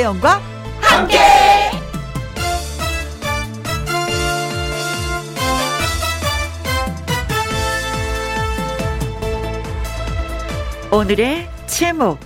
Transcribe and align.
김혜영과 0.00 0.40
함께. 0.80 1.18
오늘의 10.90 11.48
제목 11.66 12.18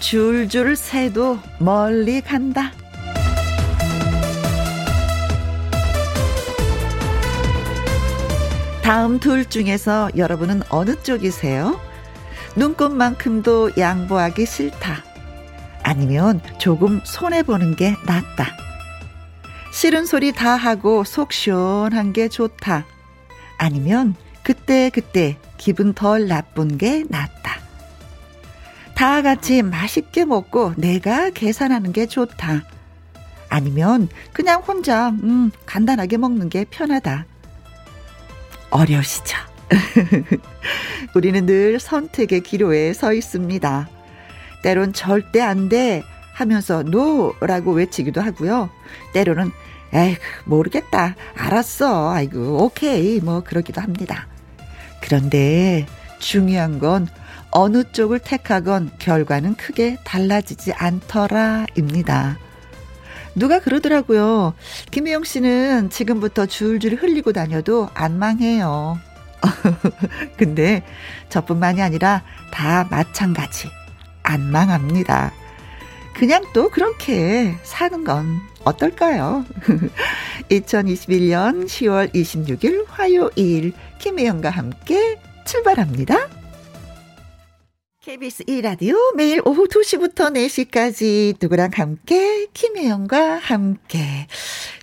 줄줄 0.00 0.76
새도 0.76 1.38
멀리 1.58 2.20
간다. 2.20 2.72
다음 8.82 9.18
둘 9.18 9.46
중에서 9.46 10.10
여러분은 10.14 10.62
어느 10.68 10.94
쪽이세요? 11.02 11.80
눈꽃만큼도 12.56 13.72
양보하기 13.78 14.44
싫다. 14.44 15.07
아니면 15.88 16.42
조금 16.58 17.00
손해보는 17.02 17.74
게 17.74 17.96
낫다. 18.04 18.54
싫은 19.72 20.04
소리 20.04 20.32
다 20.32 20.54
하고 20.54 21.02
속 21.02 21.32
시원한 21.32 22.12
게 22.12 22.28
좋다. 22.28 22.84
아니면 23.56 24.14
그때그때 24.42 24.90
그때 24.92 25.38
기분 25.56 25.94
덜 25.94 26.28
나쁜 26.28 26.76
게 26.76 27.04
낫다. 27.08 27.60
다 28.94 29.22
같이 29.22 29.62
맛있게 29.62 30.26
먹고 30.26 30.74
내가 30.76 31.30
계산하는 31.30 31.92
게 31.92 32.04
좋다. 32.04 32.64
아니면 33.48 34.08
그냥 34.34 34.60
혼자 34.60 35.08
음 35.08 35.50
간단하게 35.64 36.18
먹는 36.18 36.50
게 36.50 36.66
편하다. 36.68 37.24
어려우시죠? 38.68 39.38
우리는 41.16 41.46
늘 41.46 41.80
선택의 41.80 42.42
기로에 42.42 42.92
서 42.92 43.14
있습니다. 43.14 43.97
때론 44.62 44.92
절대 44.92 45.40
안 45.40 45.68
돼 45.68 46.02
하면서 46.38 46.84
노라고 46.84 47.72
외치기도 47.72 48.20
하고요. 48.20 48.70
때로는 49.12 49.50
에이 49.92 50.16
모르겠다 50.44 51.16
알았어 51.36 52.12
아이고 52.12 52.64
오케이 52.64 53.20
뭐 53.20 53.42
그러기도 53.42 53.80
합니다. 53.80 54.28
그런데 55.00 55.86
중요한 56.20 56.78
건 56.78 57.08
어느 57.50 57.82
쪽을 57.90 58.20
택하건 58.20 58.90
결과는 58.98 59.54
크게 59.54 59.98
달라지지 60.04 60.72
않더라입니다. 60.74 62.38
누가 63.34 63.60
그러더라고요. 63.60 64.54
김혜영 64.90 65.24
씨는 65.24 65.90
지금부터 65.90 66.46
줄줄 66.46 66.94
흘리고 66.94 67.32
다녀도 67.32 67.88
안 67.94 68.18
망해요. 68.18 68.98
근데 70.36 70.84
저뿐만이 71.30 71.80
아니라 71.80 72.22
다 72.50 72.86
마찬가지. 72.90 73.77
안 74.28 74.50
망합니다. 74.52 75.32
그냥 76.12 76.44
또 76.52 76.68
그렇게 76.68 77.54
사는 77.62 78.04
건 78.04 78.40
어떨까요? 78.64 79.46
2021년 80.50 81.64
10월 81.64 82.12
26일 82.12 82.84
화요일 82.88 83.72
김혜영과 83.98 84.50
함께 84.50 85.18
출발합니다. 85.46 86.28
KBS 88.02 88.44
2라디오 88.44 89.14
매일 89.16 89.40
오후 89.44 89.66
2시부터 89.66 90.32
4시까지 90.32 91.36
누구랑 91.40 91.70
함께 91.74 92.46
김혜영과 92.52 93.36
함께 93.36 94.26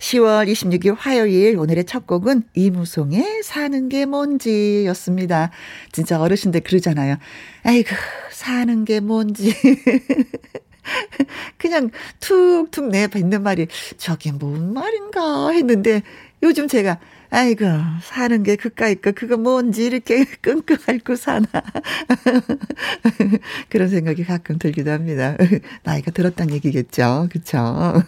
10월 0.00 0.50
26일 0.50 0.96
화요일 0.96 1.58
오늘의 1.58 1.84
첫 1.84 2.06
곡은 2.06 2.44
이무송의 2.54 3.42
사는 3.42 3.88
게 3.88 4.06
뭔지였습니다. 4.06 5.50
진짜 5.92 6.20
어르신들 6.20 6.60
그러잖아요. 6.60 7.16
아이고 7.64 7.90
사는 8.36 8.84
게 8.84 9.00
뭔지. 9.00 9.54
그냥 11.56 11.90
툭툭 12.20 12.88
내뱉는 12.88 13.42
말이 13.42 13.66
저게 13.96 14.30
뭔 14.30 14.74
말인가 14.74 15.52
했는데 15.52 16.02
요즘 16.42 16.68
제가 16.68 17.00
아이고, 17.30 17.64
사는 18.02 18.42
게 18.44 18.54
그까이까 18.56 19.10
그거 19.10 19.36
뭔지 19.36 19.86
이렇게 19.86 20.24
끙끙 20.40 20.76
앓고 20.86 21.16
사나. 21.16 21.46
그런 23.68 23.88
생각이 23.88 24.24
가끔 24.24 24.58
들기도 24.58 24.92
합니다. 24.92 25.36
나이가 25.82 26.12
들었단 26.12 26.50
얘기겠죠. 26.52 27.28
그쵸? 27.32 28.02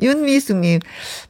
윤미숙님, 0.00 0.78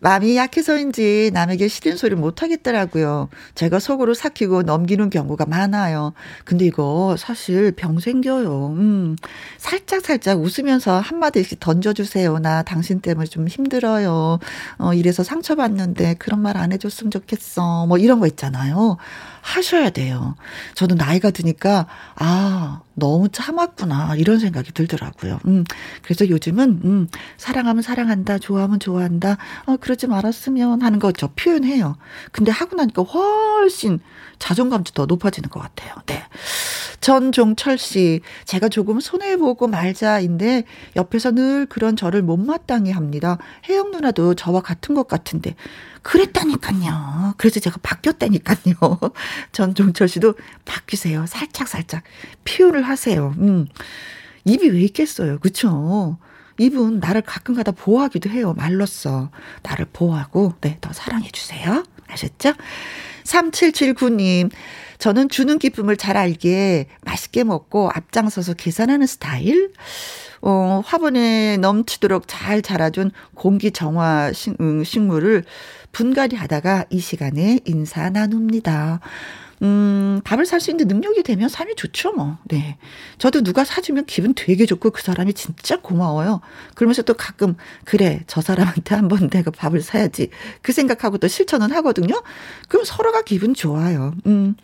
마음이 0.00 0.36
약해서인지 0.36 1.30
남에게 1.32 1.68
싫은 1.68 1.96
소리 1.96 2.14
못 2.14 2.42
하겠더라고요. 2.42 3.30
제가 3.54 3.78
속으로 3.78 4.12
삭히고 4.12 4.62
넘기는 4.62 5.08
경우가 5.08 5.46
많아요. 5.46 6.12
근데 6.44 6.66
이거 6.66 7.16
사실 7.18 7.72
병 7.72 7.98
생겨요. 7.98 8.74
음, 8.76 9.16
살짝 9.56 10.04
살짝 10.04 10.40
웃으면서 10.40 11.00
한마디씩 11.00 11.60
던져주세요. 11.60 12.38
나 12.40 12.62
당신 12.62 13.00
때문에 13.00 13.26
좀 13.26 13.48
힘들어요. 13.48 14.38
어, 14.78 14.94
이래서 14.94 15.22
상처받는데 15.22 16.16
그런 16.18 16.42
말 16.42 16.58
안 16.58 16.72
해줬으면 16.72 17.07
했으면 17.08 17.10
좋겠어. 17.10 17.86
뭐 17.86 17.98
이런 17.98 18.20
거 18.20 18.26
있잖아요. 18.26 18.96
하셔야 19.40 19.90
돼요. 19.90 20.36
저도 20.74 20.94
나이가 20.94 21.30
드니까, 21.30 21.86
아, 22.14 22.80
너무 22.98 23.28
참았구나. 23.28 24.16
이런 24.16 24.38
생각이 24.38 24.72
들더라고요. 24.72 25.40
음, 25.46 25.64
그래서 26.02 26.28
요즘은, 26.28 26.80
음, 26.84 27.08
사랑하면 27.36 27.82
사랑한다. 27.82 28.38
좋아하면 28.38 28.80
좋아한다. 28.80 29.36
어, 29.66 29.76
그러지 29.76 30.06
말았으면 30.06 30.82
하는 30.82 30.98
거 30.98 31.08
저 31.18 31.28
표현해요. 31.34 31.96
근데 32.32 32.52
하고 32.52 32.76
나니까 32.76 33.02
훨씬 33.02 33.98
자존감도 34.38 34.92
더 34.92 35.06
높아지는 35.06 35.48
것 35.50 35.60
같아요. 35.60 35.94
네. 36.06 36.22
전종철 37.00 37.78
씨, 37.78 38.20
제가 38.44 38.68
조금 38.68 39.00
손해보고 39.00 39.66
말자인데, 39.68 40.64
옆에서 40.96 41.30
늘 41.32 41.66
그런 41.66 41.96
저를 41.96 42.22
못마땅해 42.22 42.92
합니다. 42.92 43.38
혜영 43.68 43.90
누나도 43.90 44.34
저와 44.34 44.60
같은 44.60 44.94
것 44.94 45.08
같은데, 45.08 45.54
그랬다니까요. 46.02 47.34
그래서 47.36 47.60
제가 47.60 47.78
바뀌었다니까요. 47.82 48.74
전종철 49.52 50.08
씨도 50.08 50.34
바뀌세요. 50.64 51.26
살짝 51.26 51.68
살짝 51.68 52.02
표현을 52.44 52.82
하세요. 52.88 53.34
음. 53.38 53.66
입이 54.44 54.68
왜 54.70 54.80
있겠어요. 54.82 55.38
그쵸? 55.38 56.18
입은 56.58 57.00
나를 57.00 57.22
가끔 57.22 57.54
가다 57.54 57.72
보호하기도 57.72 58.30
해요. 58.30 58.54
말로써. 58.56 59.30
나를 59.62 59.86
보호하고, 59.92 60.54
네, 60.60 60.78
더 60.80 60.92
사랑해주세요. 60.92 61.84
아셨죠? 62.08 62.54
3779님, 63.24 64.50
저는 64.98 65.28
주는 65.28 65.58
기쁨을 65.58 65.96
잘 65.96 66.16
알기에 66.16 66.86
맛있게 67.04 67.44
먹고 67.44 67.90
앞장서서 67.94 68.54
계산하는 68.54 69.06
스타일? 69.06 69.72
어, 70.40 70.82
화분에 70.84 71.56
넘치도록 71.58 72.24
잘 72.26 72.62
자라준 72.62 73.10
공기 73.34 73.70
정화 73.70 74.32
식, 74.32 74.60
음, 74.60 74.82
식물을 74.82 75.44
분갈이 75.92 76.36
하다가 76.36 76.86
이 76.90 77.00
시간에 77.00 77.60
인사 77.64 78.08
나눕니다. 78.10 79.00
음, 79.62 80.20
밥을 80.24 80.46
살 80.46 80.60
수 80.60 80.70
있는 80.70 80.88
능력이 80.88 81.22
되면 81.22 81.48
삶이 81.48 81.74
좋죠, 81.76 82.12
뭐. 82.12 82.38
네. 82.44 82.78
저도 83.18 83.42
누가 83.42 83.64
사주면 83.64 84.06
기분 84.06 84.34
되게 84.34 84.66
좋고 84.66 84.90
그 84.90 85.02
사람이 85.02 85.34
진짜 85.34 85.76
고마워요. 85.80 86.40
그러면서 86.74 87.02
또 87.02 87.14
가끔, 87.14 87.56
그래, 87.84 88.22
저 88.26 88.40
사람한테 88.40 88.94
한번 88.94 89.28
내가 89.30 89.50
밥을 89.50 89.80
사야지. 89.82 90.30
그 90.62 90.72
생각하고 90.72 91.18
또 91.18 91.28
실천은 91.28 91.72
하거든요. 91.72 92.22
그럼 92.68 92.84
서로가 92.84 93.22
기분 93.22 93.54
좋아요. 93.54 94.14
음, 94.26 94.56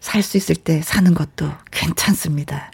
살 0.00 0.22
수 0.22 0.36
있을 0.36 0.54
때 0.56 0.82
사는 0.82 1.14
것도 1.14 1.50
괜찮습니다. 1.70 2.70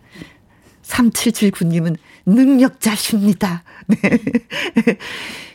3779님은 0.83 1.97
능력자십니다. 2.27 3.62
네. 3.87 3.97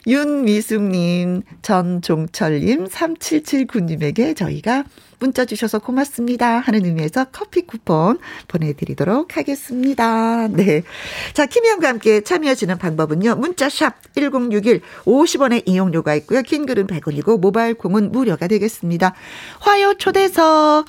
윤미숙님, 0.07 1.41
전종철님, 1.61 2.85
3779님에게 2.87 4.35
저희가 4.37 4.83
문자 5.19 5.45
주셔서 5.45 5.79
고맙습니다. 5.79 6.59
하는 6.59 6.85
의미에서 6.85 7.25
커피 7.31 7.61
쿠폰 7.61 8.19
보내드리도록 8.47 9.37
하겠습니다. 9.37 10.47
네. 10.47 10.83
자, 11.33 11.45
김희영과 11.45 11.87
함께 11.87 12.21
참여하시는 12.21 12.77
방법은요. 12.77 13.35
문자샵 13.35 14.15
1061 14.15 14.81
50원의 15.05 15.63
이용료가 15.65 16.15
있고요. 16.15 16.41
긴 16.41 16.65
글은 16.65 16.87
100원이고 16.87 17.39
모바일 17.39 17.73
콩은 17.73 18.11
무료가 18.11 18.47
되겠습니다. 18.47 19.13
화요 19.59 19.93
초대석 19.95 20.85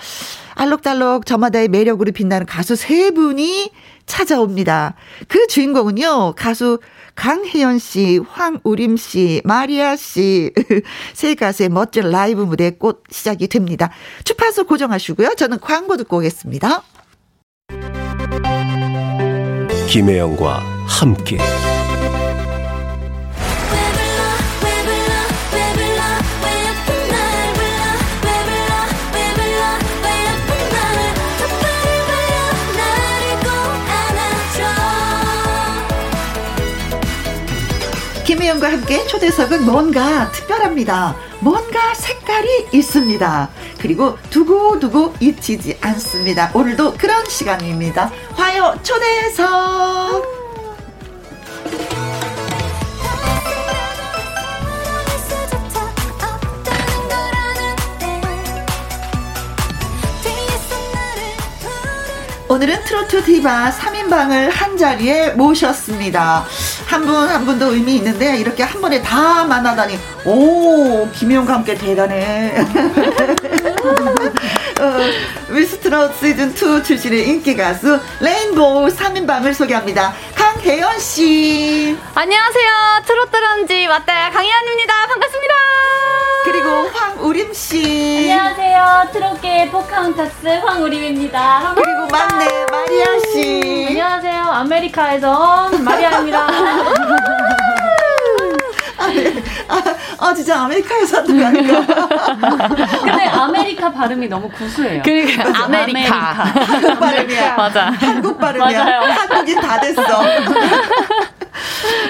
알록달록 0.54 1.26
저마다의 1.26 1.68
매력으로 1.68 2.12
빛나는 2.12 2.46
가수 2.46 2.76
세 2.76 3.10
분이 3.10 3.70
찾아옵니다. 4.06 4.94
그 5.28 5.46
주인공은요, 5.48 6.34
가수 6.36 6.78
강혜연 7.16 7.78
씨, 7.78 8.18
황우림 8.18 8.96
씨, 8.96 9.40
마리아 9.44 9.96
씨, 9.96 10.52
세 11.14 11.34
가수의 11.34 11.70
멋진 11.70 12.10
라이브 12.10 12.42
무대 12.42 12.70
곧 12.70 13.02
시작이 13.10 13.48
됩니다. 13.48 13.90
주파수 14.22 14.64
고정하시고요. 14.66 15.34
저는 15.34 15.58
광고 15.58 15.96
듣고 15.96 16.18
오겠습니다. 16.18 16.82
김혜영과 19.88 20.58
함께. 20.86 21.38
김혜영과 38.26 38.72
함께 38.72 39.06
초대석은 39.06 39.64
뭔가 39.64 40.32
특별합니다. 40.32 41.14
뭔가 41.38 41.94
색깔이 41.94 42.70
있습니다. 42.72 43.48
그리고 43.78 44.18
두고두고 44.30 45.14
잊히지 45.20 45.78
않습니다. 45.80 46.50
오늘도 46.52 46.94
그런 46.94 47.24
시간입니다. 47.26 48.10
화요 48.32 48.76
초대석! 48.82 50.26
오늘은 62.48 62.84
트로트 62.84 63.24
디바 63.24 63.70
3인방을 63.70 64.50
한 64.50 64.76
자리에 64.76 65.30
모셨습니다. 65.30 66.44
한 66.96 67.04
분 67.04 67.28
한 67.28 67.44
분도 67.44 67.74
의미 67.74 67.96
있는데 67.96 68.38
이렇게 68.38 68.62
한 68.62 68.80
번에 68.80 69.02
다 69.02 69.44
만나다니 69.44 69.98
오 70.24 71.06
김혜영과 71.12 71.52
함께 71.52 71.74
대단해. 71.74 72.54
어, 74.80 75.52
미스트롯 75.52 76.18
시즌2 76.18 76.82
출신의 76.84 77.28
인기 77.28 77.54
가수 77.54 78.00
rainbow 78.20 78.88
3인방을 78.88 79.52
소개합니다. 79.52 80.14
강혜연 80.34 80.98
씨. 80.98 81.98
안녕하세요. 82.14 82.72
트로트 83.06 83.36
다람쥐 83.36 84.30
강혜연입니다. 84.30 85.06
반갑습니다. 85.08 85.54
그리고 86.46 86.88
황우림 86.94 87.52
씨. 87.52 88.30
안녕하세요. 88.30 89.08
트롯계 89.12 89.68
포카혼타스 89.70 90.46
황우림입니다. 90.64 91.74
막내 92.10 92.46
마리아 92.70 93.18
씨. 93.32 93.86
안녕하세요. 93.88 94.42
아메리카에서 94.42 95.70
마리아입니다. 95.84 96.46
아, 98.98 99.06
네. 99.08 99.34
아, 99.68 99.82
아, 100.18 100.34
진짜 100.34 100.60
거 101.38 101.46
아닌가? 101.46 101.84
근데 103.04 103.24
아메리카 103.28 103.92
발음이 103.92 104.26
너무 104.28 104.48
구수해요. 104.50 105.02
그러니까 105.04 105.64
아메리카. 105.64 106.14
한국 106.14 106.98
발음이야. 106.98 107.54
맞아. 107.56 107.90
한국 107.90 108.38
발음이야. 108.38 108.84
맞아요. 108.84 109.00
한국인 109.12 109.60
다 109.60 109.78
됐어. 109.80 110.02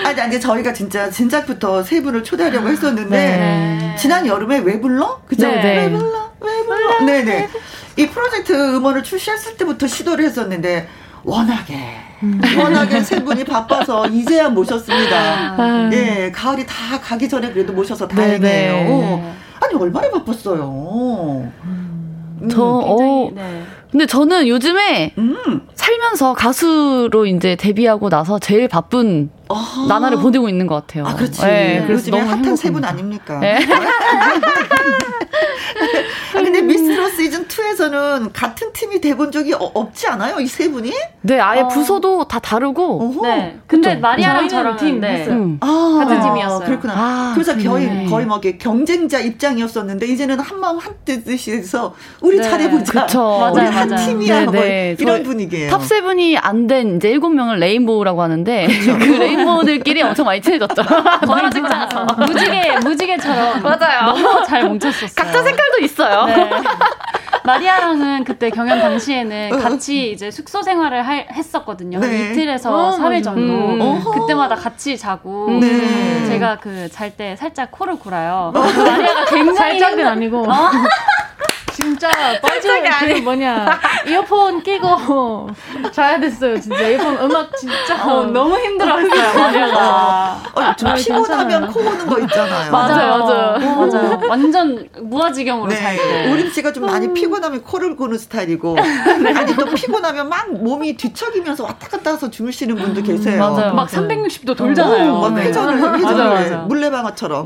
아니, 0.05 0.21
아니, 0.21 0.41
저희가 0.41 0.73
진짜 0.73 1.11
진작부터 1.11 1.83
세 1.83 2.01
분을 2.01 2.23
초대하려고 2.23 2.69
했었는데, 2.69 3.11
네. 3.17 3.97
지난 3.99 4.25
여름에 4.27 4.59
왜 4.61 4.81
불러? 4.81 5.21
그죠? 5.27 5.49
네, 5.49 5.61
네. 5.61 5.77
왜 5.87 5.91
불러? 5.91 6.31
왜 6.41 6.65
불러? 6.65 7.01
네네. 7.05 7.49
이 7.97 8.07
프로젝트 8.07 8.53
음원을 8.53 9.03
출시했을 9.03 9.57
때부터 9.57 9.87
시도를 9.87 10.25
했었는데, 10.27 10.89
워낙에, 11.25 11.75
워낙에 12.59 13.01
세 13.03 13.23
분이 13.23 13.45
바빠서 13.45 14.07
이제야 14.07 14.49
모셨습니다. 14.49 15.17
아. 15.59 15.91
예, 15.93 16.31
가을이 16.33 16.65
다 16.67 17.01
가기 17.01 17.29
전에 17.29 17.53
그래도 17.53 17.73
모셔서 17.73 18.07
네, 18.09 18.15
다행이에요. 18.15 18.73
네. 18.75 19.33
아니, 19.61 19.75
얼마나 19.75 20.11
바빴어요. 20.11 21.53
음. 21.65 22.49
저, 22.51 22.63
어, 22.63 23.31
네. 23.35 23.63
근데 23.91 24.07
저는 24.07 24.47
요즘에 24.47 25.15
음. 25.19 25.67
살면서 25.75 26.35
가수로 26.35 27.27
이제 27.27 27.57
데뷔하고 27.57 28.09
나서 28.09 28.39
제일 28.39 28.69
바쁜 28.69 29.31
아. 29.49 29.87
나날을 29.89 30.19
보내고 30.19 30.49
있는 30.49 30.67
것 30.67 30.75
같아요. 30.75 31.07
아, 31.07 31.15
그렇지. 31.15 31.43
네, 31.43 31.85
그래서 31.87 32.11
너무 32.11 32.25
핫한 32.29 32.57
세 32.57 32.71
분. 32.71 32.85
아닙니까? 32.85 33.39
네. 33.39 33.59
아, 36.35 36.39
근데 36.43 36.61
미스트롯 36.63 37.13
시즌 37.17 37.47
2에서는 37.47 38.31
같은 38.33 38.73
팀이 38.73 39.01
돼본 39.01 39.31
적이 39.33 39.55
어- 39.55 39.71
없지 39.75 40.07
않아요? 40.09 40.39
이 40.41 40.47
세 40.47 40.71
분이? 40.71 40.91
네, 41.23 41.39
아예 41.41 41.61
어. 41.63 41.69
부서도 41.69 42.29
다 42.29 42.39
다르고. 42.39 43.03
어허. 43.03 43.27
네. 43.27 43.59
근데 43.67 43.91
그쵸? 43.91 44.01
마리아랑 44.01 44.49
저랑 44.49 44.77
팀, 44.77 44.87
팀 44.89 45.01
네. 45.01 45.09
했어요. 45.21 45.35
음. 45.35 45.59
아, 45.61 45.99
같은 46.01 46.21
팀이었어요. 46.23 46.67
그렇구나. 46.67 46.95
아, 46.97 47.33
그래서 47.35 47.57
거의, 47.57 47.87
네. 47.87 48.07
거의 48.07 48.25
뭐 48.27 48.39
이렇게 48.39 48.57
경쟁자 48.59 49.19
입장이었었는데, 49.21 50.07
이제는 50.07 50.41
한 50.41 50.61
마음 50.61 50.79
한 50.79 50.95
뜻이 51.05 51.53
해서, 51.53 51.95
우리 52.21 52.37
네. 52.39 52.43
잘해보자. 52.43 53.07
그쵸. 53.07 53.51
우리 53.53 53.61
맞아요, 53.63 53.71
한 53.71 53.89
맞아요. 53.91 54.07
팀이야. 54.07 54.39
네, 54.41 54.45
뭐 54.45 54.53
네. 54.55 54.97
이런 54.99 55.23
분위기예요. 55.23 55.71
top 55.71 55.83
seven이 55.85 56.39
안 56.39 56.67
된 56.67 56.97
이제 56.97 57.11
일곱 57.11 57.29
명을 57.31 57.59
rainbow라고 57.61 58.23
하는데 58.23 58.67
그 58.99 59.05
rainbow들끼리 59.21 60.03
엄청 60.03 60.27
많이 60.27 60.41
친해졌죠. 60.41 60.83
거의 61.27 61.51
진짜 61.51 61.89
무지개, 62.19 62.79
무지개처럼 62.83 63.63
맞아요. 63.63 64.07
너무 64.13 64.45
잘 64.47 64.65
뭉쳤었어요. 64.69 65.11
각자 65.15 65.43
색깔도 65.43 65.79
있어요. 65.83 66.25
네. 66.27 66.51
마리아랑은 67.45 68.25
그때 68.25 68.51
경연 68.51 68.81
당시에는 68.81 69.61
같이 69.63 70.11
이제 70.11 70.31
숙소 70.33 70.63
생활을 70.63 71.07
할- 71.07 71.29
했었거든요. 71.33 72.01
한 72.01 72.11
네. 72.11 72.33
이틀에서 72.33 72.75
어, 72.75 72.99
3일 72.99 73.23
정도. 73.23 73.41
음. 73.41 73.81
어허. 73.81 74.11
그때마다 74.13 74.57
같이 74.57 74.99
자고. 74.99 75.49
네. 75.61 76.27
제가 76.27 76.59
그 76.59 76.89
잘 76.93 77.11
때 77.17 77.37
살짝 77.37 77.71
코를 77.71 77.99
골아요. 77.99 78.51
마리아가 78.53 79.25
굉장히 79.27 79.81
힘들- 79.81 80.07
아니고 80.07 80.43
어? 80.51 80.71
진짜 81.77 82.11
빠져 82.41 82.69
그 83.07 83.21
뭐냐 83.21 83.79
이어폰 84.09 84.63
끼고 84.63 85.51
자야 85.93 86.19
됐어요 86.19 86.59
진짜 86.59 86.89
이어폰 86.89 87.19
음악 87.19 87.55
진짜 87.55 88.03
어, 88.03 88.25
너무 88.25 88.59
힘들어했어요, 88.59 89.39
마리아가. 89.39 90.43
어, 90.55 90.77
좀 90.77 90.89
아, 90.89 90.95
피곤하면. 90.95 91.67
코 91.73 91.83
고는 91.83 92.07
거 92.07 92.19
있잖아요. 92.21 92.71
맞아요, 92.71 93.19
맞아요. 93.19 93.59
맞아요. 93.59 94.21
완전 94.29 94.89
무아지경으로 95.01 95.71
잘 95.75 95.97
네. 95.97 96.03
때. 96.03 96.33
우림 96.33 96.51
씨가 96.51 96.73
좀 96.73 96.87
많이 96.87 97.13
피곤하면 97.13 97.63
코를 97.63 97.97
고는 97.97 98.19
스타일이고, 98.19 98.77
아니 98.79 99.57
또 99.57 99.65
피곤하면 99.67 100.29
막 100.29 100.53
몸이 100.53 100.97
뒤척이면서 100.97 101.65
왔다 101.65 101.89
갔다 101.89 102.11
해서 102.13 102.31
주무시는 102.31 102.77
분도 102.77 103.03
계세요. 103.03 103.39
맞아요. 103.39 103.75
막 103.75 103.89
360도 103.89 104.57
돌잖아요. 104.57 105.13
오, 105.13 105.21
막 105.23 105.35
네. 105.35 105.43
회전을, 105.45 105.77
맞아요, 105.77 105.95
회전을 105.97 106.39
해. 106.39 106.51
맞아요. 106.51 106.67
물레방아처럼. 106.67 107.45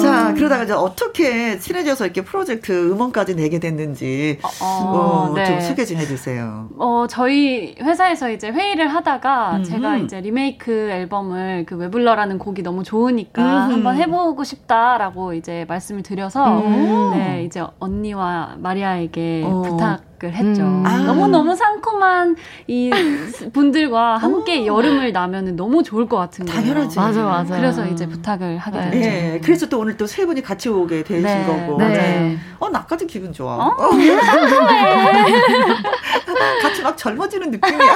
자, 0.00 0.34
그러다 0.34 0.51
가 0.58 0.64
이제 0.64 0.72
어떻게 0.72 1.58
친해져서 1.58 2.04
이렇게 2.04 2.22
프로젝트 2.22 2.72
음원까지 2.92 3.36
내게 3.36 3.58
됐는지, 3.58 4.38
어, 4.62 5.28
어, 5.30 5.32
네. 5.34 5.44
좀 5.46 5.60
소개 5.60 5.84
좀 5.84 5.96
해주세요. 5.98 6.68
어, 6.78 7.06
저희 7.08 7.74
회사에서 7.80 8.30
이제 8.30 8.50
회의를 8.50 8.88
하다가 8.88 9.56
음흠. 9.56 9.64
제가 9.64 9.96
이제 9.98 10.20
리메이크 10.20 10.70
앨범을 10.90 11.64
그 11.66 11.76
웨블러라는 11.76 12.38
곡이 12.38 12.62
너무 12.62 12.82
좋으니까 12.84 13.42
음흠. 13.66 13.72
한번 13.72 13.96
해보고 13.96 14.44
싶다라고 14.44 15.34
이제 15.34 15.64
말씀을 15.68 16.02
드려서 16.02 16.60
음. 16.60 17.12
네, 17.14 17.44
이제 17.44 17.62
언니와 17.78 18.56
마리아에게 18.58 19.42
어. 19.44 19.62
부탁 19.62 20.11
을 20.24 20.32
했죠. 20.32 20.62
음. 20.62 20.84
아. 20.86 20.98
너무너무 20.98 21.56
상큼한 21.56 22.36
이 22.68 22.90
분들과 23.52 24.18
함께 24.18 24.66
여름을 24.66 25.12
나면은 25.12 25.56
너무 25.56 25.82
좋을 25.82 26.06
것 26.06 26.16
같은 26.16 26.46
거예요. 26.46 26.60
당연하지. 26.60 26.96
맞아, 26.98 27.24
맞아. 27.24 27.56
그래서 27.56 27.84
이제 27.86 28.06
부탁을 28.06 28.58
하게 28.58 28.78
네. 28.78 28.90
됐죠. 28.90 29.08
예, 29.08 29.40
그래서 29.42 29.68
또 29.68 29.80
오늘 29.80 29.96
또 29.96 30.06
세 30.06 30.26
분이 30.26 30.42
같이 30.42 30.68
오게 30.68 31.02
되신 31.04 31.22
네, 31.22 31.44
거고. 31.46 31.78
네. 31.78 32.36
어, 32.58 32.68
나까지 32.68 33.06
기분 33.06 33.32
좋아. 33.32 33.54
어? 33.56 33.74
어. 33.78 33.90
같이 36.62 36.82
막 36.82 36.96
젊어지는 36.96 37.50
느낌이야. 37.50 37.94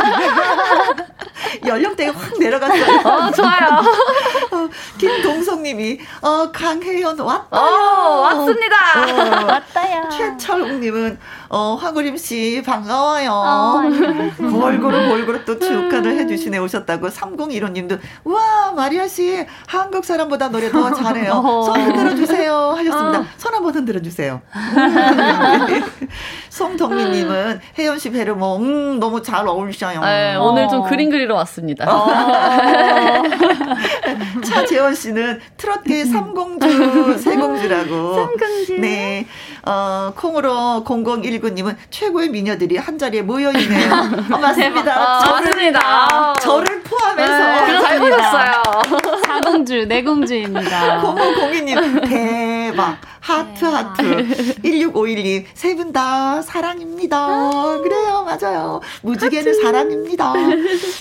연령대가 1.67 2.13
확 2.19 2.39
내려갔어요. 2.39 2.99
어, 2.99 3.31
좋아요. 3.31 3.83
김동성님이, 4.99 6.01
어, 6.23 6.51
강혜연 6.51 7.19
왔다. 7.21 7.59
어, 7.59 8.21
왔습니다. 8.23 8.77
어, 8.97 9.47
맞다야. 9.47 10.09
최철웅님은, 10.09 11.19
어, 11.49 11.75
황우림 11.81 12.17
씨, 12.17 12.63
반가워요. 12.65 13.31
어. 13.31 13.83
골고루 14.39 15.09
골고루 15.09 15.45
또 15.45 15.59
축하를 15.59 16.19
해주시네 16.19 16.59
오셨다고 16.59 17.09
3015님도 17.09 17.99
우와 18.25 18.73
마리아 18.73 19.07
씨 19.07 19.47
한국 19.67 20.05
사람보다 20.05 20.49
노래 20.49 20.71
더 20.71 20.93
잘해요 20.93 21.33
어. 21.33 21.63
손 21.63 21.81
흔들어 21.81 22.15
주세요 22.15 22.75
하셨습니다 22.77 23.25
손 23.37 23.55
한번 23.55 23.75
흔들어 23.75 24.01
주세요 24.01 24.43
송덕미님은 26.51 27.61
혜연 27.79 27.99
씨 27.99 28.11
베르모 28.37 28.57
음 28.57 29.01
너무 29.01 29.23
잘 29.23 29.47
어울리셔요. 29.49 30.01
네, 30.01 30.37
오늘 30.37 30.69
좀 30.69 30.83
그림 30.89 31.11
그리러 31.11 31.35
왔습니다. 31.37 31.87
차재원 34.45 34.95
씨는 34.95 35.41
트롯계 35.57 36.05
삼공주 36.05 37.19
세공주라고. 37.19 38.15
삼공주. 38.15 38.79
네 38.81 39.27
어, 39.67 40.13
콩으로 40.15 40.85
0019님은 40.87 41.75
최고의 41.91 42.31
미녀들이 42.31 42.77
한 42.77 42.97
자리에 42.99 43.23
모여 43.23 43.51
있네요. 43.53 43.93
어, 44.33 44.39
맞습니다. 44.39 44.95
아, 44.95 45.19
저를, 45.19 45.45
맞습니다. 45.45 46.35
저를 46.35 46.83
포함해서. 46.83 47.67
네, 47.67 47.81
잘 47.83 47.99
보셨어요. 47.99 48.63
사공주, 49.27 49.87
내공주입니다. 49.87 51.03
0502님 51.03 52.09
대박. 52.09 52.99
하트 53.27 53.65
하트. 53.65 54.03
1651님 54.63 55.47
세분 55.53 55.93
다 55.93 56.41
사랑입니다. 56.43 57.79
그래요 57.83 58.25
맞아요. 58.25 58.81
무지개는 59.03 59.63
사랑입니다. 59.63 60.33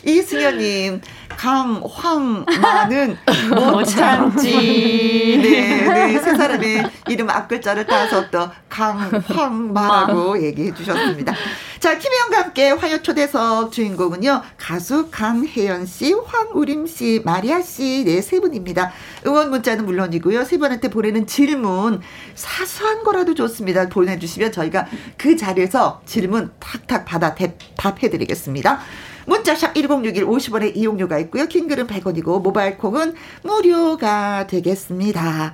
이승현님 0.03 1.01
강, 1.37 1.81
황, 1.89 2.45
마는 2.61 3.17
못 3.53 3.83
참지. 3.83 5.39
네, 5.41 5.87
네. 5.87 6.19
세 6.19 6.35
사람의 6.35 6.89
이름 7.09 7.29
앞글자를 7.29 7.85
따서 7.85 8.29
또 8.29 8.49
강, 8.69 8.99
황, 9.27 9.73
마라고 9.73 10.41
얘기해 10.41 10.73
주셨습니다. 10.73 11.33
자, 11.79 11.97
김혜영과 11.99 12.37
함께 12.37 12.71
화요 12.71 13.01
초대석 13.01 13.71
주인공은요, 13.71 14.41
가수 14.57 15.09
강혜연 15.11 15.85
씨, 15.85 16.13
황우림 16.13 16.87
씨, 16.87 17.21
마리아 17.23 17.61
씨, 17.61 18.03
네, 18.05 18.21
세 18.21 18.39
분입니다. 18.39 18.91
응원 19.27 19.51
문자는 19.51 19.85
물론이고요, 19.85 20.45
세 20.45 20.57
분한테 20.57 20.89
보내는 20.89 21.27
질문, 21.27 22.01
사소한 22.33 23.03
거라도 23.03 23.35
좋습니다. 23.35 23.87
보내주시면 23.89 24.51
저희가 24.51 24.87
그 25.17 25.35
자리에서 25.37 26.01
질문 26.05 26.51
탁탁 26.59 27.05
받아 27.05 27.35
답해드리겠습니다. 27.75 28.79
문자샵 29.25 29.73
1061 29.75 30.25
50원의 30.25 30.75
이용료가 30.75 31.17
있고요. 31.19 31.47
킹글은 31.47 31.87
100원이고 31.87 32.41
모바일 32.41 32.77
콩은 32.77 33.13
무료가 33.43 34.47
되겠습니다. 34.47 35.53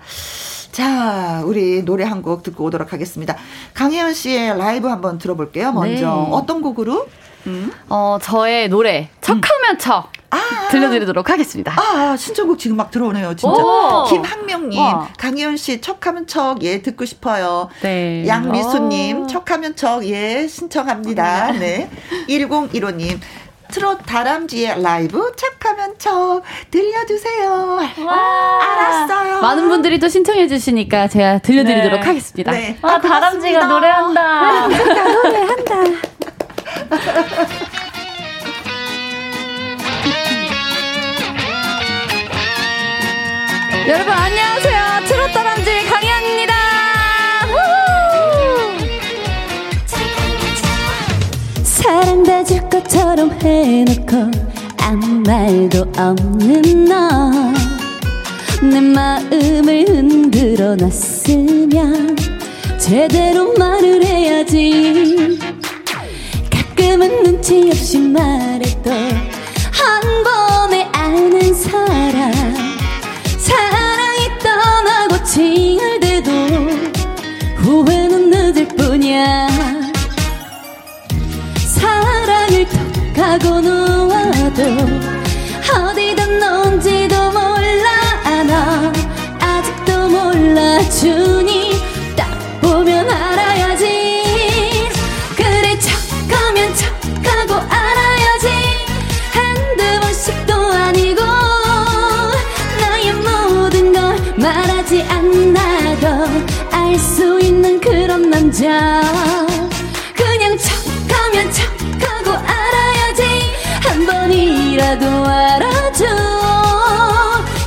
자, 0.72 1.42
우리 1.46 1.84
노래 1.84 2.06
한 2.06 2.22
곡 2.22 2.44
듣고 2.44 2.66
오도록 2.66 2.94
하겠습니다. 2.94 3.36
강혜연 3.74 4.14
씨의 4.14 4.58
라이브 4.58 4.88
한번 4.88 5.18
들어볼게요. 5.18 5.72
먼저 5.72 6.06
네. 6.06 6.28
어떤 6.32 6.62
곡으로? 6.62 7.08
음? 7.48 7.72
어, 7.90 8.20
저의 8.22 8.70
노래 8.70 9.10
척하면 9.22 9.80
척. 9.80 10.12
아, 10.30 10.38
들려드리도록 10.70 11.30
하겠습니다. 11.30 11.74
아, 11.78 12.16
신청곡 12.16 12.58
지금 12.60 12.78
막 12.78 12.90
들어오네요, 12.92 13.36
진짜. 13.36 13.58
김학명님, 14.08 14.80
강혜연 15.18 15.58
씨, 15.58 15.82
척하면 15.82 16.26
척, 16.28 16.64
예, 16.64 16.82
듣고 16.82 17.04
싶어요. 17.04 17.68
네. 17.82 18.26
양미수님, 18.28 19.28
척하면 19.28 19.76
척, 19.76 20.06
예, 20.06 20.48
신청합니다. 20.48 21.52
네. 21.54 21.90
1015님, 22.30 23.20
트롯 23.72 24.00
다람쥐의 24.06 24.82
라이브 24.84 25.32
착하면 25.36 25.96
척 25.98 26.42
들려주세요. 26.70 27.80
와. 28.06 28.60
알았어요. 28.62 29.42
많은 29.42 29.68
분들이 29.70 29.98
또 30.00 30.08
신청해 30.10 30.48
주시니까 30.48 31.08
제가 31.08 31.40
들려드리도록 31.40 32.02
네. 32.02 32.06
하겠습니다. 32.06 32.52
네. 32.52 32.78
와, 32.82 32.96
아, 32.96 33.02
다람쥐가 33.02 33.66
노래한다. 33.66 34.22
다람쥐가 34.22 35.04
노래한다. 35.04 35.76
여러분 43.88 44.14
안녕하세요. 44.14 45.08
트롯 45.08 45.34
다람쥐 45.34 45.61
사랑받을 51.92 52.70
것처럼 52.70 53.32
해놓고 53.44 54.32
아무 54.82 55.06
말도 55.28 55.92
없는 55.98 56.86
너. 56.86 57.32
내 58.62 58.80
마음을 58.80 59.86
흔들어 59.90 60.78
놨으면 60.78 62.16
제대로 62.80 63.54
말을 63.58 64.06
해야지. 64.06 65.38
가끔은 66.50 67.24
눈치 67.24 67.68
없이 67.68 68.00
말해도 68.00 68.90
한 68.90 70.02
번에 70.24 70.88
아는 70.94 71.54
사람 71.54 72.21
하고 83.42 83.60
누워도 83.60 84.62
어디든 85.74 86.40
논지도 86.40 87.32
몰라. 87.32 88.44
나 88.44 88.92
아직도 89.40 90.10
몰라주니 90.10 91.82
딱 92.16 92.30
보면 92.62 93.10
알아야지. 93.10 94.22
그래 95.36 95.78
척하면 95.80 96.76
척하고 96.76 97.56
알아야지. 97.56 98.48
한두 99.32 100.00
번씩도 100.02 100.54
아니고 100.54 101.22
나의 102.80 103.14
모든 103.14 103.92
걸 103.92 104.16
말하지 104.38 105.04
않아도 105.04 106.08
알 106.72 107.00
수 107.00 107.40
있는 107.42 107.80
그런 107.80 108.30
남자 108.30 109.02
번이라도 114.82 115.06
알아줘. 115.06 116.06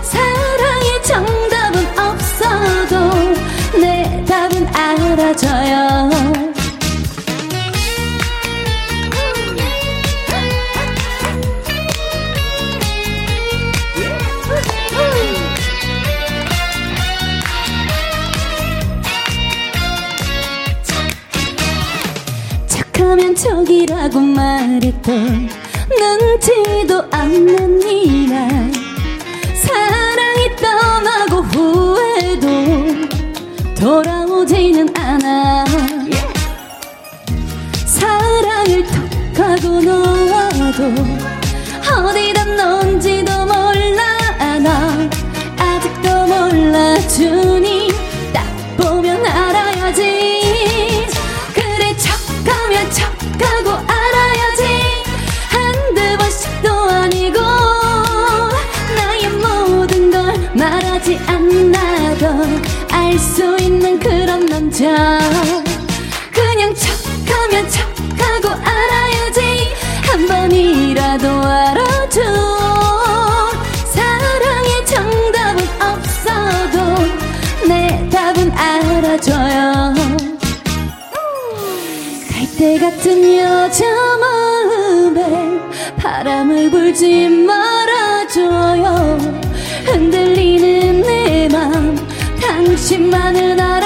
사랑의 0.03 1.03
정답은 1.05 1.87
없어도 1.99 3.79
내 3.81 4.25
답은 4.25 4.67
알아줘요. 4.75 6.11
척하면 22.67 23.35
척이라고 23.37 24.21
눈치도 24.21 25.54
않는 27.25 27.81
이날 27.89 28.71
사랑이 29.55 30.57
떠나고 30.57 31.41
후회도 31.43 32.47
돌아오지는 33.81 34.95
않아. 34.95 35.65
사랑을 37.87 38.85
톡 38.85 39.41
하고 39.41 39.81
놓아도 39.81 40.85
어디다 41.91 42.45
놓은지도 42.45 43.47
몰라. 43.47 44.03
나 44.59 45.09
아직도 45.59 46.27
몰라 46.27 46.94
남자 64.75 65.21
그냥 66.33 66.75
척하면 66.75 67.69
척하고 67.69 68.49
알아야지. 68.61 69.73
한 70.03 70.27
번이라도 70.27 71.29
알아줘. 71.29 72.21
사랑의 73.85 74.85
정답은 74.85 75.65
없어도 75.81 77.69
내 77.69 78.09
답은 78.11 78.51
알아줘요. 78.51 79.95
갈대 82.33 82.77
같은 82.81 83.39
여자 83.39 83.85
마음에 84.19 85.61
바람을 85.99 86.71
불지 86.73 87.29
말아줘요. 87.29 89.19
흔들리는 89.85 91.01
내 91.03 91.49
맘 91.49 91.95
당신만을 92.41 93.61
알아 93.61 93.84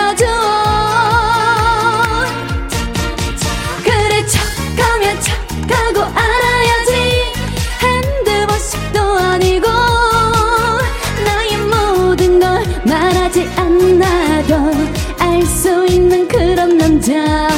남자. 17.08 17.48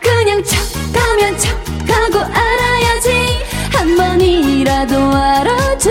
그냥 0.00 0.42
척하면 0.42 1.36
척하고 1.36 2.20
알아야지. 2.20 3.44
한 3.72 3.96
번이라도 3.96 4.96
알아줘 4.96 5.90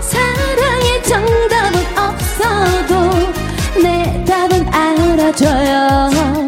사랑의 0.00 1.02
정답은 1.02 1.80
없어도 1.98 3.82
내 3.82 4.24
답은 4.24 4.66
알아줘요 4.72 6.43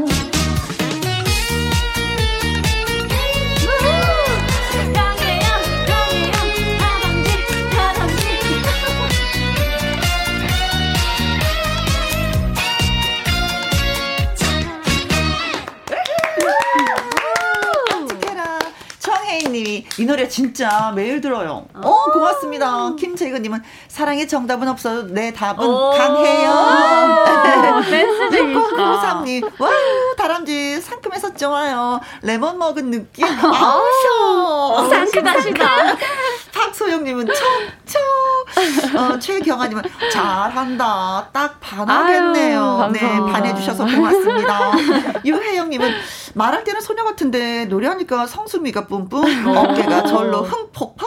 진짜 20.36 20.92
매일 20.94 21.22
들어요. 21.22 21.66
어, 21.72 22.04
고맙습니다. 22.12 22.94
김재근님은 22.96 23.62
사랑의 23.88 24.28
정답은 24.28 24.68
없어도 24.68 25.06
내 25.14 25.32
답은 25.32 25.66
강해요. 25.96 27.80
댄스쟁이다. 27.88 28.60
603님, 28.60 29.58
와 29.58 29.70
다람쥐 30.18 30.82
상큼해서 30.82 31.32
좋아요. 31.32 32.00
레몬 32.20 32.58
먹은 32.58 32.90
느낌. 32.90 33.24
아우셔. 33.24 34.90
상큼하시다. 34.90 35.66
박소영님은 36.66 37.26
청청. 37.26 38.02
어, 38.98 39.18
최경아님은 39.20 39.82
잘한다. 40.12 41.28
딱 41.32 41.60
반하겠네요. 41.60 42.80
아유, 42.82 42.92
네, 42.92 43.00
반해주셔서 43.00 43.84
고맙습니다. 43.84 44.72
유혜영님은 45.24 45.94
말할 46.34 46.64
때는 46.64 46.80
소녀 46.80 47.04
같은데 47.04 47.66
노래하니까 47.66 48.26
성수미가 48.26 48.86
뿜뿜. 48.86 49.46
어깨가 49.46 50.02
절로 50.04 50.42
흥폭파. 50.42 51.06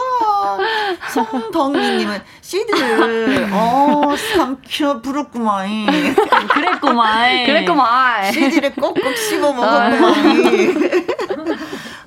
송덕미님은 1.12 2.22
CD를 2.40 3.48
어 3.52 4.14
삼켜 4.34 5.00
부르구만. 5.02 5.68
그랬구만. 6.48 7.46
그랬구만. 7.46 8.32
CD를 8.32 8.74
꼭꼭 8.74 9.16
씹어 9.16 9.52
먹었구만. 9.52 10.14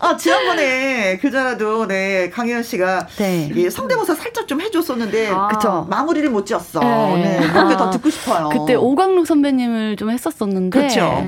아, 0.03 0.17
지난번에 0.17 1.17
그전에도 1.17 1.87
네, 1.87 2.29
강혜연 2.29 2.61
씨가 2.63 3.07
네. 3.17 3.49
이 3.55 3.69
성대모사 3.69 4.15
살짝 4.15 4.47
좀 4.47 4.59
해줬었는데 4.59 5.29
아. 5.29 5.47
그쵸. 5.47 5.87
마무리를 5.89 6.29
못 6.29 6.45
지었어. 6.45 6.79
네. 6.81 7.39
네. 7.39 7.53
몇개 7.53 7.77
더 7.77 7.87
아. 7.87 7.89
듣고 7.89 8.09
싶어요. 8.09 8.49
그때 8.49 8.75
오광록 8.75 9.25
선배님을 9.25 9.95
좀 9.95 10.09
했었었는데. 10.09 10.87
그쵸. 10.87 11.25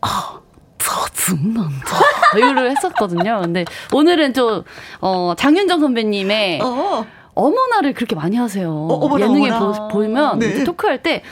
아, 0.00 0.40
짜증난다. 0.78 1.96
이거를 2.36 2.70
했었거든요. 2.72 3.40
근데 3.42 3.64
오늘은 3.92 4.34
좀, 4.34 4.64
어, 5.00 5.34
장윤정 5.36 5.78
선배님의 5.80 6.60
어. 6.60 7.06
어머나를 7.34 7.94
그렇게 7.94 8.16
많이 8.16 8.36
하세요. 8.36 8.70
어머나, 8.90 9.24
예능에 9.26 9.50
어머나. 9.50 9.88
보, 9.88 10.00
면 10.00 10.38
네. 10.40 10.64
토크할 10.64 11.02
때 11.02 11.22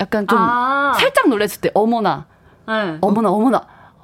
약간 0.00 0.26
좀 0.26 0.38
아. 0.38 0.92
살짝 0.98 1.28
놀랐을 1.28 1.60
때 1.62 1.70
어머나, 1.74 2.26
네. 2.68 2.98
어머나, 3.00 3.30
어머나, 3.30 3.62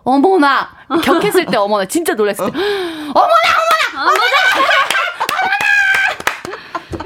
어머나 0.09 0.71
격했을 1.05 1.45
때 1.45 1.57
어머나 1.59 1.85
진짜 1.85 2.15
놀랐을 2.15 2.47
때 2.51 2.59
어머나, 2.59 3.13
어머나, 3.15 4.11
어머나, 4.11 4.25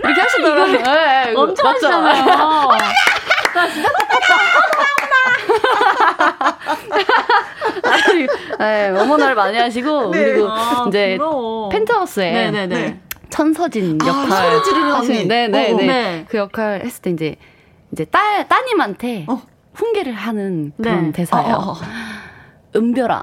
이렇게 0.05 0.21
하시더라고요. 0.21 0.83
네, 0.95 1.31
이거 1.33 1.41
엄청 1.43 1.65
맞죠? 1.73 1.87
하시잖아요. 1.89 2.69
네, 8.59 8.89
어머나를 8.91 9.35
많이 9.35 9.59
하시고 9.59 10.11
그리고 10.11 10.49
아, 10.51 10.85
이제 10.89 11.17
부러워. 11.17 11.69
펜트하우스에 11.71 12.31
네네네. 12.33 12.67
네. 12.67 13.01
천서진 13.31 13.99
아, 14.03 14.07
역할 14.07 14.51
소리 14.61 14.65
지르는 14.65 14.91
하시는- 14.93 14.99
언니. 15.01 15.27
네, 15.27 15.49
네, 15.49 15.71
어, 15.73 15.75
어. 15.75 15.79
네. 15.79 15.87
네. 15.87 16.25
그 16.29 16.37
역할 16.39 16.83
했을 16.85 17.03
때 17.03 17.11
이제 17.11 17.37
이제 17.93 18.05
딸 18.05 18.47
따님한테 18.49 19.27
어. 19.29 19.43
훈계를 19.75 20.13
하는 20.13 20.73
그런 20.81 21.07
네. 21.07 21.13
대사예요. 21.13 21.55
어, 21.55 21.59
어, 21.59 21.73
어. 21.73 21.77
은별아, 22.75 23.23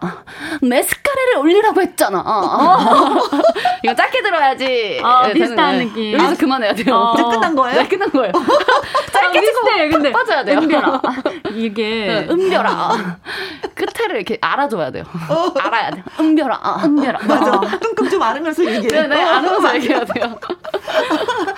메스카라를 0.61 1.37
올리라고 1.37 1.81
했잖아. 1.81 2.23
이거 3.83 3.95
짧게 3.95 4.21
들어야지. 4.21 4.99
아, 5.03 5.27
예, 5.29 5.33
비슷한 5.33 5.77
네. 5.79 5.85
느낌. 5.85 6.13
여기서 6.13 6.35
그만해야 6.37 6.73
돼요. 6.73 6.95
어. 6.95 7.13
이제 7.13 7.23
끝난 7.23 7.55
거예요? 7.55 7.81
네, 7.81 7.87
끝난 7.87 8.11
거예요. 8.11 8.31
짧게 9.11 9.37
아, 9.37 9.41
비슷해. 9.41 9.89
근데 9.89 10.11
빠져야 10.11 10.43
돼요. 10.43 10.59
은별아. 10.59 11.01
이게 11.55 11.83
네, 11.83 12.27
은별아. 12.29 13.17
끝에를 13.73 14.17
이렇게 14.17 14.37
알아줘야 14.41 14.91
돼요. 14.91 15.03
알아야 15.59 15.91
돼요. 15.91 16.03
은별아. 16.19 16.81
은별아. 16.83 17.19
맞아. 17.27 17.51
뚱뚱 17.79 18.09
좀 18.09 18.21
알으면서 18.21 18.63
얘기해. 18.65 19.01
네, 19.01 19.07
네, 19.07 19.23
어, 19.23 19.27
알아서 19.35 19.75
얘기해야 19.75 20.05
돼요. 20.05 20.39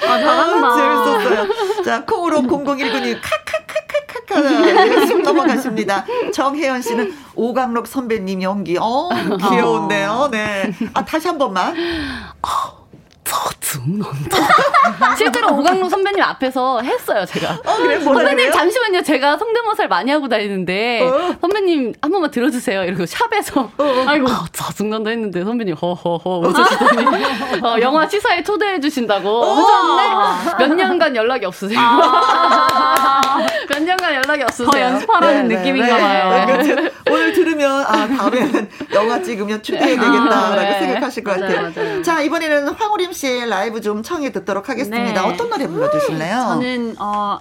아, 0.07 0.19
잘한다. 0.19 0.67
아, 0.67 0.75
재밌었어요. 0.75 1.83
자, 1.83 2.05
콩으로 2.05 2.37
0019님, 2.41 3.19
카카카카카카. 3.21 5.07
쑥 5.07 5.21
넘어가십니다. 5.23 6.05
정혜연 6.33 6.81
씨는 6.81 7.13
오강록 7.35 7.87
선배님 7.87 8.41
연기. 8.41 8.77
어, 8.77 9.09
귀여운데요. 9.49 10.29
네. 10.31 10.71
아, 10.93 11.05
다시 11.05 11.27
한 11.27 11.37
번만. 11.37 11.75
짜증난다. 13.23 14.37
실제로 15.17 15.53
오강록 15.55 15.89
선배님 15.89 16.21
앞에서 16.21 16.81
했어요, 16.81 17.25
제가. 17.25 17.59
어, 17.65 17.75
그래, 17.77 17.99
선배님 17.99 18.35
그래요? 18.35 18.51
잠시만요. 18.51 19.01
제가 19.03 19.37
성대모사를 19.37 19.87
많이 19.87 20.11
하고 20.11 20.27
다니는데 20.27 21.01
어. 21.01 21.35
선배님 21.39 21.93
한 22.01 22.11
번만 22.11 22.31
들어주세요. 22.31 22.83
이러고 22.83 23.05
샵에서 23.05 23.71
아이고. 24.07 24.27
아, 24.29 24.45
짜증난다 24.51 25.09
했는데 25.11 25.43
선배님 25.43 25.75
허허허 25.75 26.39
웃으시더니 26.39 27.61
어, 27.63 27.79
영화 27.81 28.07
시사에 28.07 28.43
초대해 28.43 28.79
주신다고 28.79 29.43
하셨는데 29.43 30.57
몇 30.67 30.75
년간 30.75 31.15
연락이 31.15 31.45
없으세요. 31.45 31.79
몇 33.69 33.81
년간 33.83 34.13
연락이 34.15 34.43
없으세요. 34.43 34.69
더 34.71 34.79
연습하라는 34.81 35.47
네, 35.47 35.57
느낌인가 35.57 35.95
네, 35.95 36.01
봐요. 36.01 36.45
네. 36.45 36.63
그렇죠. 36.63 36.89
오늘 37.09 37.33
들으면 37.33 37.81
아 37.87 38.07
다음에는 38.07 38.69
영화 38.93 39.21
찍으면 39.21 39.61
초대해야 39.63 39.99
되겠다라고 39.99 40.55
네. 40.55 40.79
생각하실 40.79 41.23
것 41.23 41.39
맞아요, 41.39 41.55
같아요. 41.55 41.71
맞아요. 41.87 42.01
자 42.03 42.21
이번에는 42.21 42.69
황우림 42.69 43.10
씨의 43.13 43.49
라이브 43.49 43.81
좀 43.81 44.03
청해 44.03 44.31
듣도록 44.31 44.69
하겠습니다. 44.69 45.13
네. 45.13 45.33
어떤 45.33 45.49
노래 45.49 45.67
불러주실래요? 45.67 46.35
저는 46.49 46.95
어 46.99 47.39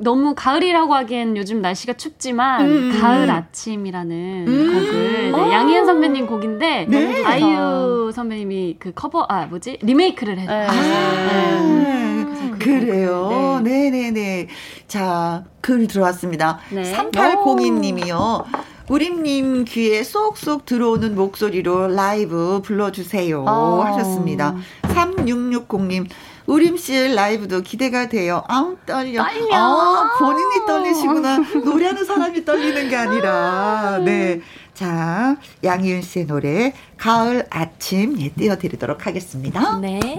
너무 0.00 0.34
가을이라고 0.36 0.94
하기엔 0.94 1.36
요즘 1.36 1.60
날씨가 1.60 1.94
춥지만 1.94 2.64
음. 2.66 2.98
가을 3.00 3.28
아침이라는 3.28 4.44
음. 4.46 4.74
곡을 4.74 5.32
어. 5.34 5.46
네, 5.46 5.52
양희은 5.52 5.86
선배님 5.86 6.26
곡인데 6.26 6.86
좋다. 6.86 7.28
아이유 7.28 8.12
선배님이 8.14 8.76
그 8.78 8.92
커버 8.94 9.26
아 9.28 9.46
뭐지 9.46 9.78
리메이크를 9.82 10.38
해- 10.38 10.46
네. 10.46 10.66
하셨어요. 10.66 11.62
네. 11.82 12.26
아, 12.52 12.56
그래요. 12.58 13.60
네네네. 13.64 14.48
자, 14.86 15.44
글 15.60 15.86
들어왔습니다. 15.88 16.58
네. 16.70 16.82
3802님이요. 16.94 18.44
우림님 18.88 19.64
귀에 19.66 20.02
쏙쏙 20.02 20.64
들어오는 20.64 21.14
목소리로 21.14 21.88
라이브 21.88 22.60
불러주세요. 22.64 23.44
아. 23.46 23.84
하셨습니다. 23.86 24.56
3660님. 24.82 26.08
우림씨 26.46 27.14
라이브도 27.14 27.60
기대가 27.60 28.08
돼요. 28.08 28.42
아우, 28.48 28.76
떨려. 28.86 29.22
떨려. 29.22 29.54
아, 29.54 30.16
본인이 30.18 30.66
떨리시구나. 30.66 31.38
노래하는 31.62 32.04
사람이 32.06 32.44
떨리는 32.46 32.88
게 32.88 32.96
아니라. 32.96 33.98
네. 34.02 34.40
자, 34.72 35.36
양희은 35.62 36.00
씨의 36.02 36.26
노래, 36.26 36.72
가을 36.96 37.44
아침, 37.50 38.18
예, 38.20 38.30
띄워드리도록 38.30 39.06
하겠습니다. 39.06 39.78
네. 39.80 40.16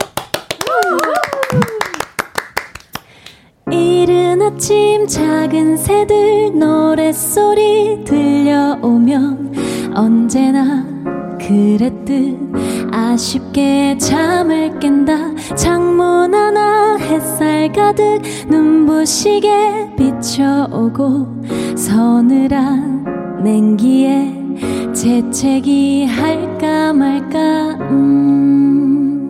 아침 4.50 5.06
작은 5.06 5.78
새들 5.78 6.58
노랫소리 6.58 8.04
들려오면 8.04 9.54
언제나 9.94 10.84
그랬듯 11.38 12.36
아쉽게 12.92 13.96
잠을 14.00 14.80
깬다. 14.80 15.36
창문 15.56 16.34
하나 16.34 16.98
햇살 16.98 17.72
가득 17.72 18.24
눈부시게 18.50 19.92
비춰오고 19.96 21.28
서늘한 21.76 23.44
냉기에 23.44 24.34
재채기 24.94 26.06
할까 26.06 26.92
말까. 26.92 27.78
음눈 27.92 29.30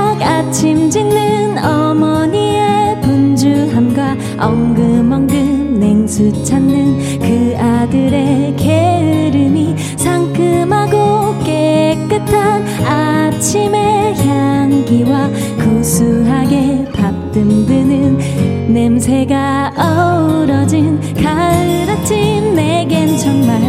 아침 0.23 0.89
짓는 0.89 1.63
어머니의 1.63 3.01
분주함과 3.01 4.17
엉금엉금 4.39 5.79
냉수 5.79 6.43
찾는 6.43 7.19
그 7.19 7.55
아들의 7.57 8.55
게으름이 8.55 9.75
상큼하고 9.97 11.43
깨끗한 11.43 12.63
아침의 12.85 14.15
향기와 14.15 15.29
구수하게 15.57 16.85
밥 16.93 17.31
듬드는 17.31 18.73
냄새가 18.73 19.73
어우러진 19.77 20.99
가을 21.15 21.89
아침 21.89 22.53
내겐 22.55 23.17
정말 23.17 23.59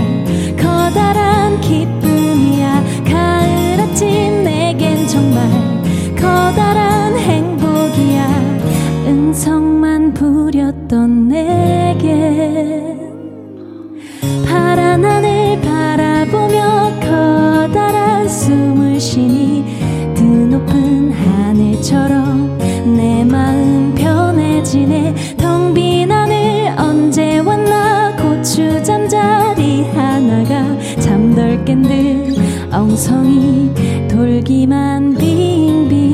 커다란 0.57 1.61
기쁨이야. 1.61 2.85
가을 3.05 3.81
아침 3.81 4.43
응성만 9.05 10.15
부렸던 10.15 11.29
내게. 11.29 12.97
파란 14.47 15.05
하늘 15.05 15.61
바라보며 15.61 16.93
커다란 17.01 18.29
숨을 18.29 19.01
쉬니 19.01 19.65
드높은 20.15 21.13
하늘처럼 21.13 22.59
내 22.97 23.25
마음 23.25 23.95
편해지네. 23.95 25.15
텅 25.37 25.75
빈 25.75 26.13
하늘 26.13 26.75
언제 26.79 27.39
왔나? 27.39 28.15
고추 28.17 28.83
잠자리 28.83 29.83
하나가 29.95 30.65
잠덜 31.01 31.65
깬 31.65 31.83
듯 31.83 32.39
엉성이 32.73 33.71
돌기만 34.09 35.15
빙빙 35.17 36.12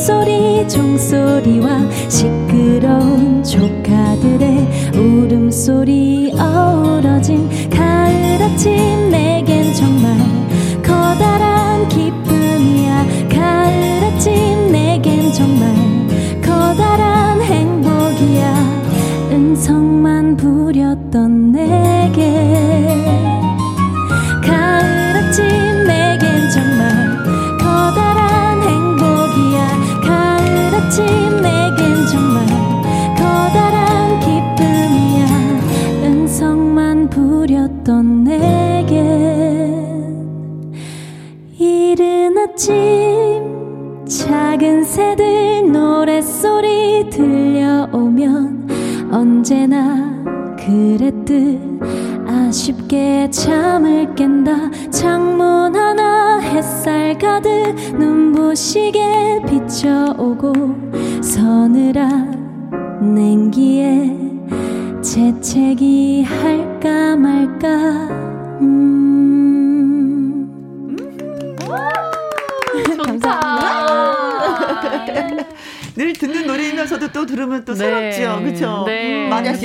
종 0.00 0.24
소리 0.24 0.66
종소리와 0.66 1.78
시끄러운 2.08 3.44
조카들의 3.44 4.94
울음소리 4.94 6.32
어우러진 6.38 7.68
가을 7.68 8.42
아침 8.42 9.10
내 9.10 9.29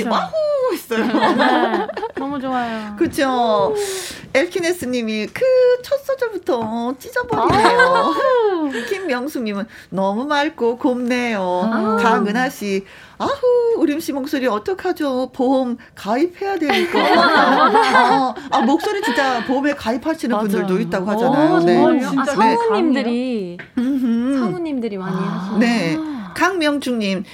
그쵸. 0.08 0.14
와후 0.14 0.32
했어요. 0.72 1.06
네, 1.36 1.86
너무 2.16 2.40
좋아요. 2.40 2.94
그렇죠. 2.96 3.74
엘키네스님이 4.34 5.26
그 5.28 5.44
첫 5.82 6.04
소절부터 6.04 6.94
찢어버리네요. 6.98 8.14
김명숙님은 8.88 9.66
너무 9.90 10.24
맑고 10.24 10.78
곱네요. 10.78 11.98
강은하 12.02 12.48
씨, 12.48 12.84
아후 13.18 13.40
우림 13.78 14.00
씨 14.00 14.12
목소리 14.12 14.46
어떡하죠? 14.48 15.30
보험 15.32 15.76
가입해야 15.94 16.56
같아요. 16.58 16.74
어, 18.30 18.34
아 18.50 18.60
목소리 18.62 19.00
진짜 19.02 19.44
보험에 19.46 19.74
가입하시는 19.74 20.34
맞아요. 20.34 20.48
분들도 20.48 20.80
있다고 20.80 21.10
하잖아요. 21.10 21.54
어, 21.54 21.60
네. 21.60 21.78
아, 21.84 22.08
진짜 22.10 22.34
네. 22.34 22.56
사모님들이 22.56 23.58
음흠. 23.78 24.38
사모님들이 24.40 24.96
많이 24.98 25.16
하시는. 25.16 25.58
네. 25.60 25.98
강명중님, 26.34 27.24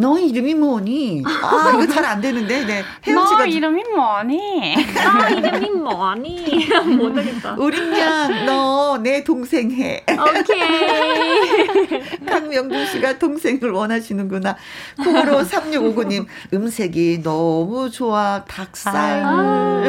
너 0.00 0.16
이름이 0.16 0.54
뭐니? 0.54 1.24
아, 1.26 1.72
이거 1.74 1.86
잘 1.92 2.04
안 2.04 2.20
되는데, 2.20 2.64
네. 2.64 2.84
혜영 3.06 3.26
씨가. 3.26 3.46
이름이 3.46 3.82
뭐니? 3.96 4.76
아 4.96 5.28
이름이 5.28 5.70
뭐니? 5.70 6.68
못하겠다. 6.96 7.54
우림양, 7.58 8.46
너 8.46 8.98
내 9.02 9.22
동생 9.24 9.70
해. 9.72 10.04
오케이. 10.08 12.00
강명중 12.26 12.86
씨가 12.86 13.18
동생을 13.18 13.70
원하시는구나. 13.70 14.56
콩으로 15.02 15.40
3659님, 15.46 16.26
음색이 16.54 17.22
너무 17.22 17.90
좋아, 17.90 18.44
닭살. 18.46 19.22
아, 19.24 19.82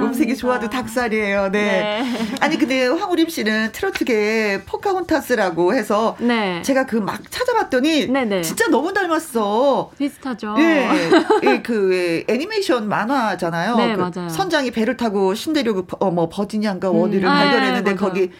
음색이 0.00 0.36
좋아도 0.36 0.68
닭살이에요, 0.70 1.50
네. 1.50 2.04
아니, 2.40 2.56
근데 2.58 2.86
황우림 2.86 3.28
씨는 3.28 3.72
트로트계 3.72 4.62
포카혼타스라고 4.66 5.74
해서 5.74 6.16
네. 6.20 6.62
제가 6.62 6.84
그 6.86 7.00
막 7.00 7.18
찾아봤더니 7.30 8.08
네네. 8.08 8.42
진짜 8.42 8.68
너무 8.68 8.92
닮았어. 8.92 9.29
비슷하죠. 9.98 10.54
예, 10.58 10.88
예, 11.44 11.62
그 11.62 11.88
왜, 11.88 12.24
애니메이션 12.28 12.88
만화잖아요. 12.88 13.76
네, 13.76 13.96
그 13.96 14.00
맞아요. 14.00 14.28
선장이 14.28 14.70
배를 14.70 14.96
타고 14.96 15.34
신대륙 15.34 15.86
어, 16.00 16.10
뭐 16.10 16.28
버지니아인가 16.28 16.90
어디를 16.90 17.28
아, 17.28 17.34
발견했는데 17.34 17.90
네, 17.90 17.94
맞아요. 17.94 17.96
거기 17.96 18.30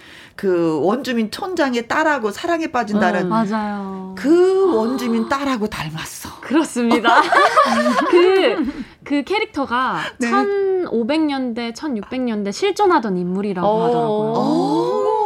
그 0.40 0.80
원주민 0.82 1.30
촌장의 1.30 1.86
딸하고 1.86 2.30
사랑에 2.30 2.68
빠진다는 2.68 3.24
음. 3.24 3.28
맞아요. 3.28 4.14
그 4.16 4.74
원주민 4.74 5.28
딸하고 5.28 5.66
닮았어. 5.66 6.40
그렇습니다. 6.40 7.20
그, 8.10 8.72
그 9.04 9.22
캐릭터가 9.22 10.00
네. 10.18 10.30
1500년대, 10.30 11.74
1600년대 11.74 12.52
실존하던 12.52 13.18
인물이라고 13.18 13.68
오. 13.68 13.82
하더라고요. 13.82 14.32
오, 14.32 15.19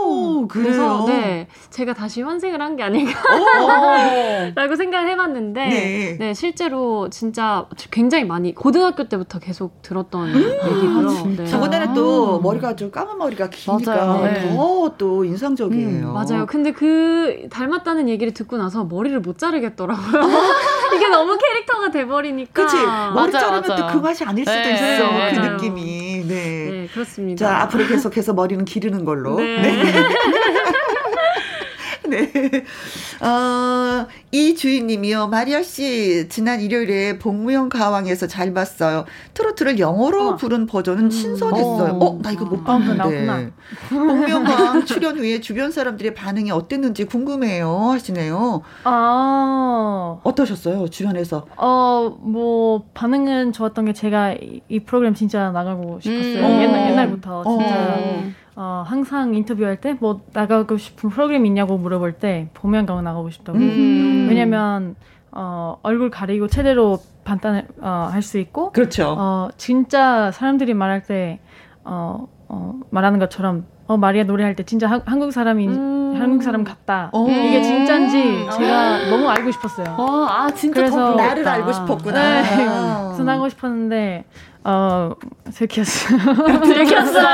그래서. 0.48 1.04
네 1.06 1.46
제가 1.70 1.94
다시 1.94 2.22
환생을 2.22 2.60
한 2.60 2.74
게 2.76 2.82
아닐까라고 2.82 3.44
오. 4.72 4.76
생각을 4.76 5.08
해봤는데 5.10 5.68
네. 5.68 6.16
네. 6.18 6.34
실제로 6.34 7.08
진짜 7.10 7.66
굉장히 7.92 8.24
많이 8.24 8.52
고등학교 8.54 9.08
때부터 9.08 9.38
계속 9.38 9.80
들었던 9.82 10.28
얘기고요. 10.28 11.34
네. 11.36 11.46
저번에는 11.46 11.94
또 11.94 12.40
머리가 12.40 12.74
좀 12.74 12.90
까만 12.90 13.16
머리가 13.18 13.48
기니까. 13.50 14.22
네. 14.22 14.50
더또 14.56 15.24
인상적이에요. 15.24 16.08
음, 16.08 16.12
맞아요. 16.12 16.46
근데 16.46 16.72
그 16.72 17.46
닮았다는 17.50 18.08
얘기를 18.08 18.32
듣고 18.34 18.56
나서 18.56 18.84
머리를 18.84 19.20
못 19.20 19.38
자르겠더라고요. 19.38 20.22
이게 20.96 21.08
너무 21.08 21.36
캐릭터가 21.38 21.90
돼버리니까. 21.90 22.62
그치? 22.62 22.76
머리 22.76 23.32
맞아요, 23.32 23.62
자르면 23.62 23.62
또. 23.76 23.86
그 23.92 23.98
맛이 23.98 24.24
아닐 24.24 24.44
수도 24.44 24.56
네, 24.56 24.74
있어. 24.74 24.84
네, 24.84 25.32
그 25.32 25.38
맞아요. 25.38 25.52
느낌이. 25.52 26.24
네. 26.26 26.73
네, 26.84 26.88
그렇습니다. 26.92 27.46
자, 27.46 27.62
앞으로 27.62 27.86
계속해서 27.86 28.34
머리는 28.34 28.64
기르는 28.64 29.04
걸로. 29.04 29.36
네. 29.36 29.62
네. 29.62 29.92
어, 33.20 34.06
이 34.32 34.54
주인님이요. 34.54 35.28
마리아 35.28 35.62
씨, 35.62 36.28
지난 36.28 36.60
일요일에 36.60 37.18
복무형 37.18 37.68
가왕에서 37.68 38.26
잘 38.26 38.52
봤어요. 38.52 39.04
트로트를 39.34 39.78
영어로 39.78 40.28
어. 40.30 40.36
부른 40.36 40.66
버전은 40.66 41.10
신선했어요. 41.10 41.92
어. 41.94 42.04
어, 42.04 42.18
나 42.22 42.30
이거 42.30 42.44
못 42.44 42.60
아, 42.60 42.64
봤는데. 42.78 42.94
나왔구나. 42.96 43.50
복무형 43.88 44.44
가왕 44.44 44.84
출연 44.84 45.18
후에 45.18 45.40
주변 45.40 45.70
사람들의 45.70 46.14
반응이 46.14 46.50
어땠는지 46.50 47.04
궁금해요. 47.04 47.90
하시네요. 47.92 48.62
아, 48.84 50.18
어떠셨어요? 50.22 50.88
주변에서. 50.88 51.46
어, 51.56 52.16
뭐, 52.20 52.84
반응은 52.94 53.52
좋았던 53.52 53.86
게 53.86 53.92
제가 53.92 54.32
이, 54.32 54.60
이 54.68 54.80
프로그램 54.80 55.14
진짜 55.14 55.50
나가고 55.50 56.00
싶었어요. 56.00 56.44
음. 56.46 56.60
옛날, 56.62 56.90
옛날부터 56.90 57.44
진짜. 57.44 57.74
음. 57.96 58.34
어, 58.56 58.84
항상 58.86 59.34
인터뷰할 59.34 59.80
때 59.80 59.94
뭐 60.00 60.20
나가고 60.32 60.76
싶은 60.76 61.10
프로그램 61.10 61.44
있냐고 61.46 61.76
물어볼 61.78 62.12
때 62.14 62.48
보면강 62.54 63.02
나가고 63.02 63.30
싶다고. 63.30 63.58
음. 63.58 64.26
왜냐면, 64.28 64.94
어, 65.32 65.78
얼굴 65.82 66.10
가리고 66.10 66.46
제대로 66.48 66.98
판단을, 67.24 67.66
어, 67.80 68.08
할 68.12 68.22
수 68.22 68.38
있고, 68.38 68.70
그렇죠. 68.72 69.14
어, 69.18 69.48
진짜 69.56 70.30
사람들이 70.30 70.74
말할 70.74 71.02
때, 71.04 71.40
어, 71.84 72.28
어, 72.48 72.80
말하는 72.90 73.18
것처럼 73.18 73.66
어 73.86 73.96
마리아 73.96 74.24
노래할 74.24 74.56
때 74.56 74.62
진짜 74.64 74.88
하, 74.88 75.00
한국 75.04 75.32
사람이 75.32 75.68
음. 75.68 76.14
한국 76.18 76.42
사람 76.42 76.64
같다. 76.64 77.10
오. 77.12 77.28
이게 77.28 77.62
진짜인지 77.62 78.48
제가 78.56 78.94
어. 78.96 79.10
너무 79.10 79.28
알고 79.28 79.50
싶었어요. 79.50 79.94
어, 79.98 80.26
아 80.28 80.50
진짜 80.50 80.80
그래서 80.80 81.14
나를 81.14 81.46
알고 81.46 81.72
싶었구나. 81.72 82.42
네. 82.42 82.48
그래서 82.56 83.24
나고 83.24 83.48
싶었는데 83.48 84.24
어, 84.64 85.10
들켰어요. 85.52 86.18
들켰어요. 86.64 87.26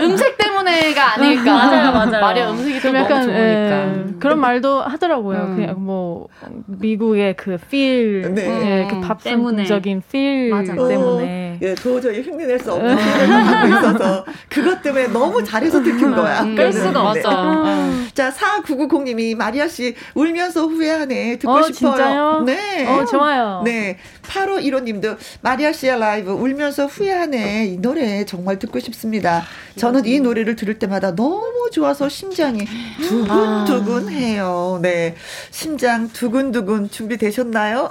음색 0.02 0.38
때문에 0.38 0.49
가 0.64 1.14
아닐까. 1.18 1.52
맞아요, 1.52 1.92
맞아요. 1.92 2.20
마리아 2.20 2.50
음색이 2.50 2.80
좀 2.80 2.96
약간, 2.96 3.22
좋으니까. 3.22 3.38
에, 3.38 4.04
그런 4.18 4.38
말도 4.40 4.80
하더라고요. 4.80 5.38
음. 5.38 5.56
그냥 5.56 5.74
뭐, 5.78 6.28
미국의 6.66 7.36
그 7.36 7.56
필, 7.70 8.32
네. 8.34 8.44
예, 8.46 8.88
그 8.88 9.00
밥성적인 9.00 10.02
필 10.10 10.50
맞아. 10.50 10.74
때문에. 10.74 11.56
어, 11.56 11.58
예, 11.62 11.74
도저히 11.74 12.22
흉내낼 12.22 12.58
수 12.58 12.72
없는 12.72 12.96
필을 12.96 13.30
하고 13.30 13.68
있어서 13.68 14.24
그것 14.48 14.82
때문에 14.82 15.08
너무 15.08 15.42
잘해서 15.44 15.82
들킨 15.82 16.14
거야. 16.14 16.42
음, 16.42 16.54
뺄 16.54 16.72
수가 16.72 17.10
없어. 17.10 17.64
음. 17.64 18.08
자, 18.14 18.30
4990님이 18.30 19.36
마리아 19.36 19.68
씨 19.68 19.94
울면서 20.14 20.66
후회하네. 20.66 21.38
듣고 21.38 21.52
어, 21.52 21.62
싶어요. 21.62 21.92
진짜요? 21.94 22.42
네. 22.46 22.86
어, 22.86 23.04
좋아요. 23.04 23.62
네. 23.64 23.98
8515님도 24.22 25.16
마리아 25.42 25.72
씨의 25.72 25.98
라이브 25.98 26.30
울면서 26.32 26.86
후회하네. 26.86 27.66
이 27.66 27.76
노래 27.78 28.24
정말 28.24 28.58
듣고 28.58 28.78
싶습니다. 28.78 29.42
저는 29.76 30.04
이 30.06 30.20
노래를 30.20 30.49
들을 30.56 30.78
때마다 30.78 31.14
너무 31.14 31.70
좋아서 31.72 32.08
심장이 32.08 32.66
두근두근해요. 33.08 34.78
네. 34.82 35.14
심장 35.50 36.08
두근두근 36.12 36.90
준비되셨나요? 36.90 37.88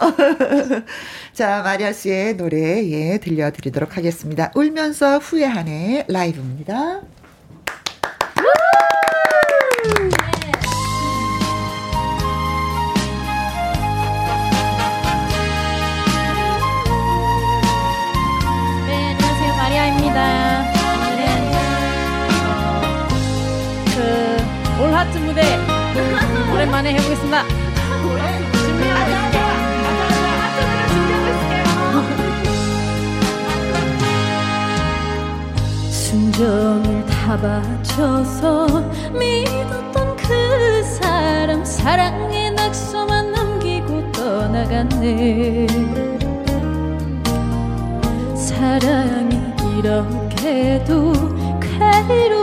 자, 1.33 1.61
마리아 1.63 1.93
씨의 1.93 2.37
노래 2.37 2.57
예, 2.89 3.17
들려드리도록 3.17 3.97
하겠습니다. 3.97 4.51
울면서 4.55 5.19
후회하네 5.19 6.05
라이브입니다. 6.07 7.01
하트 24.99 25.17
무대 25.19 25.41
오랜만에 26.53 26.93
해보겠습니다. 26.95 27.45
순정을 35.89 37.05
다 37.05 37.37
바쳐서 37.37 38.67
믿었던 39.17 40.17
그 40.17 40.83
사람 40.83 41.63
사랑의 41.63 42.51
낙서만 42.51 43.31
남기고 43.31 44.11
떠나갔네 44.11 45.65
사랑이 48.35 49.39
이렇게도 49.77 51.13
괴로 51.61 52.38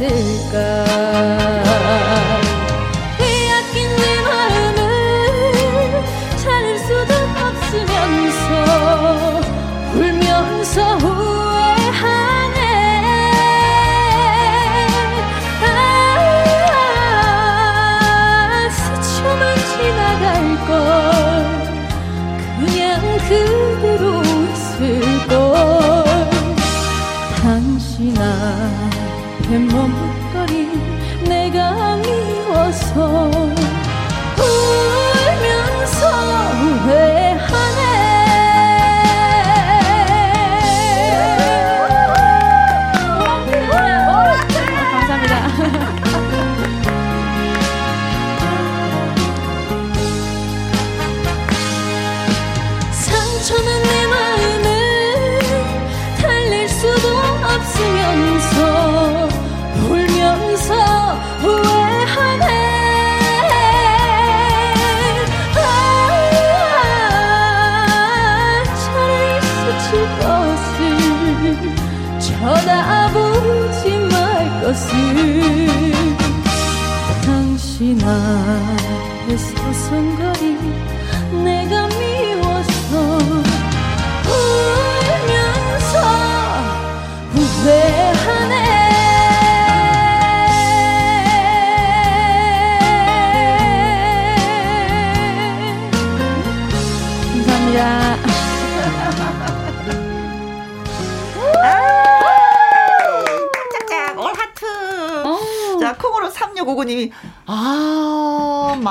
secar. 0.00 1.39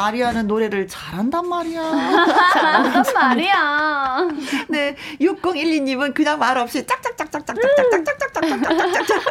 마리아는 0.10 0.48
노래를 0.48 0.88
잘한단 0.88 1.48
말이야. 1.48 1.82
잘한단 2.54 3.04
말이야. 3.14 4.28
네, 4.70 4.96
6012님은 5.22 6.14
그냥 6.16 6.40
말 6.40 6.58
없이 6.58 6.84
짝짝짝짝짝짝짝짝짝짝짝짝짝짝짝짝짝짝 6.86 9.22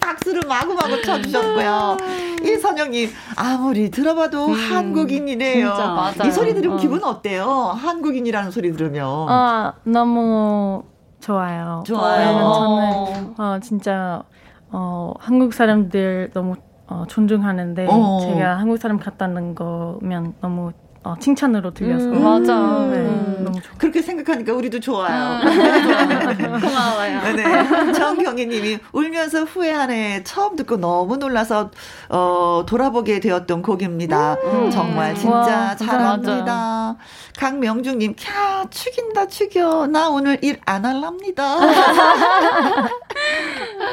박수를 0.00 0.42
마구마구 0.48 1.00
쳐주셨고요. 1.02 1.96
이선영님, 2.42 3.10
아무리 3.36 3.90
들어봐도 3.90 4.46
음, 4.48 4.52
한국인이네요. 4.54 5.68
진짜, 5.68 5.86
맞아요. 5.88 6.14
이 6.26 6.30
소리 6.32 6.54
들으면 6.54 6.78
어. 6.78 6.80
기분 6.80 7.04
어때요? 7.04 7.44
한국인이라는 7.46 8.50
소리 8.50 8.72
들으면. 8.72 9.06
아, 9.28 9.74
너무 9.84 10.82
좋아요. 11.20 11.84
좋아요. 11.86 13.06
저는, 13.12 13.34
어, 13.38 13.60
진짜, 13.62 14.22
어, 14.70 15.12
한국 15.20 15.54
사람들 15.54 16.30
너무 16.34 16.56
어, 16.88 17.04
존중하는데 17.06 17.86
어. 17.88 18.20
제가 18.20 18.58
한국 18.58 18.78
사람 18.78 18.98
같다는 18.98 19.54
거면 19.54 20.34
너무 20.40 20.72
어, 21.04 21.14
칭찬으로 21.18 21.72
들려서 21.72 22.04
음, 22.06 22.22
맞아. 22.22 22.54
네, 22.90 22.96
음. 22.98 23.36
너무 23.44 23.60
좋 23.62 23.68
그렇게 23.78 24.02
생각하니까 24.02 24.52
우리도 24.52 24.80
좋아요. 24.80 25.40
음. 25.46 26.60
고마워요. 26.60 27.32
네. 27.34 27.92
정경희님이 27.92 28.78
울면서 28.92 29.44
후회하네. 29.44 30.24
처음 30.24 30.56
듣고 30.56 30.76
너무 30.76 31.16
놀라서 31.16 31.70
어, 32.08 32.64
돌아보게 32.68 33.20
되었던 33.20 33.62
곡입니다. 33.62 34.36
음. 34.44 34.70
정말 34.70 35.14
진짜 35.14 35.36
와, 35.36 35.76
잘합니다. 35.76 36.96
강명중님, 37.38 38.16
캬 38.16 38.70
죽인다 38.70 39.28
죽여. 39.28 39.86
나 39.86 40.08
오늘 40.10 40.38
일 40.42 40.58
안 40.66 40.84
할랍니다. 40.84 41.56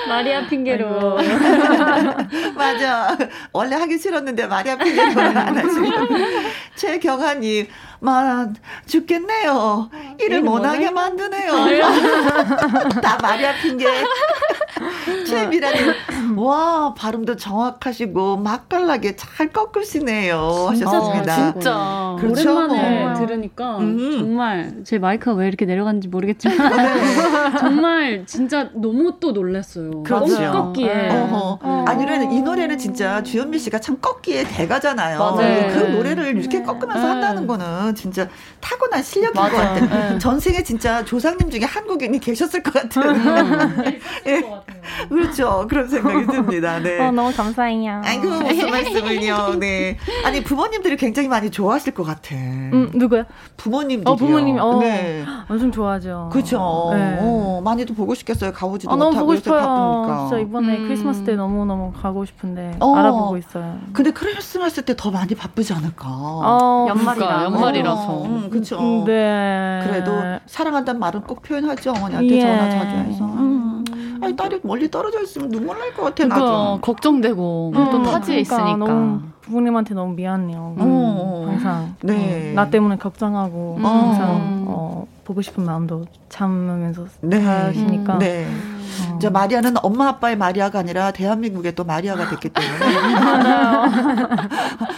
마리아 0.10 0.46
핑계로. 0.48 1.18
맞아. 2.56 3.16
원래 3.54 3.76
하기 3.76 3.98
싫었는데 3.98 4.48
마리아 4.48 4.76
핑계로 4.76 5.22
안 5.22 5.58
하시고. 5.58 5.86
경한 7.00 7.44
이 7.44 7.68
마 8.06 8.48
죽겠네요. 8.86 9.90
일을 10.20 10.42
못하게 10.44 10.92
만드네요. 10.92 11.52
다 13.02 13.18
마리아 13.22 13.54
핑계. 13.62 13.86
최미라님, 15.28 16.38
와, 16.38 16.94
발음도 16.94 17.36
정확하시고, 17.36 18.38
맛깔나게 18.38 19.16
잘 19.16 19.50
꺾으시네요. 19.50 20.68
하셨습니다. 20.70 21.34
아, 21.34 21.52
진짜. 21.54 22.16
그렇죠? 22.20 22.56
오랜만에 22.56 23.04
어. 23.06 23.14
들으니까 23.16 23.78
음. 23.80 24.12
정말 24.20 24.74
제 24.84 25.00
마이크가 25.00 25.34
왜 25.34 25.48
이렇게 25.48 25.66
내려갔는지 25.66 26.08
모르겠지만 26.08 26.56
정말 27.60 28.26
진짜 28.26 28.70
너무 28.74 29.18
또 29.20 29.32
놀랐어요. 29.32 30.04
그렇죠. 30.04 30.40
너무 30.40 30.52
꺾기에. 30.52 31.10
어허. 31.10 31.86
아니, 31.88 32.04
노래는, 32.04 32.32
이 32.32 32.42
노래는 32.42 32.78
진짜 32.78 33.24
주현미 33.24 33.58
씨가 33.60 33.80
참 33.80 33.98
꺾기의 34.00 34.46
대가잖아요. 34.46 35.18
맞아요. 35.18 35.74
그 35.74 35.80
노래를 35.92 36.38
이렇게 36.38 36.62
꺾으면서 36.62 37.02
네. 37.02 37.08
한다는 37.08 37.48
거는 37.48 37.95
진짜 37.96 38.28
타고난 38.60 39.02
실력인. 39.02 39.34
것 39.42 39.50
같아요. 39.52 39.86
네. 40.14 40.20
전생에 40.20 40.64
진짜 40.64 41.04
조상님 41.06 41.50
중에 41.50 41.62
한국인이 41.64 42.20
계셨을 42.20 42.62
것 42.64 42.74
같아요. 42.74 43.14
예. 44.28 44.44
그렇죠. 45.10 45.66
그런 45.70 45.88
생각이 45.88 46.26
듭니다. 46.32 46.80
네. 46.80 47.00
어, 47.00 47.12
너무 47.12 47.34
감사해요. 47.34 48.02
아이고, 48.04 48.28
무슨 48.30 48.70
말씀을요. 48.70 49.56
네. 49.60 49.98
아니, 50.24 50.44
부모님들이 50.44 50.96
굉장히 50.98 51.28
많이 51.28 51.50
좋아하실 51.50 51.94
것 51.94 52.04
같아. 52.04 52.36
음, 52.36 52.92
누구요? 52.94 53.24
부모님들이요. 53.58 54.12
어, 54.12 54.16
부모님, 54.16 54.58
어, 54.60 54.80
네. 54.80 55.26
엄청 55.50 55.72
좋아하죠. 55.72 56.30
그렇죠. 56.32 56.58
네. 56.94 57.18
어, 57.22 57.62
많이도 57.64 57.94
보고 57.94 58.14
싶겠어요. 58.16 58.52
가보지도 58.54 58.92
아, 58.92 58.96
너무 58.96 59.12
못하고 59.12 59.36
싶어요. 59.36 59.62
바쁘니까. 59.62 60.28
진짜 60.30 60.42
이번에 60.42 60.78
음. 60.78 60.88
크리스마스 60.88 61.24
때 61.24 61.36
너무너무 61.36 61.92
가고 61.94 62.26
싶은데 62.26 62.78
어. 62.80 62.96
알아보고 62.96 63.38
있어요. 63.38 63.78
근데 63.94 64.12
크리스마스 64.12 64.82
때 64.82 64.96
더 64.96 65.12
많이 65.12 65.36
바쁘지 65.36 65.74
않을까? 65.74 66.06
어, 66.08 66.86
연말이라, 66.90 67.44
연말 67.44 67.75
이라서. 67.80 68.12
어, 68.12 68.26
음, 68.26 68.50
그렇죠. 68.50 68.80
음, 68.80 69.06
네. 69.06 69.82
그래도 69.86 70.12
사랑한다는 70.46 71.00
말은 71.00 71.22
꼭 71.22 71.42
표현하죠. 71.42 71.92
어머니한테 71.92 72.36
예. 72.36 72.42
전화 72.42 72.70
자주 72.70 72.96
해서. 72.96 73.26
음. 73.26 73.86
아니, 74.22 74.36
딸이 74.36 74.62
멀리 74.64 74.90
떨어져 74.90 75.22
있으면 75.22 75.50
눈물 75.50 75.78
날 75.78 75.90
것 75.94 76.04
같아, 76.04 76.16
그러니까 76.24 76.40
나도. 76.40 76.80
걱정되고 76.82 77.72
음, 77.76 77.90
또 77.92 78.04
타지에 78.04 78.44
그러니까 78.44 78.56
있으니까. 78.56 78.78
너무 78.78 79.20
부모님한테 79.42 79.94
너무 79.94 80.14
미안해요. 80.14 80.76
어. 80.80 81.46
항상 81.50 81.96
네. 82.02 82.52
어, 82.52 82.56
나 82.56 82.70
때문에 82.70 82.98
걱정하고 82.98 83.76
음. 83.78 83.86
항상 83.86 84.66
어, 84.68 85.06
보고 85.24 85.42
싶은 85.42 85.64
마음도 85.66 86.06
참으면서 86.30 87.06
네. 87.22 87.40
하시니까 87.44 88.18
네. 88.18 88.48
어. 89.10 89.20
저 89.22 89.30
마리아는 89.30 89.76
엄마 89.82 90.08
아빠의 90.10 90.38
마리아가 90.38 90.80
아니라 90.80 91.12
대한민국의 91.12 91.76
또 91.76 91.84
마리아가 91.84 92.30
됐기 92.30 92.50
때문에 92.50 92.76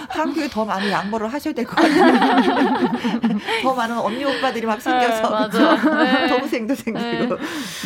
한국에 0.09 0.49
더 0.49 0.65
많이 0.65 0.91
양보를 0.91 1.31
하셔야 1.31 1.53
될 1.53 1.65
것 1.65 1.75
같아요. 1.75 2.87
더 3.63 3.73
많은 3.73 3.97
언니 3.97 4.23
오빠들이 4.23 4.65
막 4.65 4.81
생겨서 4.81 5.47
네. 5.47 5.57
그렇죠? 5.57 5.95
네. 5.97 6.27
동생도 6.27 6.75
생기고. 6.75 7.37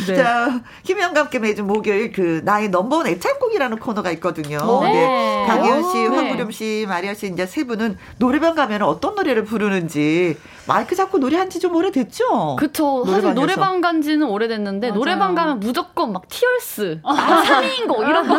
네. 0.06 0.16
자 0.16 0.60
김영과 0.84 1.20
함께 1.22 1.38
매주 1.38 1.62
목요일 1.64 2.12
그 2.12 2.40
나의 2.44 2.68
넘버원 2.68 3.06
애창곡이라는 3.06 3.78
코너가 3.78 4.10
있거든요. 4.12 4.80
네. 4.82 4.92
네. 4.92 5.46
강희연 5.48 5.90
씨, 5.90 5.98
네. 5.98 6.06
황구름 6.08 6.50
씨, 6.50 6.86
마리아 6.88 7.14
씨 7.14 7.28
이제 7.28 7.46
세 7.46 7.64
분은 7.64 7.96
노래방 8.18 8.54
가면 8.54 8.82
어떤 8.82 9.14
노래를 9.14 9.44
부르는지 9.44 10.36
마이크 10.66 10.94
잡고 10.94 11.18
노래한 11.18 11.50
지 11.50 11.58
좀 11.62 11.74
오래됐죠? 11.76 12.56
그쵸. 12.56 13.04
사실 13.04 13.22
노래방에서. 13.22 13.40
노래방 13.40 13.80
간 13.80 14.02
지는 14.02 14.26
오래됐는데, 14.28 14.88
맞아요. 14.88 14.98
노래방 14.98 15.34
가면 15.34 15.60
무조건 15.60 16.12
막 16.12 16.26
티얼스, 16.28 17.00
아, 17.04 17.42
3인인 17.46 17.86
곡, 17.88 18.02
이런 18.02 18.26
거 18.26 18.34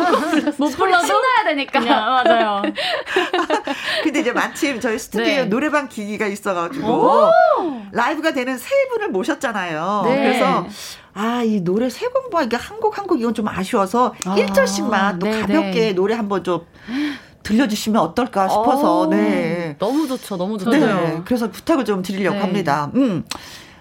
못 0.58 0.68
불러도 0.76 1.06
신나야 1.06 1.44
되니까. 1.46 1.80
그냥 1.80 2.22
맞아요. 2.24 2.62
근데 4.02 4.20
이제 4.20 4.32
마침 4.32 4.80
저희 4.80 4.98
스튜디오에 4.98 5.36
네. 5.36 5.44
노래방 5.46 5.88
기기가 5.88 6.26
있어가지고 6.26 7.30
라이브가 7.92 8.32
되는 8.32 8.58
세 8.58 8.68
분을 8.90 9.08
모셨잖아요. 9.08 10.02
네. 10.04 10.16
그래서 10.16 10.66
아, 11.14 11.42
이 11.44 11.60
노래 11.60 11.88
세 11.90 12.06
곡만 12.08 12.46
이게 12.46 12.56
한곡 12.56 12.98
한 12.98 13.06
곡 13.06 13.20
이건 13.20 13.34
좀 13.34 13.46
아쉬워서 13.48 14.14
아, 14.26 14.34
1절씩만 14.34 15.20
또 15.20 15.26
네, 15.26 15.40
가볍게 15.40 15.70
네. 15.72 15.92
노래 15.92 16.14
한번 16.14 16.42
좀 16.42 16.66
들려주시면 17.44 18.02
어떨까 18.02 18.48
싶어서 18.48 19.00
어, 19.02 19.06
네. 19.06 19.76
너무 19.78 20.08
좋죠, 20.08 20.36
너무 20.36 20.58
좋죠. 20.58 20.70
네. 20.70 21.20
그래서 21.24 21.50
부탁을 21.50 21.84
좀 21.84 22.02
드리려고 22.02 22.36
네. 22.36 22.40
합니다. 22.42 22.90
음. 22.96 23.24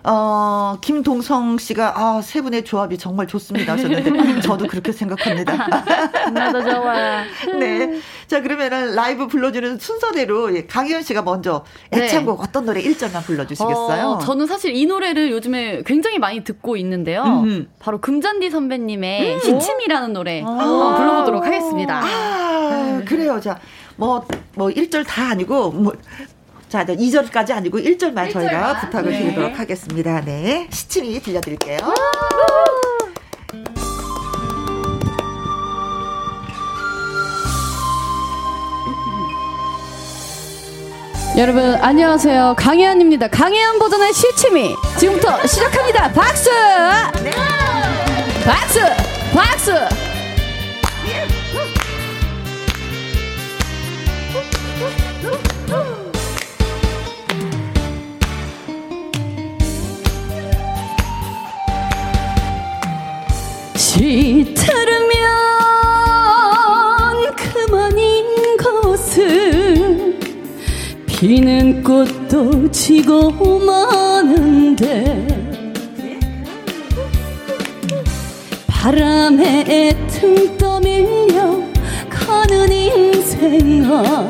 어, 0.05 0.77
김동성 0.81 1.57
씨가, 1.57 1.93
아, 1.95 2.21
세 2.21 2.41
분의 2.41 2.65
조합이 2.65 2.97
정말 2.97 3.25
좋습니다 3.25 3.73
하셨는데, 3.73 4.41
저도 4.41 4.67
그렇게 4.67 4.91
생각합니다. 4.91 5.55
나도 6.33 6.61
좋아요. 6.61 7.23
네. 7.57 7.99
자, 8.27 8.41
그러면은 8.41 8.95
라이브 8.95 9.27
불러주는 9.27 9.79
순서대로 9.79 10.53
예, 10.55 10.65
강희연 10.65 11.03
씨가 11.03 11.21
먼저 11.21 11.63
네. 11.89 12.03
애창곡 12.03 12.41
어떤 12.41 12.65
노래 12.65 12.81
1절만 12.81 13.23
불러주시겠어요? 13.23 14.07
어, 14.07 14.17
저는 14.19 14.45
사실 14.45 14.75
이 14.75 14.85
노래를 14.85 15.31
요즘에 15.31 15.83
굉장히 15.85 16.19
많이 16.19 16.43
듣고 16.43 16.75
있는데요. 16.77 17.23
음흠. 17.23 17.67
바로 17.79 18.01
금잔디 18.01 18.49
선배님의 18.49 19.39
시침이라는 19.39 20.11
노래 20.11 20.41
한번 20.41 20.95
불러보도록 20.97 21.45
하겠습니다. 21.45 22.01
아, 22.03 23.01
그래요. 23.05 23.39
자, 23.39 23.57
뭐, 23.95 24.25
뭐, 24.55 24.69
1절 24.69 25.05
다 25.05 25.29
아니고, 25.29 25.71
뭐, 25.71 25.93
자, 26.73 26.83
2절까지 26.83 27.51
아니고 27.51 27.77
1절만 27.77 28.33
저희가 28.33 28.79
부탁을 28.79 29.11
네. 29.11 29.19
드리도록 29.19 29.59
하겠습니다. 29.59 30.21
네. 30.21 30.67
시침이 30.71 31.19
들려드릴게요. 31.19 31.77
여러분 41.37 41.75
안녕하세요 41.75 42.53
강혜연입니다 42.57 43.27
강혜연 43.27 43.79
버전의 43.79 44.13
시치미 44.13 44.75
지금부터 44.99 45.47
시작합니다 45.47 46.11
박수 46.11 46.51
박수 48.45 48.79
박수 49.33 50.12
시들으면 63.93 65.13
그만인 67.35 68.57
것은 68.57 70.19
피는 71.05 71.83
꽃도 71.83 72.71
지고 72.71 73.59
마는데 73.59 75.27
바람에 78.65 79.95
등 80.07 80.57
떠밀려 80.57 81.61
가는 82.09 82.71
인생아 82.71 84.27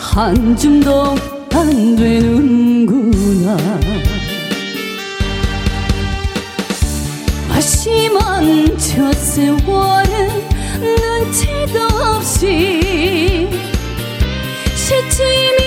한 0.00 0.56
줌도 0.56 1.14
안 1.52 1.96
되는구나 1.96 3.56
마심한 7.82 8.78
저 8.78 9.12
세월은 9.12 10.48
눈치도 10.78 11.80
없이 12.04 13.48
시침이 14.76 15.58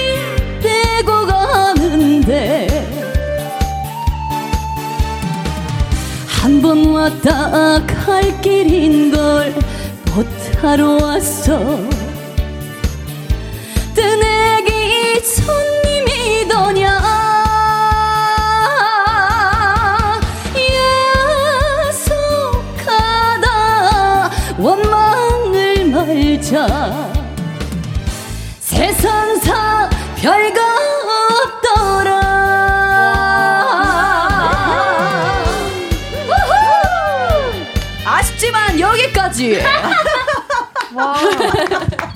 되고 0.62 1.26
가는데 1.26 2.68
한 6.26 6.62
번 6.62 6.86
왔다 6.94 7.86
갈 7.86 8.42
길인 8.42 9.12
걸 9.12 9.54
못하러 10.16 10.98
왔어. 11.04 11.60
뜨내기 13.94 15.20
손 15.22 15.54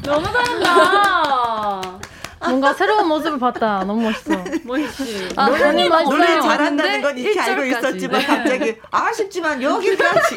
너무 0.04 0.26
잘한다. 0.32 2.00
뭔가 2.42 2.74
새로운 2.74 3.08
모습을 3.08 3.38
봤다. 3.40 3.84
너무 3.86 4.02
멋있어. 4.04 4.44
멋있지. 4.64 5.30
아, 5.36 5.50
노래, 5.50 6.42
잘한다는 6.42 7.02
건 7.02 7.18
이렇게 7.18 7.40
알고 7.40 7.62
1절까지. 7.64 7.78
있었지만 7.78 8.20
네. 8.22 8.26
갑자기 8.28 8.76
아쉽지만 8.92 9.62
여기까지 9.62 10.36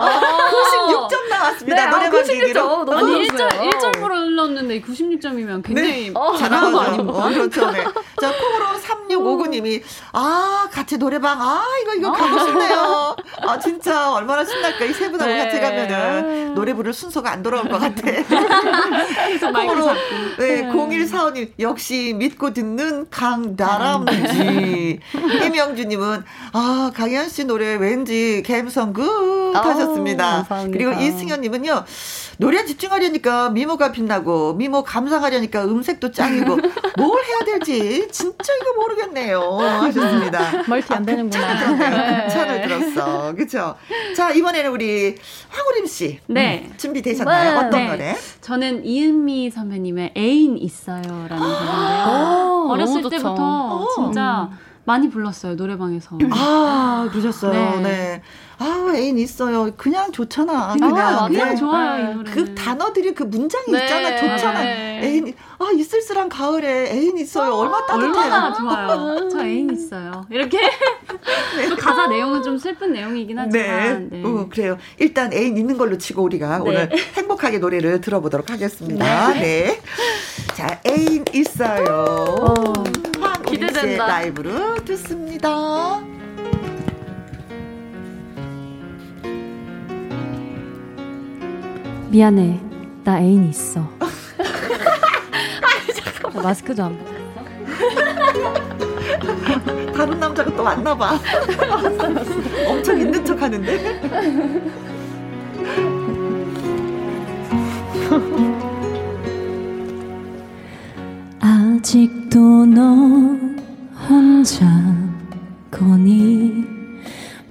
96점 0.00 1.28
나왔습니다. 1.28 1.76
네, 1.76 1.82
아, 1.82 1.90
노래방 1.90 2.10
96 2.10 2.26
점. 2.26 2.40
기기로. 2.40 2.84
너무 2.84 2.92
아니 2.96 3.26
좋았어요. 3.28 3.48
1절 3.48 3.70
1절 3.70 3.92
불렀는데 4.00 4.36
줬는데 4.40 4.80
96점이면 4.82 5.62
굉장히 5.64 6.08
네. 6.08 6.12
어, 6.14 6.36
잘하는 6.36 6.72
거 6.72 6.80
아닙니까? 6.80 7.18
어, 7.26 7.28
그렇죠. 7.30 7.70
네. 7.70 7.84
자, 8.20 8.32
콩으로 8.36 8.78
3659님이 8.80 9.82
아, 10.12 10.68
같이 10.72 10.96
노래방 10.98 11.40
아, 11.40 11.62
이거 11.82 11.94
이거 11.94 12.12
가고 12.12 12.38
싶네요. 12.38 13.16
아, 13.42 13.58
진짜 13.58 14.12
얼마나 14.12 14.44
신날까. 14.44 14.84
이 14.84 14.92
세 15.00 15.10
분하고 15.10 15.30
네. 15.30 15.38
같이 15.44 15.60
가면은 15.60 16.54
노래 16.54 16.74
부를 16.74 16.92
순서가 16.92 17.30
안 17.30 17.42
돌아올 17.42 17.68
것 17.68 17.78
같아. 17.78 18.02
콩으로 19.52 19.92
네, 20.38 20.68
0145님 20.70 21.52
역시 21.58 22.14
믿고 22.16 22.52
듣는 22.52 23.08
강다람쥐. 23.10 25.00
이명주님은 25.44 26.24
아, 26.52 26.90
강현 26.94 27.28
씨 27.28 27.44
노래 27.44 27.74
왠지 27.76 28.42
감성 28.46 28.92
good 28.92 29.52
하셨습니다. 29.54 30.46
그리고 30.72 30.92
이승현님은요 30.92 31.84
노래 32.38 32.64
집중하려니까 32.64 33.50
미모가 33.50 33.92
빛나고 33.92 34.54
미모 34.54 34.82
감상하려니까 34.82 35.64
음색도 35.64 36.12
짱이고 36.12 36.56
뭘 36.98 37.24
해야 37.24 37.44
될지 37.44 38.08
진짜 38.10 38.52
이거 38.60 38.80
모르겠네요 38.80 39.40
하셨습니다. 39.58 40.62
멀티 40.68 40.92
안 40.92 41.04
되는구나. 41.04 41.76
네. 41.76 42.20
괜찮을 42.22 42.62
들었어. 42.62 43.34
그렇죠. 43.34 43.76
자 44.16 44.30
이번에는 44.30 44.70
우리 44.70 45.16
황우림 45.48 45.86
씨. 45.86 46.18
네. 46.26 46.66
음, 46.66 46.74
준비 46.76 47.02
되셨나요? 47.02 47.50
네. 47.50 47.56
어떤 47.56 47.70
네. 47.70 47.88
노래? 47.88 48.16
저는 48.40 48.84
이은미 48.84 49.50
선배님의 49.50 50.12
애인 50.16 50.58
있어요라는 50.58 51.38
노래인데요. 51.38 52.66
어렸을 52.70 53.02
때부터 53.10 53.86
진짜 53.96 54.48
음. 54.50 54.58
많이 54.84 55.10
불렀어요 55.10 55.54
노래방에서. 55.54 56.18
아 56.32 57.08
그러셨어요. 57.12 57.52
네. 57.52 57.82
네. 57.82 58.22
아 58.62 58.92
애인 58.94 59.16
있어요. 59.18 59.70
그냥 59.78 60.12
좋잖아. 60.12 60.74
그냥 60.74 60.98
아, 60.98 61.28
그냥 61.28 61.56
좋아요 61.56 62.10
이 62.10 62.14
노래. 62.14 62.30
그 62.30 62.54
단어들이 62.54 63.14
그 63.14 63.22
문장이 63.22 63.64
네. 63.72 63.84
있잖아. 63.84 64.16
좋잖아. 64.16 64.62
네. 64.62 65.00
애인 65.02 65.34
아 65.58 65.70
있을쓸한 65.74 66.28
가을에 66.28 66.90
애인 66.92 67.16
있어요. 67.16 67.54
얼마 67.54 67.86
따뜻해요. 67.86 68.08
얼마나 68.12 68.52
좋아요. 68.52 69.28
저 69.30 69.46
애인 69.46 69.70
있어요. 69.70 70.26
이렇게 70.28 70.58
네. 71.56 71.68
가사 71.74 72.06
내용은 72.08 72.42
좀 72.42 72.58
슬픈 72.58 72.92
내용이긴 72.92 73.38
하지만. 73.38 74.08
네. 74.10 74.18
네. 74.18 74.22
어, 74.22 74.46
그래요. 74.50 74.76
일단 74.98 75.32
애인 75.32 75.56
있는 75.56 75.78
걸로 75.78 75.96
치고 75.96 76.22
우리가 76.22 76.58
네. 76.58 76.64
오늘 76.68 76.90
행복하게 77.16 77.58
노래를 77.60 78.02
들어보도록 78.02 78.50
하겠습니다. 78.50 79.32
네. 79.32 79.40
네. 79.40 79.80
자 80.54 80.78
애인 80.86 81.24
있어요. 81.32 82.04
어, 82.38 82.84
기대된다. 83.48 84.06
라이브로 84.06 84.76
듣습니다. 84.84 86.02
미안해. 92.10 92.60
나 93.04 93.20
애인 93.20 93.48
있어. 93.48 93.80
나 96.32 96.42
마스크도 96.42 96.84
안 96.84 96.98
벗었어. 96.98 97.20
다른 99.94 100.18
남자가 100.18 100.50
또 100.56 100.62
왔나 100.62 100.96
봐. 100.96 101.18
엄청 102.68 102.98
있는 103.00 103.24
척 103.24 103.40
하는데. 103.40 104.00
아직도 111.40 112.66
넌 112.66 113.58
혼자 114.08 114.66
거니 115.70 116.64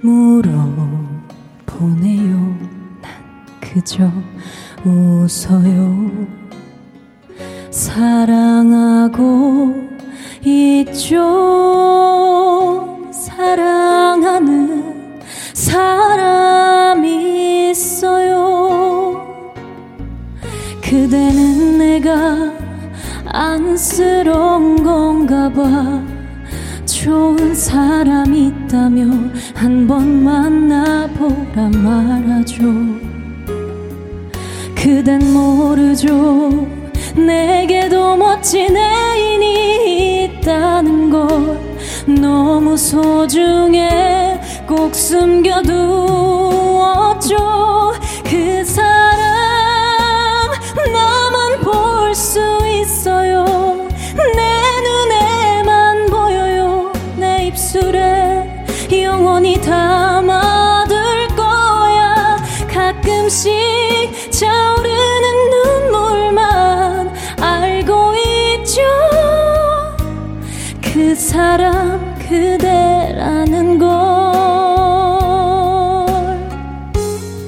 물어보네요. 0.00 1.20
난 3.70 3.70
그저 3.70 4.10
웃어요. 4.84 6.10
사랑하고 7.70 9.74
있죠. 10.44 11.16
사랑하는 13.12 15.20
사람이 15.54 17.70
있어요. 17.70 19.54
그대는 20.82 21.78
내가 21.78 22.50
안쓰러운 23.26 24.82
건가 24.82 25.48
봐. 25.52 26.02
좋은 26.86 27.54
사람 27.54 28.34
있다면 28.34 29.32
한 29.54 29.86
번 29.86 30.24
만나보라 30.24 31.68
말아줘. 31.68 33.09
그댄 34.82 35.32
모르죠. 35.32 36.66
내게도 37.14 38.16
멋진 38.16 38.74
애인이 38.76 40.24
있다는 40.24 41.10
걸 41.10 41.60
너무 42.06 42.76
소중해. 42.76 44.40
꼭 44.66 44.94
숨겨두었죠. 44.94 45.50
그 48.24 48.64
사람 48.64 50.50
나만 50.92 51.60
볼 51.60 52.14
수 52.14 52.40
있어요 52.66 53.39
그대라는 72.30 73.78
걸. 73.80 73.88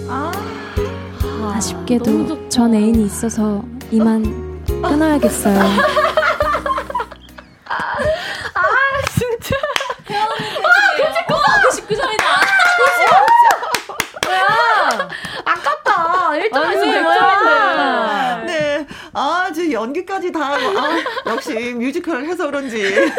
아, 0.09 0.33
아쉽게도 1.55 2.49
전 2.49 2.75
애인이 2.75 3.05
있어서 3.07 3.63
이만 3.93 4.25
끊어야겠어요. 4.67 5.61
연기까지 19.83 20.31
다 20.31 20.53
하고, 20.53 20.79
아, 20.79 20.99
역시 21.27 21.75
뮤지컬 21.75 22.25
해서 22.25 22.47
그런지. 22.47 23.13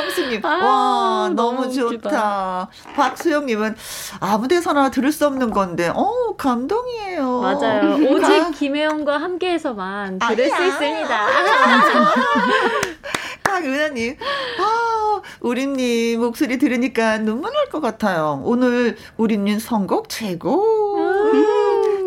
김명수님, 0.00 0.44
아, 0.44 0.48
와, 0.48 1.28
너무, 1.34 1.62
너무 1.62 1.72
좋다. 1.72 2.68
박수영님은 2.94 3.76
아무 4.20 4.48
데서나 4.48 4.90
들을 4.90 5.10
수 5.12 5.26
없는 5.26 5.50
건데, 5.50 5.90
어, 5.94 6.34
감동이에요. 6.36 7.40
맞아요. 7.40 7.94
오직 8.10 8.38
가... 8.40 8.50
김혜영과 8.50 9.18
함께해서만 9.18 10.18
들을 10.18 10.52
아니야. 10.52 10.56
수 10.56 10.64
있습니다. 10.64 11.26
강은하님, 13.42 14.16
아, 14.60 15.20
우림님 15.40 16.20
목소리 16.20 16.58
들으니까 16.58 17.18
눈물 17.18 17.52
날 17.52 17.66
것 17.70 17.80
같아요. 17.80 18.40
오늘 18.44 18.96
우림님 19.16 19.58
선곡 19.58 20.08
최고. 20.08 20.92
음. 21.32 21.55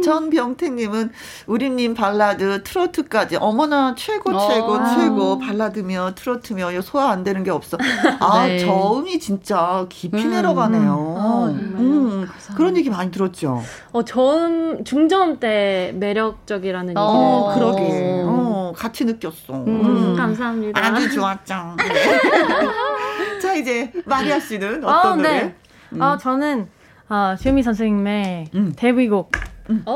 전병태님은 0.01 1.11
우리님 1.47 1.93
발라드 1.93 2.63
트로트까지 2.63 3.37
어머나 3.37 3.95
최고 3.95 4.31
최고 4.49 4.73
어. 4.73 4.95
최고 4.95 5.39
발라드며 5.39 6.13
트로트며 6.15 6.81
소화 6.81 7.11
안 7.11 7.23
되는 7.23 7.43
게 7.43 7.51
없어. 7.51 7.77
아 8.19 8.45
네. 8.47 8.59
저음이 8.59 9.19
진짜 9.19 9.85
깊이 9.89 10.25
음. 10.25 10.31
내려가네요. 10.31 10.91
어, 10.93 11.45
음. 11.47 12.27
그런 12.55 12.77
얘기 12.77 12.89
많이 12.89 13.11
들었죠. 13.11 13.61
어 13.91 14.03
저음 14.03 14.83
중저음 14.83 15.39
때 15.39 15.93
매력적이라는 15.95 16.97
어, 16.97 17.51
얘기를. 17.51 17.71
그러게. 17.71 18.23
어, 18.25 18.73
같이 18.75 19.05
느꼈어. 19.05 19.53
음, 19.53 19.67
음. 19.67 20.15
감사합니다. 20.15 20.83
아주 20.83 21.11
좋았죠. 21.11 21.75
네. 21.77 23.39
자 23.39 23.53
이제 23.53 23.91
마리아 24.05 24.39
씨는 24.39 24.83
어떤 24.83 25.13
어, 25.13 25.15
노래? 25.15 25.29
네. 25.43 25.55
음. 25.93 26.01
어 26.01 26.17
저는 26.17 26.69
어, 27.09 27.35
주미 27.39 27.63
선생님의 27.63 28.47
음. 28.53 28.73
데뷔곡 28.75 29.31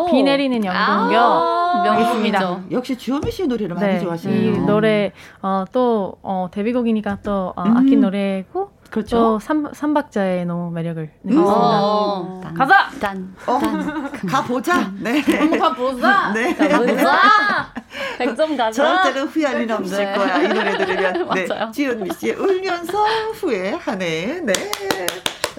비 0.09 0.23
내리는 0.23 0.63
영동교 0.63 1.17
아~ 1.17 1.83
명곡입니다. 1.83 2.63
역시 2.71 2.97
주현미 2.97 3.31
씨 3.31 3.47
노래를 3.47 3.75
많이 3.75 3.93
네, 3.93 3.99
좋아하시네요. 3.99 4.53
이 4.53 4.57
노래 4.59 5.11
어, 5.41 5.65
또 5.71 6.17
어, 6.21 6.47
데뷔곡이니까 6.51 7.19
또 7.23 7.53
어, 7.55 7.63
음. 7.63 7.77
아낀 7.77 8.01
노래고 8.01 8.71
그렇죠. 8.93 9.17
또 9.17 9.39
삼, 9.39 9.73
삼박자의 9.73 10.45
너무 10.45 10.69
매력을 10.69 11.09
느꼈습니다. 11.23 11.51
어. 11.51 12.41
가자! 12.55 12.89
단, 12.99 13.35
어, 13.47 13.59
가보자! 14.29 14.91
네. 14.99 15.19
가보자! 15.57 16.31
네. 16.35 16.53
가보자! 16.53 17.73
100점 18.19 18.53
가자! 18.55 19.01
절대로 19.01 19.25
후회할 19.25 19.61
일 19.63 19.71
없을 19.71 19.97
네. 19.97 20.15
거야. 20.15 20.37
이 20.43 20.47
노래 20.47 20.77
들으면. 20.77 21.29
네. 21.33 21.47
지은미 21.71 22.11
씨의 22.19 22.35
울면서 22.35 23.03
후회하네. 23.33 24.41
네. 24.41 24.53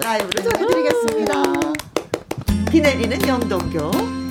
라이브로 0.01 0.51
전해드리겠습니다. 0.51 1.84
비 2.75 2.81
내리는 2.81 3.25
영동교 3.29 4.24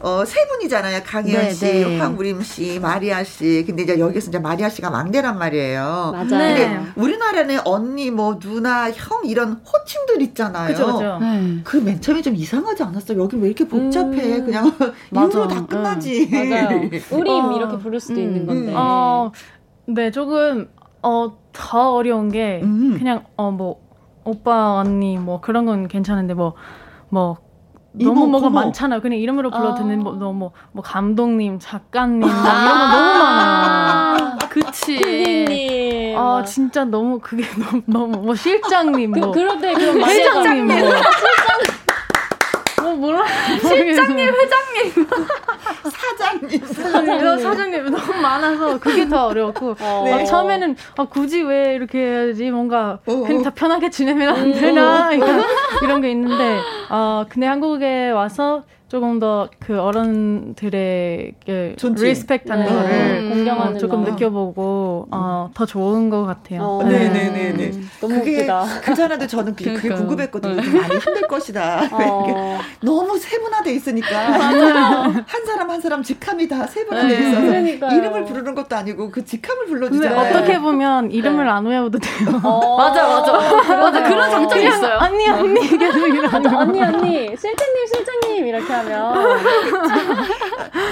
어, 0.00 0.24
세 0.24 0.46
분이잖아요. 0.48 1.02
강희연 1.04 1.42
네, 1.42 1.50
씨, 1.52 1.64
네. 1.64 1.98
황우림 1.98 2.42
씨, 2.42 2.78
마리아 2.80 3.24
씨. 3.24 3.64
근데 3.66 3.82
이제 3.82 3.98
여기서 3.98 4.28
이제 4.28 4.38
마리아 4.38 4.68
씨가 4.68 4.90
막내란 4.90 5.38
말이에요. 5.38 6.10
맞아요. 6.12 6.28
근데 6.28 6.68
네. 6.68 6.80
우리나라는 6.96 7.58
언니, 7.64 8.10
뭐 8.10 8.38
누나, 8.38 8.90
형 8.90 9.24
이런 9.24 9.52
호칭들 9.52 10.22
있잖아요. 10.22 10.68
그죠, 10.68 10.86
그죠. 10.92 11.18
그맨 11.64 12.00
처음에 12.00 12.22
좀 12.22 12.34
이상하지 12.34 12.82
않았어? 12.82 13.16
여기 13.16 13.36
왜 13.36 13.46
이렇게 13.48 13.66
복잡해? 13.66 14.42
그냥 14.42 14.72
이름으로 15.10 15.48
다 15.48 15.66
끝나지. 15.66 16.28
맞아요. 16.30 16.80
우림 17.10 17.44
어. 17.44 17.56
이렇게 17.56 17.78
부를 17.78 18.00
수도 18.00 18.20
있는 18.20 18.46
건데. 18.46 18.72
어, 18.74 19.32
네, 19.86 20.10
조금, 20.10 20.68
어, 21.02 21.38
더 21.52 21.94
어려운 21.94 22.30
게, 22.30 22.60
음. 22.62 22.96
그냥, 22.98 23.24
어, 23.36 23.50
뭐, 23.50 23.80
오빠, 24.24 24.74
언니, 24.74 25.18
뭐, 25.18 25.40
그런 25.40 25.66
건 25.66 25.88
괜찮은데, 25.88 26.34
뭐, 26.34 26.54
뭐, 27.08 27.36
너무 28.04 28.26
뭐가. 28.26 28.50
많잖아요. 28.50 29.00
그냥 29.00 29.18
이름으로 29.18 29.50
불러도 29.50 29.72
아. 29.72 29.74
되는, 29.76 30.00
뭐, 30.00 30.14
너무, 30.14 30.50
뭐, 30.72 30.82
감독님, 30.82 31.58
작가님, 31.58 32.20
뭐 32.20 32.28
이런 32.28 32.42
거 32.42 32.48
너무 32.48 33.18
많아. 33.18 34.38
그치. 34.50 34.96
PD님. 34.96 36.18
아, 36.18 36.42
진짜 36.44 36.84
너무, 36.84 37.18
그게 37.20 37.44
너무, 37.58 37.82
너무, 37.86 38.22
뭐, 38.22 38.34
실장님, 38.34 39.12
그, 39.12 39.18
뭐. 39.18 39.30
그럴 39.32 39.58
때 39.60 39.72
그럼 39.74 40.00
회장님, 40.02 40.66
뭐. 40.66 40.76
해가지고. 42.86 42.96
뭐, 42.96 42.96
뭐라. 42.96 43.24
실장님, 43.60 44.28
회장님. 44.28 45.06
사장님. 45.90 46.66
사장님, 46.66 47.38
사장님 47.38 47.84
너무 47.90 48.20
많아서 48.20 48.78
그게 48.78 49.08
더 49.08 49.26
어려웠고 49.26 49.76
어. 49.80 50.04
아, 50.12 50.24
처음에는 50.24 50.76
아, 50.96 51.04
굳이 51.04 51.42
왜 51.42 51.74
이렇게 51.74 51.98
해야지 51.98 52.50
뭔가 52.50 52.98
어, 53.06 53.22
그냥 53.26 53.40
어. 53.40 53.42
다 53.42 53.50
편하게 53.50 53.90
지내면 53.90 54.34
안 54.34 54.52
되나 54.52 55.12
이런, 55.12 55.44
이런 55.82 56.00
게 56.00 56.10
있는데 56.10 56.60
어, 56.90 57.24
근데 57.28 57.46
한국에 57.46 58.10
와서 58.10 58.64
조금 58.88 59.18
더 59.18 59.48
그 59.58 59.80
어른들의 59.80 61.32
그 61.44 61.74
존중. 61.76 62.06
리스펙트하는 62.06 62.66
네. 62.66 62.72
거를 62.72 63.18
음, 63.20 63.30
공경하는 63.30 63.74
어, 63.74 63.78
조금 63.78 64.02
마음. 64.02 64.12
느껴보고 64.12 65.08
어, 65.10 65.50
더 65.54 65.66
좋은 65.66 66.08
것 66.08 66.24
같아요. 66.24 66.62
어. 66.62 66.82
네 66.84 67.08
네네네. 67.08 67.72
너무 68.00 68.14
그게 68.20 68.36
웃기다. 68.38 68.64
그 68.82 68.94
전에도 68.94 69.26
저는 69.26 69.56
그게, 69.56 69.72
그게. 69.74 69.88
궁금했거든요. 69.88 70.62
좀 70.62 70.80
많이 70.80 70.94
힘들 70.98 71.22
것이다. 71.26 71.88
어. 71.90 72.58
너무 72.80 73.18
세분화돼 73.18 73.72
있으니까 73.74 74.08
한 74.16 75.46
사람 75.46 75.70
한 75.70 75.80
사람 75.80 76.02
직함이 76.04 76.46
다 76.46 76.64
세분화돼 76.66 77.08
네. 77.08 77.28
있어서 77.28 77.40
그러니까요. 77.46 77.98
이름을 77.98 78.24
부르는 78.36 78.54
것도 78.54 78.76
아니고 78.76 79.10
그 79.10 79.24
직함을 79.24 79.66
불러주잖아요. 79.66 80.18
어떻게 80.18 80.58
보면 80.60 81.10
이름을 81.10 81.48
안 81.48 81.64
외워도 81.64 81.98
돼요. 81.98 82.40
어. 82.44 82.76
맞아, 82.76 83.06
맞아. 83.06 83.32
맞아, 83.76 84.02
그런 84.02 84.30
장점이 84.30 84.62
그냥 84.62 84.78
있어요. 84.78 84.98
언니 85.00 85.28
언니 85.28 85.60
계속 85.78 86.06
이러는 86.06 86.42
거. 86.42 86.58
언니 86.58 86.82
언니 86.82 87.34
실장님 87.36 87.86
실장님 87.86 88.46
이렇게 88.46 88.72
하면 88.72 89.38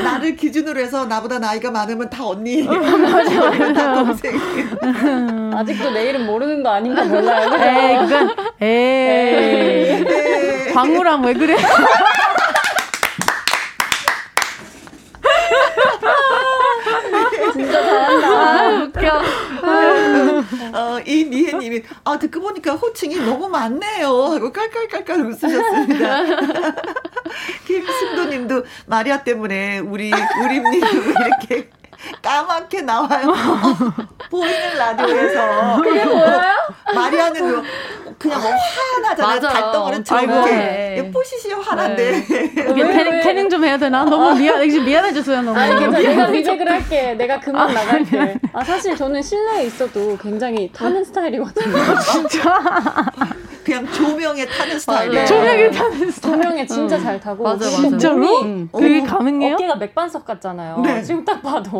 나를 0.05 0.37
기준으로 0.37 0.81
해서 0.81 1.05
나보다 1.05 1.39
나이가 1.39 1.71
많으면 1.71 2.09
다 2.09 2.27
언니. 2.27 2.63
맞아, 2.65 3.51
다 3.73 3.95
동생. 3.95 4.41
아직도 5.55 5.91
내 5.91 6.09
이름 6.09 6.25
모르는 6.27 6.63
거 6.63 6.71
아닌가 6.71 7.05
몰라요. 7.05 7.51
에이 7.61 7.99
그건 8.07 8.31
에이 8.61 10.05
네. 10.05 10.73
광우랑 10.73 11.23
왜 11.25 11.35
그래? 11.35 11.57
진짜 17.53 17.83
잘한다. 17.83 18.29
아, 18.29 18.69
웃겨. 18.83 19.23
어, 20.79 20.94
이 21.07 21.25
미혜님이 21.25 21.83
아 22.05 22.19
듣고 22.19 22.41
보니까 22.41 22.73
호칭이 22.75 23.17
너무 23.17 23.49
많네요 23.49 24.09
하고 24.09 24.53
깔깔깔깔 24.53 25.21
웃으셨습니다. 25.27 26.23
김승도님도 27.67 28.65
마리아 28.87 29.23
때문에 29.23 29.79
우리 29.79 30.13
우림님 30.13 30.83
이렇게 30.83 31.71
까맣게 32.23 32.83
나와요. 32.83 33.35
보이는 34.31 34.77
라디오에서. 34.77 35.83
그게 35.83 36.05
보여요? 36.05 36.41
마리아는 36.95 37.51
뭐 37.51 37.63
그냥 38.25 38.41
뭐 38.41 38.51
화나잖아요. 38.51 39.41
달덩어리처럼 39.41 40.31
아이고. 40.31 40.47
네. 40.47 41.11
뽀시시 41.13 41.53
화난데. 41.53 42.19
이게 42.71 42.83
왜, 42.83 42.93
태닝, 42.93 43.13
왜? 43.13 43.21
태닝 43.21 43.51
좀 43.51 43.65
해야 43.65 43.77
되나? 43.77 44.05
너무 44.05 44.35
미안, 44.39 44.65
이제 44.65 44.81
미안해졌어요, 44.81 45.43
너무. 45.43 45.59
아니 45.59 45.79
괜찮아. 45.79 45.99
내가 45.99 46.27
리백을 46.27 46.71
할게. 46.71 47.15
내가 47.15 47.39
그만 47.39 47.73
나갈게. 47.75 48.39
아 48.55 48.65
사실 48.65 48.97
저는 48.97 49.21
실내에 49.21 49.65
있어도 49.67 50.17
굉장히 50.17 50.71
타는 50.73 51.05
스타일이거든요. 51.05 51.75
그냥 53.65 53.91
조명에 53.93 54.45
타는 54.47 54.79
스타일이에요. 54.79 55.21
네. 55.21 55.27
조명이 55.27 55.71
타는 55.71 56.11
스타일. 56.11 56.35
조명에 56.35 56.67
진짜 56.67 56.99
잘 56.99 57.19
타고 57.19 57.45
맞아, 57.45 57.65
맞아. 57.65 57.77
진짜로? 57.77 58.41
그게 58.71 59.01
어. 59.01 59.05
가능해요? 59.07 59.55
어깨가 59.55 59.77
맥반석 59.77 60.27
같잖아요. 60.27 60.81
네. 60.85 61.03
지금 61.03 61.25
딱 61.25 61.41
봐도 61.43 61.71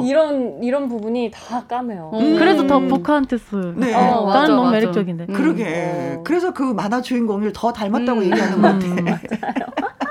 오. 0.00 0.02
이런 0.06 0.62
이런 0.62 0.88
부분이 0.88 1.30
다 1.30 1.62
까매요. 1.68 2.12
음. 2.14 2.36
그래서 2.38 2.66
더 2.66 2.78
포카한테스. 2.80 3.74
네. 3.76 3.94
어, 3.94 3.98
나는 4.00 4.24
맞아, 4.26 4.46
너무 4.48 4.62
맞아. 4.62 4.70
매력적인데. 4.72 5.26
음. 5.28 5.34
그러게. 5.34 5.61
어. 5.66 6.22
그래서 6.24 6.52
그 6.52 6.62
만화 6.62 7.00
주인공을 7.00 7.52
더 7.52 7.72
닮았다고 7.72 8.20
음. 8.20 8.24
얘기하는 8.24 8.62
것 8.62 8.68
같아. 8.68 9.52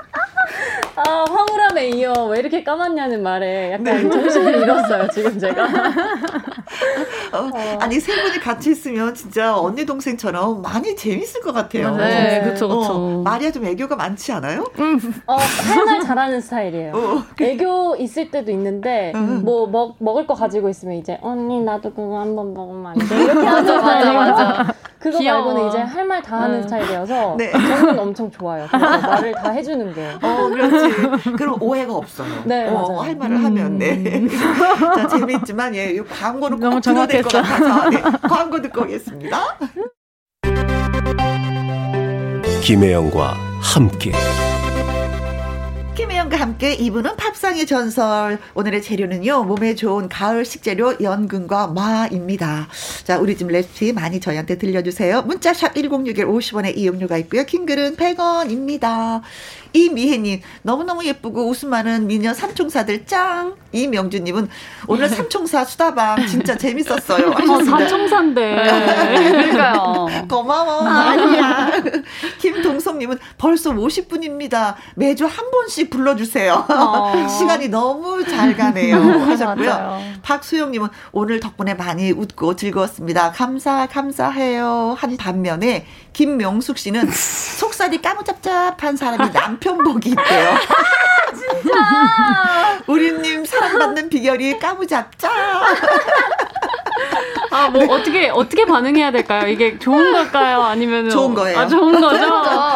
아 0.95 1.26
황홀함에 1.28 1.89
이어 1.89 2.14
왜 2.30 2.39
이렇게 2.39 2.64
까맣냐는 2.64 3.24
말에 3.24 3.72
약간 3.72 3.84
네. 3.84 4.10
정신을 4.10 4.62
잃었어요 4.62 5.08
지금 5.10 5.39
제가. 5.39 5.64
어, 7.34 7.78
아니 7.80 7.99
세 7.99 8.14
분이 8.14 8.39
같이 8.39 8.72
있으면 8.72 9.16
진짜 9.16 9.58
언니 9.58 9.86
동생처럼 9.86 10.62
많이 10.62 10.95
재밌을 10.95 11.41
것 11.41 11.54
같아요. 11.54 11.95
네, 11.95 12.41
그쵸, 12.43 12.68
그쵸. 12.68 12.91
어, 12.93 13.22
마리아 13.24 13.52
좀 13.52 13.66
애교가 13.66 13.95
많지 13.95 14.32
않아요? 14.34 14.66
어, 15.26 15.36
할말 15.36 16.02
잘하는 16.02 16.41
스타일이에요. 16.41 16.91
어, 16.93 17.24
애교 17.41 17.95
있을 17.97 18.30
때도 18.30 18.52
있는데 18.52 19.14
음. 19.16 19.41
뭐 19.43 19.68
먹, 19.68 19.95
먹을 19.99 20.28
거 20.28 20.34
가지고 20.34 20.70
있으면 20.70 20.97
이제 20.97 21.18
언니 21.22 21.62
나도 21.62 21.93
그거 21.93 22.20
한번 22.20 22.54
먹으면 22.54 22.86
안 22.88 22.97
돼? 22.97 23.16
이렇게 23.24 23.47
하는 23.47 23.82
맞아, 23.82 24.14
맞아. 24.14 24.74
그거 25.02 25.18
귀여워. 25.18 25.45
말고는 25.45 25.70
이제 25.70 25.78
할 25.80 26.06
말 26.06 26.22
다 26.22 26.41
하는 26.41 26.58
음. 26.58 26.64
스타일이어서 26.64 27.36
네. 27.39 27.52
저는 27.52 27.97
엄청 27.99 28.30
좋아요. 28.30 28.68
말을 28.72 29.32
다 29.34 29.49
해주는 29.52 29.93
게. 29.93 30.08
어, 30.22 30.47
그렇지. 30.49 31.34
그럼 31.38 31.58
오해가 31.62 31.93
없어요. 31.93 32.28
네, 32.45 32.68
어, 32.68 32.74
맞아요. 32.74 32.99
할 32.99 33.16
말을 33.16 33.43
하면, 33.43 33.78
네. 33.78 34.28
자, 34.95 35.08
재미있지만, 35.08 35.74
예, 35.76 35.91
이 35.91 35.99
광고는 36.02 36.60
꼭 36.60 36.80
들어야 36.82 37.08
될 37.08 37.24
것. 37.24 37.32
같아서, 37.32 37.89
네, 37.89 38.02
광고 38.28 38.62
듣고 38.62 38.82
오겠습니다. 38.84 39.58
김혜영과 42.64 43.34
함께 43.62 44.12
김혜영과 45.93 46.37
함께 46.37 46.73
이분은 46.73 47.17
팝상의 47.17 47.65
전설. 47.65 48.39
오늘의 48.53 48.81
재료는요, 48.81 49.43
몸에 49.43 49.75
좋은 49.75 50.07
가을 50.07 50.45
식재료 50.45 50.95
연근과 51.01 51.67
마입니다. 51.67 52.69
자, 53.03 53.19
우리 53.19 53.35
집 53.35 53.49
레시피 53.49 53.91
많이 53.91 54.21
저희한테 54.21 54.57
들려주세요. 54.57 55.23
문자샵 55.23 55.75
1061 55.75 56.25
50원의 56.25 56.77
이용료가 56.77 57.17
있고요. 57.17 57.43
킹글은 57.43 57.97
100원입니다. 57.97 59.21
이미혜님, 59.74 60.41
너무너무 60.63 61.05
예쁘고 61.05 61.47
웃음 61.49 61.69
많은 61.69 62.07
미녀 62.07 62.34
삼총사들 62.34 63.05
짱. 63.05 63.55
이명주님은 63.74 64.49
오늘 64.88 65.07
삼총사 65.07 65.63
수다방 65.63 66.28
진짜 66.28 66.57
재밌었어요. 66.57 67.30
어, 67.32 67.63
삼총사인데. 67.63 68.55
그러니까요. 68.55 70.07
고마워. 70.28 70.82
아니야. 70.86 71.72
김동성님은 72.39 73.17
벌써 73.38 73.72
50분입니다. 73.72 74.76
매주 74.95 75.26
한 75.26 75.51
번씩 75.51 75.89
불러주세요. 75.89 76.65
어. 76.69 77.28
시간이 77.39 77.69
너무 77.69 78.26
잘 78.26 78.55
가네요. 78.57 78.97
하셨고요. 79.24 80.01
박수영님은 80.22 80.89
오늘 81.13 81.39
덕분에 81.39 81.74
많이 81.76 82.11
웃고 82.11 82.57
즐거웠습니다. 82.57 83.32
감사, 83.32 83.88
감사해요. 83.88 84.95
한 84.97 85.15
반면에 85.15 85.86
김명숙 86.14 86.78
씨는 86.78 87.09
속살이 87.12 88.01
까무잡잡한 88.01 88.95
사람이 88.97 89.32
남편 89.32 89.78
복이 89.84 90.09
있대요. 90.09 90.55
진짜. 91.34 92.82
우리님 92.88 93.45
사랑받는 93.45 94.09
비결이 94.09 94.59
까무잡잡. 94.59 95.32
아, 97.51 97.70
뭐, 97.70 97.84
네. 97.84 97.93
어떻게, 97.93 98.30
어떻게 98.30 98.66
반응해야 98.66 99.12
될까요? 99.12 99.47
이게 99.47 99.78
좋은 99.78 100.14
걸까요? 100.14 100.62
아니면. 100.62 101.09
좋은 101.09 101.34
거예요. 101.34 101.59
아, 101.59 101.68
좋은 101.68 101.99
거죠? 101.99 102.30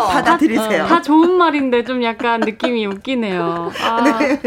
받아들이세요. 0.10 0.84
다, 0.84 0.96
다, 0.96 1.02
좋은 1.02 1.32
말인데 1.34 1.86
좀 1.86 2.04
약간 2.04 2.42
느낌이 2.42 2.86
웃기네요. 2.86 3.72
아. 3.82 4.04
네. 4.20 4.40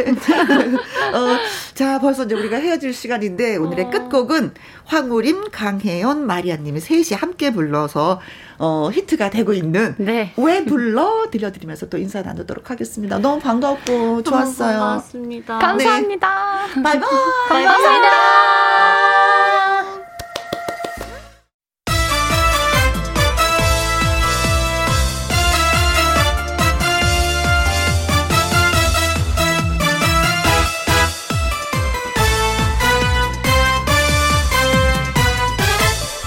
어, 1.15 1.39
자, 1.75 1.99
벌써 1.99 2.25
이제 2.25 2.35
우리가 2.35 2.59
헤어질 2.59 2.93
시간인데 2.93 3.57
오늘의 3.57 3.87
어. 3.87 3.91
끝곡은 3.91 4.53
황우림, 4.85 5.51
강혜연, 5.51 6.27
마리아님이 6.27 6.81
셋이 6.81 7.19
함께 7.19 7.51
불러서 7.51 8.21
어, 8.59 8.91
히트가 8.93 9.31
되고 9.31 9.53
있는 9.53 9.95
네. 9.99 10.33
왜 10.37 10.65
불러 10.65 11.29
들려드리면서 11.31 11.89
또 11.89 11.97
인사 11.99 12.23
나누도록 12.23 12.71
하겠습니다. 12.71 13.19
너무 13.19 13.41
반갑고 13.41 14.23
좋았어요. 14.25 14.79
고맙습니다. 14.79 15.59
감사합니다. 15.59 16.67
네. 16.77 16.83
바이바이. 16.83 17.11
감사합니다. 17.49 18.09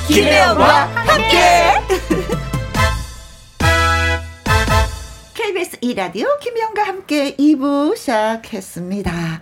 김혜영과 0.08 1.01
KBS 5.82 5.96
2라디오 5.96 6.40
김혜영과 6.40 6.84
함께 6.84 7.36
2부 7.36 7.98
시작했습니다. 7.98 9.42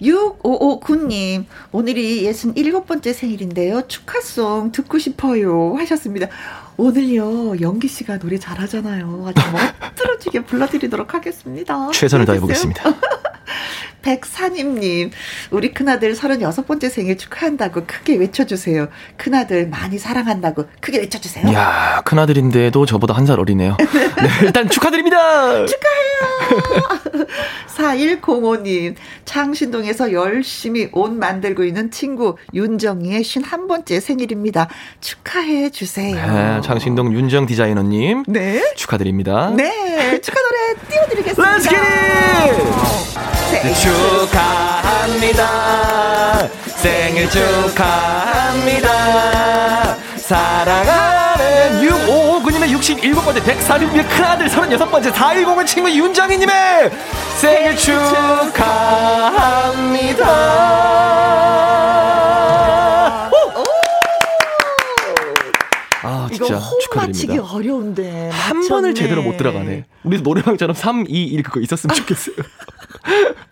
6559님, 0.00 1.44
오늘이 1.72 2.22
67번째 2.24 3.12
생일인데요. 3.12 3.86
축하송 3.88 4.72
듣고 4.72 4.98
싶어요. 4.98 5.74
하셨습니다. 5.78 6.28
오늘요, 6.76 7.60
영기 7.60 7.88
씨가 7.88 8.18
노래 8.18 8.38
잘하잖아요. 8.38 9.24
아주 9.26 9.42
멋들어지게 9.52 10.44
불러드리도록 10.44 11.14
하겠습니다. 11.14 11.90
최선을 11.90 12.26
다해보겠습니다. 12.26 12.82
백사님님, 14.02 15.10
우리 15.50 15.72
큰아들 15.72 16.14
36번째 16.14 16.90
생일 16.90 17.16
축하한다고 17.16 17.84
크게 17.86 18.16
외쳐주세요. 18.16 18.88
큰아들 19.16 19.68
많이 19.68 19.98
사랑한다고 19.98 20.66
크게 20.80 20.98
외쳐주세요. 20.98 21.48
이야, 21.48 22.02
큰아들인데도 22.04 22.84
저보다 22.86 23.14
한 23.14 23.22
살 23.22 23.38
어리네요. 23.38 23.76
네, 23.80 24.28
일단 24.42 24.68
축하드립니다! 24.68 25.64
축하해요! 25.64 27.26
4105님, 27.76 28.94
창신동에서 29.24 30.12
열심히 30.12 30.88
옷 30.92 31.12
만들고 31.12 31.64
있는 31.64 31.90
친구 31.90 32.36
윤정이의 32.52 33.22
51번째 33.22 34.00
생일입니다. 34.00 34.68
축하해 35.00 35.70
주세요. 35.70 36.14
네, 36.16 36.60
창신동 36.62 37.12
윤정 37.14 37.46
디자이너님. 37.46 38.24
네. 38.26 38.62
축하드립니다. 38.76 39.50
네, 39.56 40.20
축하 40.20 40.40
노래 40.40 40.74
띄워드리겠습니다. 40.90 41.56
Let's 41.56 41.68
get 41.68 41.76
it! 41.76 43.41
축하합니다. 43.74 45.42
생일 46.76 47.28
축하합니다. 47.30 48.88
사랑하는 50.16 51.82
6559님의 51.82 52.72
67번째 52.78 53.42
146의 53.44 54.08
큰아들 54.08 54.48
36번째 54.48 55.12
410의 55.12 55.66
친구 55.66 55.90
윤정희님의 55.90 56.90
생일 57.36 57.76
축하합니다. 57.76 58.62
진짜 66.46 66.60
축하드립니다. 66.82 67.34
맞히기 67.34 67.38
어려운데. 67.38 68.30
한 68.30 68.56
맞췄네. 68.58 68.68
번을 68.68 68.94
제대로 68.94 69.22
못 69.22 69.36
들어가네. 69.36 69.84
우리 70.04 70.20
노래방처럼 70.20 70.74
3, 70.74 71.04
2, 71.08 71.24
1 71.24 71.42
그거 71.42 71.60
있었으면 71.60 71.94
좋겠어요. 71.96 72.36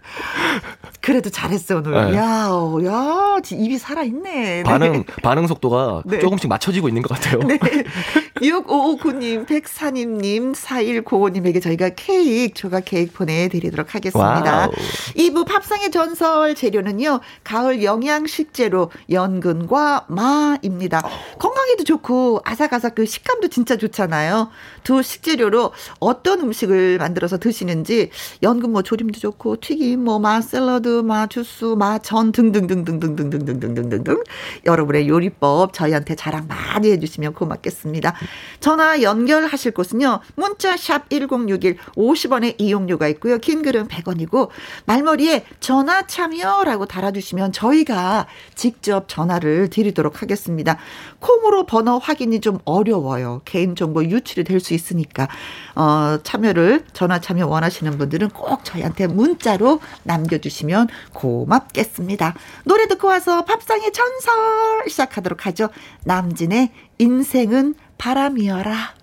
그래도 1.01 1.31
잘했어 1.31 1.79
오늘. 1.79 1.93
네. 1.93 2.17
야, 2.17 2.51
야, 2.85 3.37
입이 3.51 3.79
살아 3.79 4.03
있네. 4.03 4.63
반응 4.65 4.93
네. 4.93 5.05
반응 5.23 5.47
속도가 5.47 6.03
네. 6.05 6.19
조금씩 6.19 6.49
맞춰지고 6.49 6.89
있는 6.89 7.03
것 7.03 7.15
같아요. 7.15 7.41
네. 7.41 7.59
6559님, 8.41 9.47
백사님님, 9.47 10.53
4195님에게 10.53 11.63
저희가 11.63 11.91
케이크, 11.91 12.55
조각 12.55 12.85
케이크 12.87 13.13
보내드리도록 13.13 13.95
하겠습니다. 13.95 14.59
wow. 14.59 14.71
2부 15.17 15.47
밥상의 15.47 15.91
전설 15.91 16.55
재료는요, 16.55 17.21
가을 17.45 17.83
영양 17.83 18.37
식재료 18.37 18.91
연근과 19.11 20.07
마입니다. 20.09 21.03
건강에도 21.39 21.85
좋고, 21.85 22.41
아삭아삭 22.45 22.95
그 22.95 23.07
식감도 23.07 23.49
진짜 23.49 23.77
좋잖아요. 23.77 24.51
두 24.85 25.03
식재료로 25.03 25.73
어떤 25.99 26.41
음식을 26.41 26.99
만들어서 26.99 27.39
드시는지, 27.39 28.11
연근 28.43 28.73
뭐 28.73 28.83
조림도 28.83 29.21
좋고, 29.21 29.61
튀김, 29.61 30.00
뭐 30.01 30.19
마, 30.21 30.41
샐러드, 30.41 31.01
마, 31.03 31.27
주스, 31.27 31.65
마, 31.65 31.99
전 31.99 32.31
등등등등등등등등등등등 32.33 34.23
여러분의 34.67 35.09
요리법 35.09 35.73
저희한테 35.73 36.15
자랑 36.15 36.47
많이 36.47 36.91
해주시면 36.93 37.35
고맙겠습니다. 37.35 38.15
전화 38.61 39.03
연결하실 39.03 39.73
곳은요. 39.73 40.21
문자 40.37 40.77
샵 40.77 41.11
1061 41.11 41.77
50원의 41.97 42.55
이용료가 42.59 43.09
있고요. 43.09 43.39
긴 43.39 43.63
글은 43.63 43.89
100원이고 43.89 44.51
말머리에 44.87 45.45
전화 45.59 46.07
참여라고 46.07 46.87
달아주시면 46.87 47.53
저희가 47.53 48.27
직접 48.55 49.09
전화를 49.09 49.69
드리도록 49.71 50.23
하겠습니다. 50.23 50.77
콩으로 51.19 51.67
번호 51.67 51.99
확인이 51.99 52.41
좀 52.41 52.59
어려워요. 52.65 53.43
개인정보 53.45 54.05
유출이 54.05 54.45
될 54.45 54.61
수 54.61 54.75
있으니까 54.75 55.27
어, 55.75 56.19
참여를 56.23 56.85
전화 56.93 57.19
참여 57.19 57.47
원하시는 57.47 57.97
분들은 57.99 58.29
꼭 58.29 58.63
저희한테 58.65 59.07
문자로 59.07 59.81
남겨주시면 60.03 60.89
고맙겠습니다. 61.13 62.35
노래 62.65 62.87
듣고 62.89 63.09
와서 63.09 63.45
밥상의 63.45 63.93
전설 63.93 64.89
시작하도록 64.89 65.47
하죠. 65.47 65.69
남진의 66.05 66.71
인생은 66.99 67.75
바람이어라. 67.99 68.95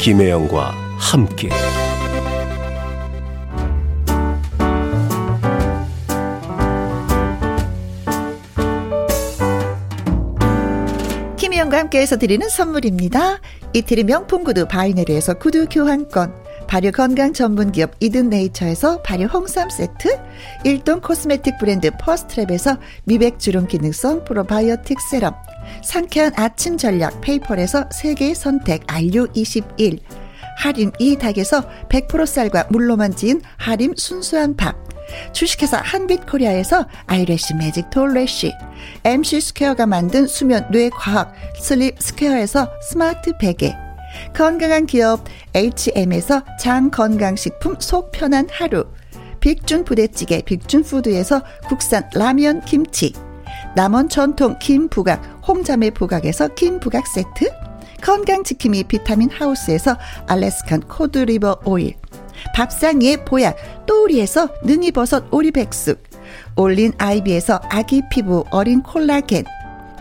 김혜영과 0.00 0.72
함께 0.98 1.50
김혜영과 11.36 11.78
함께해서 11.78 12.16
드리는 12.16 12.48
선물입니다. 12.48 13.40
이태리 13.74 14.04
명품 14.04 14.44
구두 14.44 14.66
바이네르에서 14.66 15.34
구두 15.34 15.66
교환권 15.70 16.39
발효 16.70 16.92
건강 16.92 17.32
전문 17.32 17.72
기업 17.72 17.96
이든 17.98 18.30
네이처에서 18.30 19.02
발효 19.02 19.24
홍삼 19.24 19.68
세트, 19.70 20.16
일동 20.64 21.00
cosmetic 21.00 21.58
브랜드 21.58 21.90
퍼스트랩에서 21.90 22.78
미백 23.06 23.40
주름 23.40 23.66
기능성 23.66 24.22
probiotic 24.22 25.00
serum, 25.10 25.34
상쾌한 25.82 26.32
아침 26.36 26.76
전략 26.76 27.20
페이퍼에서 27.22 27.86
세계 27.90 28.34
선택 28.34 28.86
RU21, 28.86 29.98
하림 30.58 30.92
이 31.00 31.16
닭에서 31.16 31.68
100% 31.88 32.24
쌀과 32.24 32.68
물로만 32.70 33.16
지은 33.16 33.42
하림 33.56 33.92
순수한 33.96 34.54
밥, 34.54 34.76
주식회사 35.32 35.80
한빛코리아에서 35.84 36.86
eyelash 37.08 37.56
magic 37.56 37.90
tall 37.90 38.18
lash, 38.18 38.52
MC 39.02 39.40
스퀘어가 39.40 39.86
만든 39.86 40.28
수면 40.28 40.68
뇌과학 40.70 41.34
슬립 41.58 42.00
스퀘어에서 42.00 42.70
스마트 42.80 43.36
베개, 43.38 43.74
건강한 44.34 44.86
기업 44.86 45.24
HM에서 45.54 46.42
장건강식품 46.58 47.76
속 47.80 48.12
편한 48.12 48.48
하루. 48.50 48.84
빅준 49.40 49.84
부대찌개 49.84 50.42
빅준푸드에서 50.42 51.42
국산 51.68 52.08
라면 52.14 52.60
김치. 52.62 53.12
남원 53.74 54.08
전통 54.08 54.58
김부각 54.58 55.42
홍자매 55.46 55.90
부각에서 55.90 56.48
김부각 56.48 57.06
세트. 57.06 57.50
건강지킴이 58.02 58.84
비타민 58.84 59.30
하우스에서 59.30 59.96
Alaskan 60.26 60.80
cod 60.82 61.11
liver 61.11 61.60
oil. 61.64 61.94
밥상의 62.54 63.24
보약 63.24 63.56
또우리에서 63.86 64.48
능이버섯 64.64 65.32
오리백숙. 65.32 66.02
올린 66.56 66.92
아이비에서 66.98 67.60
아기 67.70 68.02
피부 68.10 68.44
어린 68.50 68.82
콜라겐 68.82 69.44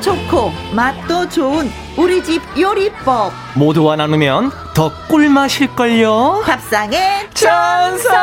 좋고 0.00 0.52
맛도 0.74 1.28
좋은 1.28 1.70
우리 1.96 2.22
집 2.22 2.40
요리법. 2.58 3.32
모두와 3.54 3.96
나누면 3.96 4.50
더 4.74 4.92
꿀맛일걸요? 5.08 6.42
밥상의 6.44 7.28
전설 7.34 8.16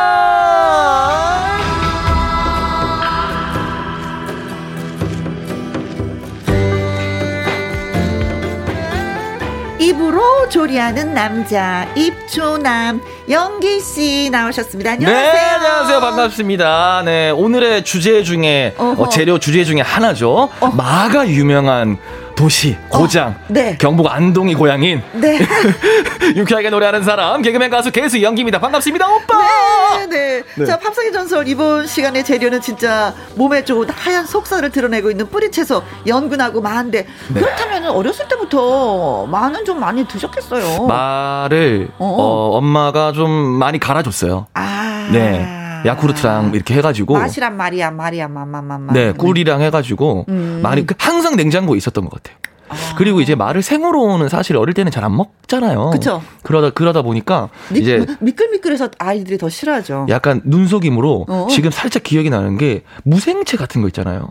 입으로 9.80 10.48
조리하는 10.50 11.14
남자 11.14 11.86
입조남 11.96 13.02
영기 13.30 13.82
씨 13.82 14.30
나오셨습니다. 14.32 14.92
안녕하세요. 14.92 15.34
네, 15.34 15.40
안녕하세요. 15.40 16.00
반갑습니다. 16.00 17.02
네, 17.04 17.30
오늘의 17.32 17.84
주제 17.84 18.24
중에 18.24 18.74
어, 18.78 19.10
재료 19.10 19.38
주제 19.38 19.64
중에 19.66 19.82
하나죠. 19.82 20.50
어. 20.60 20.68
마가 20.70 21.28
유명한 21.28 21.98
도시 22.36 22.78
고장 22.90 23.30
어, 23.30 23.36
네. 23.48 23.78
경북 23.80 24.08
안동이 24.12 24.56
고향인 24.56 25.02
네. 25.14 25.40
유쾌하게 26.36 26.70
노래하는 26.70 27.04
사람 27.04 27.42
개그맨 27.42 27.70
가수 27.70 27.92
개수 27.92 28.22
연기입니다 28.22 28.60
반갑습니다 28.60 29.08
오빠 29.08 29.98
네, 29.98 30.08
네. 30.08 30.44
네. 30.56 30.66
자 30.66 30.78
팝상의 30.78 31.14
전설 31.14 31.48
이번 31.48 31.88
시간의 31.88 32.26
재료는 32.26 32.62
진짜 32.62 33.14
몸에 33.36 33.64
좋은 33.64 33.90
하얀 33.90 34.26
속살을 34.26 34.72
드러내고 34.72 35.12
있는 35.12 35.30
뿌리채소 35.30 35.82
연근하고 36.06 36.62
마인데 36.62 37.08
네. 37.34 37.40
그렇다면 37.40 37.88
어렸을 37.88 38.28
때부터 38.28 39.26
마는 39.28 39.64
좀 39.64 39.80
많이 39.80 40.06
드셨겠어요 40.06 40.86
마를 40.86 41.90
어. 41.98 42.06
어, 42.06 42.58
엄마가 42.58 43.14
좀 43.14 43.32
많이 43.32 43.80
갈아줬어요 43.80 44.48
아. 44.54 45.10
네 45.12 45.65
야쿠르트랑 45.86 46.52
이렇게 46.54 46.74
해가지고 46.76 47.14
맛이란 47.14 47.56
말이야 47.58 47.92
말이야 47.92 48.28
마마마마 48.28 48.94
네 48.94 49.12
꿀이랑 49.14 49.62
해가지고 49.62 50.26
음. 50.30 50.60
많이 50.64 50.86
그 50.86 50.96
항상 50.98 51.36
냉장고에 51.36 51.78
있었던 51.78 52.04
것 52.06 52.12
같아요. 52.24 52.38
아. 52.68 52.76
그리고 52.98 53.22
이제 53.22 53.36
말을 53.36 53.62
생으로는 53.62 54.28
사실 54.28 54.58
어릴 54.58 54.74
때는 54.74 54.92
잘 54.92 55.04
안 55.04 55.16
먹잖아요. 55.16 55.92
그렇죠. 55.92 56.24
그러다 56.44 56.72
그러다 56.72 57.02
보니까 57.04 57.50
미, 57.72 57.80
이제 57.80 58.06
미끌미끌해서 58.20 58.90
아이들이 58.98 59.38
더 59.38 59.50
싫어하죠. 59.50 60.08
약간 60.10 60.42
눈속임으로 60.46 61.26
어. 61.30 61.48
지금 61.50 61.70
살짝 61.70 62.02
기억이 62.04 62.30
나는 62.32 62.58
게 62.58 62.82
무생채 63.04 63.58
같은 63.58 63.82
거 63.82 63.88
있잖아요. 63.88 64.30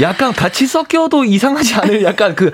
약간 0.00 0.32
같이 0.32 0.66
섞여도 0.66 1.24
이상하지 1.24 1.74
않을 1.74 2.02
약간 2.02 2.34
그, 2.34 2.50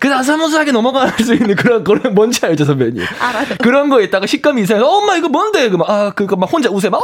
그 0.00 0.06
나사무스하게 0.06 0.72
넘어갈 0.72 1.12
수 1.18 1.34
있는 1.34 1.54
그런, 1.56 1.84
그런 1.84 2.14
뭔지 2.14 2.44
알죠, 2.44 2.64
선배님? 2.64 3.04
알아요. 3.20 3.46
그런 3.60 3.88
거에 3.88 4.04
있다가 4.04 4.26
식감이 4.26 4.62
이상해. 4.62 4.82
엄마, 4.82 5.16
이거 5.16 5.28
뭔데? 5.28 5.68
그 5.68 5.76
막, 5.76 5.90
아, 5.90 6.10
그거 6.14 6.36
막 6.36 6.52
혼자 6.52 6.70
웃어. 6.70 6.90
막, 6.90 7.00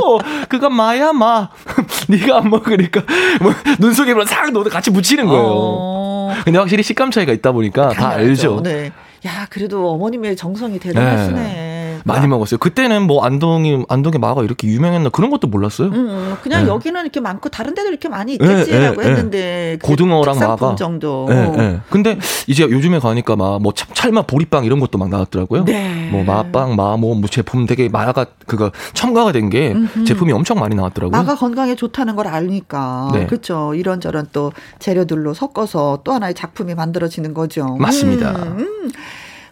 어호호호! 0.00 0.20
그거 0.48 0.70
마야, 0.70 1.12
마. 1.12 1.48
네가 2.08 2.38
안 2.38 2.50
먹으니까, 2.50 3.02
뭐, 3.40 3.52
눈속에 3.78 4.14
싹 4.26 4.50
넣어도 4.50 4.70
같이 4.70 4.90
묻히는 4.90 5.26
거예요. 5.26 5.44
어... 5.46 6.34
근데 6.44 6.58
확실히 6.58 6.82
식감 6.82 7.10
차이가 7.10 7.32
있다 7.32 7.52
보니까 7.52 7.88
다 7.90 8.10
알죠. 8.10 8.60
네. 8.62 8.92
야, 9.26 9.46
그래도 9.50 9.90
어머님의 9.90 10.36
정성이 10.36 10.78
대단하시네. 10.78 11.40
네. 11.40 11.75
많이 12.06 12.26
먹었어요. 12.28 12.58
그때는 12.58 13.02
뭐 13.02 13.24
안동이 13.24 13.84
안동의 13.88 14.18
마가 14.20 14.42
이렇게 14.44 14.68
유명했나 14.68 15.08
그런 15.10 15.30
것도 15.30 15.48
몰랐어요. 15.48 15.88
음, 15.88 15.94
음. 15.94 16.36
그냥 16.42 16.64
네. 16.64 16.68
여기는 16.70 17.00
이렇게 17.00 17.20
많고 17.20 17.48
다른 17.48 17.74
데도 17.74 17.88
이렇게 17.88 18.08
많이 18.08 18.38
네, 18.38 18.44
있겠지라고 18.44 19.00
네, 19.00 19.06
네, 19.06 19.10
했는데 19.10 19.78
고등어랑 19.82 20.38
마가 20.38 20.76
정도. 20.76 21.26
네, 21.28 21.48
네. 21.50 21.80
근데 21.90 22.18
이제 22.46 22.62
요즘에 22.62 22.98
가니까 23.00 23.34
막 23.36 23.56
뭐 23.60 23.72
찰마 23.72 24.22
보리빵 24.22 24.64
이런 24.64 24.80
것도 24.80 24.98
막 24.98 25.08
나왔더라고요. 25.08 25.64
네. 25.64 26.08
뭐 26.12 26.22
마빵, 26.24 26.76
마뭐 26.76 27.14
뭐 27.14 27.22
제품 27.28 27.66
되게 27.66 27.88
마가 27.88 28.26
그거 28.46 28.70
첨가가 28.94 29.32
된 29.32 29.46
게 29.50 29.74
제품이 30.06 30.32
엄청 30.32 30.58
많이 30.58 30.74
나왔더라고요. 30.74 31.10
마가 31.16 31.36
건강에 31.36 31.74
좋다는 31.76 32.16
걸 32.16 32.26
아니까. 32.26 33.08
네. 33.12 33.26
그렇죠. 33.26 33.74
이런저런 33.74 34.26
또 34.32 34.52
재료들로 34.80 35.34
섞어서 35.34 36.00
또 36.04 36.12
하나의 36.12 36.34
작품이 36.34 36.74
만들어지는 36.74 37.32
거죠. 37.32 37.76
맞습니다. 37.78 38.30
음. 38.32 38.58
음. 38.58 38.90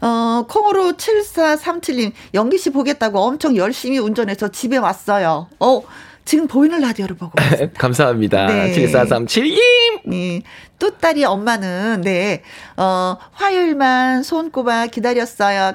어, 0.05 0.45
콩으로 0.47 0.93
7437님, 0.93 2.13
연기 2.35 2.59
씨 2.59 2.69
보겠다고 2.71 3.21
엄청 3.21 3.57
열심히 3.57 3.99
운전해서 3.99 4.49
집에 4.49 4.77
왔어요. 4.77 5.49
어, 5.61 5.83
지금 6.27 6.47
보이는 6.47 6.79
라디오를 6.81 7.17
보고 7.17 7.33
있습니다. 7.43 7.79
감사합니다. 7.81 8.47
네. 8.47 8.73
7437님! 8.75 9.59
네. 10.07 10.43
또 10.79 10.91
딸이 10.99 11.25
엄마는, 11.25 12.03
네, 12.03 12.43
어, 12.77 13.17
화요일만 13.33 14.23
손꼽아 14.25 14.89
기다렸어요. 14.89 15.59
야, 15.59 15.73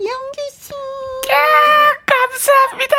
연기 0.00 0.40
씨. 0.58 0.72
야, 1.30 1.36
감사합니다. 2.06 2.96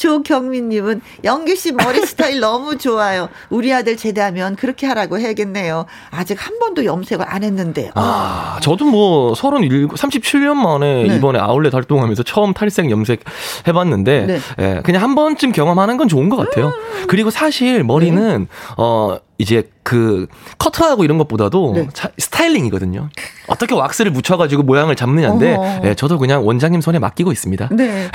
조경민님은 0.00 1.02
영기 1.24 1.56
씨 1.56 1.72
머리 1.72 2.00
스타일 2.06 2.40
너무 2.40 2.78
좋아요. 2.78 3.28
우리 3.50 3.72
아들 3.72 3.98
제대하면 3.98 4.56
그렇게 4.56 4.86
하라고 4.86 5.18
해야겠네요. 5.18 5.84
아직 6.10 6.38
한 6.44 6.58
번도 6.58 6.86
염색을 6.86 7.24
안 7.28 7.44
했는데. 7.44 7.90
아, 7.94 8.58
저도 8.62 8.86
뭐 8.86 9.34
37, 9.34 9.88
37년 9.88 10.54
만에 10.54 11.04
네. 11.06 11.16
이번에 11.16 11.38
아울렛 11.38 11.74
활동하면서 11.74 12.22
처음 12.22 12.54
탈색 12.54 12.90
염색 12.90 13.24
해봤는데, 13.68 14.26
네. 14.26 14.38
예, 14.58 14.80
그냥 14.82 15.02
한 15.02 15.14
번쯤 15.14 15.52
경험하는 15.52 15.98
건 15.98 16.08
좋은 16.08 16.30
것 16.30 16.36
같아요. 16.36 16.68
음. 16.68 17.06
그리고 17.06 17.28
사실 17.28 17.84
머리는, 17.84 18.38
네. 18.40 18.46
어, 18.78 19.18
이제 19.40 19.70
그 19.82 20.26
커트하고 20.58 21.02
이런 21.02 21.16
것보다도 21.16 21.72
네. 21.74 21.88
자, 21.94 22.10
스타일링이거든요. 22.18 23.08
어떻게 23.46 23.74
왁스를 23.74 24.12
묻혀가지고 24.12 24.64
모양을 24.64 24.96
잡느냐인데 24.96 25.80
네, 25.82 25.94
저도 25.94 26.18
그냥 26.18 26.46
원장님 26.46 26.82
손에 26.82 26.98
맡기고 26.98 27.32
있습니다. 27.32 27.70
네. 27.72 28.08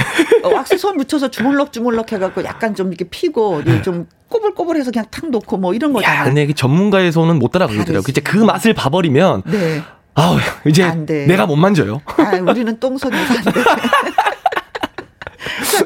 어, 0.44 0.50
왁스 0.50 0.78
손 0.78 0.98
묻혀서 0.98 1.32
주물럭 1.32 1.74
주물럭 1.76 2.14
해갖고 2.14 2.46
약간 2.46 2.74
좀 2.74 2.88
이렇게 2.88 3.04
피고 3.10 3.62
좀 3.84 4.08
꼬불꼬불해서 4.30 4.92
그냥 4.92 5.06
탁 5.12 5.30
놓고 5.30 5.58
뭐 5.58 5.74
이런 5.74 5.92
거잖아요. 5.92 6.22
야, 6.22 6.24
근데 6.24 6.54
전문가의 6.54 7.12
손은 7.12 7.38
못 7.38 7.52
따라가겠더라고요. 7.52 8.06
이제 8.08 8.22
그 8.22 8.38
맛을 8.38 8.74
봐버리면 8.74 9.44
네. 9.46 9.82
아우 10.14 10.38
이제 10.66 10.90
내가 11.28 11.46
못 11.46 11.58
만져요. 11.58 12.02
아, 12.06 12.32
우리는 12.50 12.80
똥손이서 12.80 13.34
안 13.34 13.44
돼. 13.44 13.52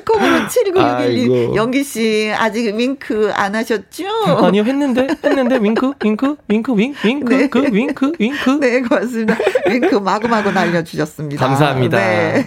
콩으로 0.05 0.47
7961님, 0.47 1.55
영기 1.55 1.83
씨, 1.83 2.31
아직 2.35 2.75
윙크 2.75 3.31
안 3.33 3.55
하셨죠? 3.55 4.05
아니요, 4.43 4.63
했는데, 4.63 5.07
했는데, 5.23 5.57
윙크, 5.57 5.93
윙크, 6.03 6.35
윙크, 6.47 6.75
윙, 6.75 6.95
윙크, 7.03 7.33
네. 7.33 7.47
그, 7.47 7.63
윙크, 7.71 8.13
윙크. 8.19 8.59
네, 8.59 8.81
고맙습니다. 8.81 9.35
윙크 9.67 9.95
마구마구 9.95 10.51
날려주셨습니다. 10.51 11.45
감사합니다. 11.45 11.97
네. 11.97 12.45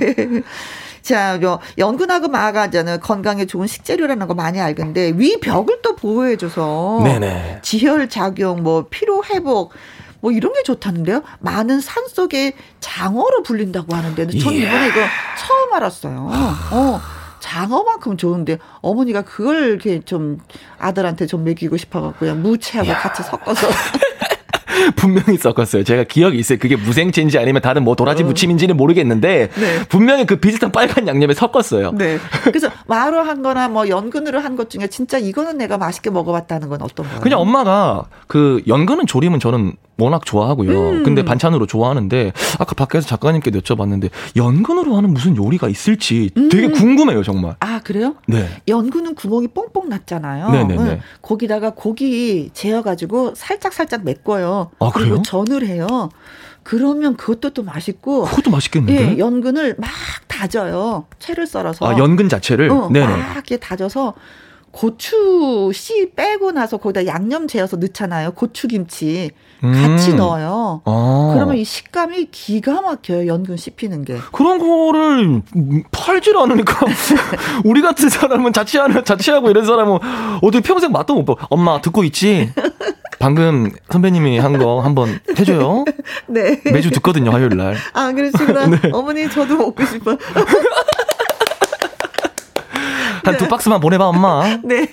자, 1.03 1.41
요, 1.43 1.59
연근하고 1.79 2.29
마가자는 2.29 3.01
건강에 3.01 3.45
좋은 3.45 3.67
식재료라는 3.67 4.29
거 4.29 4.35
많이 4.35 4.61
알건데, 4.61 5.15
위 5.17 5.39
벽을 5.41 5.81
또 5.83 5.97
보호해줘서. 5.97 7.01
네네. 7.05 7.59
지혈 7.63 8.09
작용, 8.09 8.63
뭐, 8.63 8.87
피로 8.89 9.23
회복, 9.25 9.73
뭐 10.21 10.31
이런 10.31 10.53
게 10.53 10.63
좋다는데요. 10.63 11.23
많은 11.41 11.81
산 11.81 12.07
속에 12.07 12.53
장어로 12.79 13.43
불린다고 13.43 13.95
하는데 13.95 14.27
전 14.39 14.53
이번에 14.55 14.89
이거 14.89 15.01
처음 15.37 15.73
알았어요. 15.75 16.31
어. 16.71 17.01
장어만큼 17.41 18.17
좋은데 18.17 18.59
어머니가 18.83 19.23
그걸 19.23 19.65
이렇게 19.65 20.01
좀 20.01 20.39
아들한테 20.79 21.27
좀 21.27 21.43
먹이고 21.45 21.77
싶어 21.77 22.01
갖고 22.01 22.21
그냥 22.21 22.41
무채하고 22.41 22.93
같이 22.93 23.25
섞어서 23.25 23.67
분명히 24.97 25.37
섞었어요. 25.39 25.85
제가 25.85 26.05
기억이 26.05 26.39
있어요. 26.39 26.59
그게 26.59 26.77
무생채인지 26.77 27.39
아니면 27.39 27.63
다른 27.63 27.85
뭐 27.85 27.95
도라지 27.95 28.23
어. 28.23 28.27
무침인지는 28.27 28.77
모르겠는데 28.77 29.49
네. 29.49 29.85
분명히 29.89 30.27
그 30.27 30.37
비슷한 30.37 30.71
빨간 30.73 31.07
양념에 31.09 31.35
섞었어요. 31.35 31.93
네. 31.93 32.19
그래서 32.45 32.69
마로 32.87 33.21
한 33.23 33.43
거나 33.43 33.69
뭐 33.69 33.89
연근으로 33.89 34.39
한 34.41 34.53
것 34.53 34.69
중에 34.69 34.87
진짜 34.89 35.17
이거는 35.17 35.57
내가 35.57 35.79
맛있게 35.79 36.11
먹어봤다는 36.11 36.69
건 36.69 36.83
어떤 36.83 37.07
거예요? 37.07 37.21
그냥 37.23 37.41
엄마가 37.41 38.05
그 38.27 38.63
연근은 38.67 39.07
조림은 39.07 39.41
저는 39.41 39.73
워낙 39.99 40.25
좋아하고요. 40.27 40.91
음. 40.91 41.03
근데 41.05 41.25
반찬으로 41.25 41.67
좋아하는데 41.67 42.33
아까 42.59 42.75
밖에서 42.75 43.07
작가님께 43.07 43.51
여쭤봤는데 43.53 44.11
연근으로 44.37 44.97
하는 44.97 45.11
무슨 45.15 45.37
요리가 45.37 45.69
있을지 45.69 46.31
되게 46.51 46.67
음. 46.67 46.73
궁금해요, 46.73 47.23
정말. 47.23 47.57
아, 47.61 47.81
그래요? 47.85 48.15
네. 48.27 48.47
연근은 48.69 49.15
구멍이 49.15 49.49
뽕뽕 49.49 49.89
났잖아요. 49.89 50.51
네네네. 50.51 50.83
응. 50.83 51.01
거기다가 51.23 51.71
고기 51.71 52.51
재워가지고 52.53 53.35
살짝 53.37 53.73
살짝 53.73 54.05
메꿔요. 54.05 54.71
아, 54.79 54.91
그래요? 54.91 55.09
그리고 55.11 55.23
전을 55.23 55.67
해요. 55.67 55.87
그러면 56.63 57.17
그것도 57.17 57.51
또 57.51 57.63
맛있고. 57.63 58.25
그것도 58.25 58.51
맛있겠는데? 58.51 59.15
예, 59.15 59.19
연근을 59.19 59.77
막 59.79 59.91
다져요. 60.29 61.07
채를 61.19 61.47
썰어서. 61.47 61.87
아, 61.87 61.99
연근 61.99 62.29
자체를? 62.29 62.71
어, 62.71 62.89
네네. 62.91 63.07
막 63.07 63.33
이렇게 63.33 63.57
다져서 63.57 64.15
고추 64.73 65.71
씨 65.75 66.11
빼고 66.17 66.53
나서 66.53 66.79
거기다 66.79 67.07
양념 67.07 67.47
재어서 67.47 67.77
넣잖아요. 67.77 68.33
고추김치 68.33 69.31
같이 69.61 70.13
음. 70.13 70.17
넣어요. 70.17 70.81
아. 70.87 71.31
그러면 71.35 71.57
이 71.57 71.65
식감이 71.65 72.29
기가 72.31 72.81
막혀요. 72.81 73.27
연근 73.27 73.57
씹히는 73.57 74.05
게. 74.05 74.17
그런 74.33 74.59
거를 74.59 75.43
팔질 75.93 76.37
않으니까 76.37 76.87
우리 77.65 77.83
같은 77.83 78.09
사람은 78.09 78.53
자취하는 78.53 79.05
자취하고 79.05 79.51
이런 79.51 79.67
사람은 79.67 79.99
어디 80.43 80.61
평생 80.63 80.91
맛도 80.91 81.15
못 81.15 81.25
봐. 81.27 81.47
엄마 81.51 81.81
듣고 81.81 82.03
있지? 82.05 82.51
방금 83.27 83.71
선배님이 83.89 84.39
한 84.41 84.53
거 84.59 84.81
한번 84.81 85.21
해줘요. 85.39 85.85
네. 86.27 86.61
매주 86.65 86.91
듣거든요, 86.91 87.31
화요일 87.31 87.57
날. 87.57 87.77
아, 87.95 88.11
그러시구나. 88.11 88.67
네. 88.67 88.79
어머니, 88.93 89.31
저도 89.31 89.57
먹고 89.57 89.85
싶어. 89.87 90.19
한두 93.25 93.45
네. 93.45 93.49
박스만 93.49 93.81
보내봐, 93.81 94.05
엄마. 94.09 94.43
네. 94.65 94.89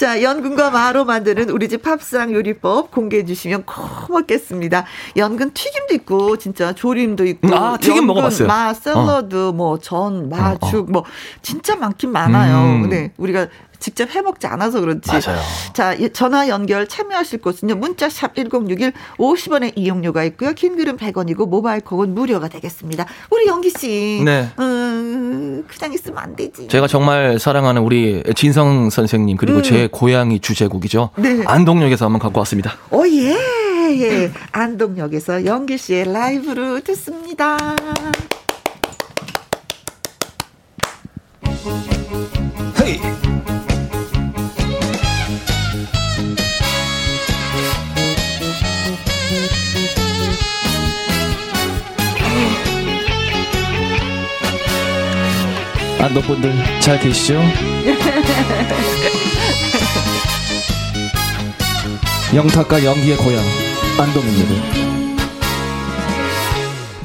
자, 0.00 0.20
연근과 0.20 0.70
마로 0.70 1.04
만드는 1.04 1.48
우리 1.50 1.68
집 1.68 1.82
팝상 1.82 2.32
요리법 2.34 2.90
공개해 2.90 3.24
주시면 3.24 3.62
꼭 3.64 4.10
먹겠습니다. 4.10 4.84
연근 5.16 5.52
튀김도 5.54 5.94
있고, 5.94 6.36
진짜 6.38 6.72
조림도 6.72 7.24
있고. 7.26 7.54
아, 7.54 7.76
튀김 7.80 8.04
먹어봤어요. 8.04 8.48
마, 8.48 8.74
샐러드, 8.74 9.50
어. 9.50 9.52
뭐, 9.52 9.78
전, 9.78 10.28
마, 10.28 10.58
죽, 10.58 10.74
어, 10.74 10.78
어. 10.80 10.86
뭐, 10.88 11.04
진짜 11.40 11.76
많긴 11.76 12.10
많아요. 12.10 12.82
음. 12.84 12.88
네. 12.90 13.12
우리가 13.16 13.46
직접 13.80 14.10
해먹지 14.10 14.46
않아서 14.46 14.80
그렇지. 14.80 15.10
맞아요. 15.10 15.40
자, 15.72 15.96
전화 16.12 16.48
연결 16.48 16.86
참여하실 16.86 17.40
곳은요. 17.40 17.74
문자샵 17.76 18.34
1061 18.36 18.92
50원의 19.18 19.72
이용료가 19.74 20.22
있고요. 20.24 20.52
긴 20.52 20.76
글은 20.76 20.96
100원이고 20.96 21.48
모바일 21.48 21.80
콩은 21.80 22.14
무료가 22.14 22.48
되겠습니다. 22.48 23.06
우리 23.30 23.46
연기 23.46 23.70
씨. 23.70 24.22
네. 24.24 24.48
음, 24.58 25.64
그냥 25.66 25.92
있으면 25.94 26.18
안 26.18 26.36
되지. 26.36 26.68
제가 26.68 26.86
정말 26.86 27.38
사랑하는 27.38 27.82
우리 27.82 28.22
진성 28.36 28.90
선생님 28.90 29.36
그리고 29.36 29.58
음. 29.58 29.62
제 29.62 29.88
고향이 29.90 30.40
주제곡이죠. 30.40 31.10
네. 31.16 31.42
안동역에서 31.46 32.04
한번 32.04 32.20
갖고 32.20 32.38
왔습니다. 32.40 32.74
오 32.90 33.06
예. 33.06 33.34
예. 33.90 34.30
안동역에서 34.52 35.46
연기 35.46 35.76
씨의 35.78 36.12
라이브로 36.12 36.80
듣습니다. 36.80 37.56
안동분들 56.00 56.52
잘 56.80 56.98
계시죠? 56.98 57.40
영탁과 62.34 62.82
연기의 62.84 63.16
고향 63.18 63.44
안동입니다. 63.98 64.54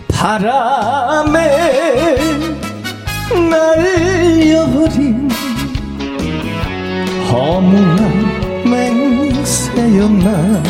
바람에 0.08 1.40
날려버린 3.50 5.30
허무한 7.30 8.64
맹세였나 8.64 10.64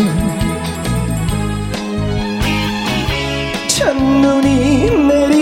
첫눈이 3.67 4.89
내리는 4.89 5.07
날 5.07 5.34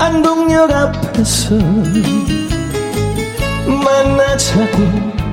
안동역 0.00 0.70
앞에서 0.70 1.56
만나자고 3.66 4.78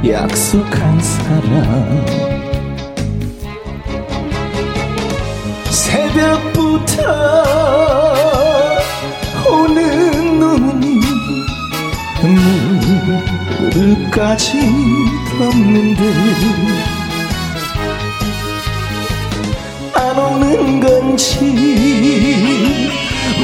약속한 0.10 1.00
사람. 1.00 2.06
새벽부터 5.70 7.04
오는 9.48 10.40
눈이 10.40 11.00
무릎까지 13.72 14.60
덮는데 15.38 16.02
안 19.94 20.18
오는 20.18 20.80
건지 20.80 21.46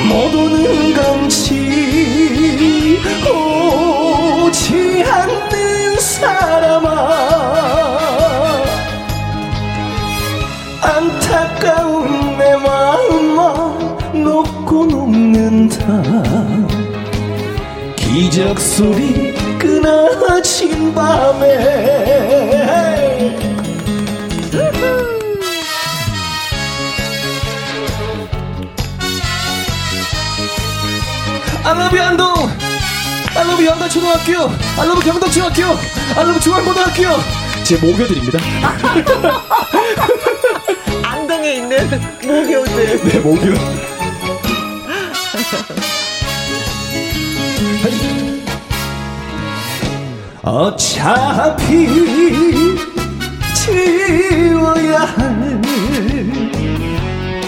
못 0.07 0.33
오는 0.35 0.93
건지 0.93 2.99
오지 3.29 5.03
않는 5.03 5.99
사람아. 5.99 6.91
안타까운 10.81 12.37
내 12.37 12.55
마음만 12.55 14.23
녹고 14.23 14.85
녹는다. 14.85 16.03
기적 17.95 18.59
소리 18.59 19.33
끊어진 19.57 20.93
밤에 20.93 23.10
알러브 31.63 32.01
안동. 32.01 32.33
알러브 33.35 33.65
연가초등학교. 33.65 34.51
알러브 34.79 35.01
경덕중학교. 35.01 35.63
알러브 36.15 36.39
중앙고등학교. 36.39 37.03
제 37.63 37.75
모교들입니다. 37.77 38.39
안동에 41.03 41.53
있는 41.53 41.89
모교들 42.23 43.01
네 43.03 43.19
모교 43.19 43.53
어차피 50.43 51.87
지워야 53.53 55.01
할 55.01 55.61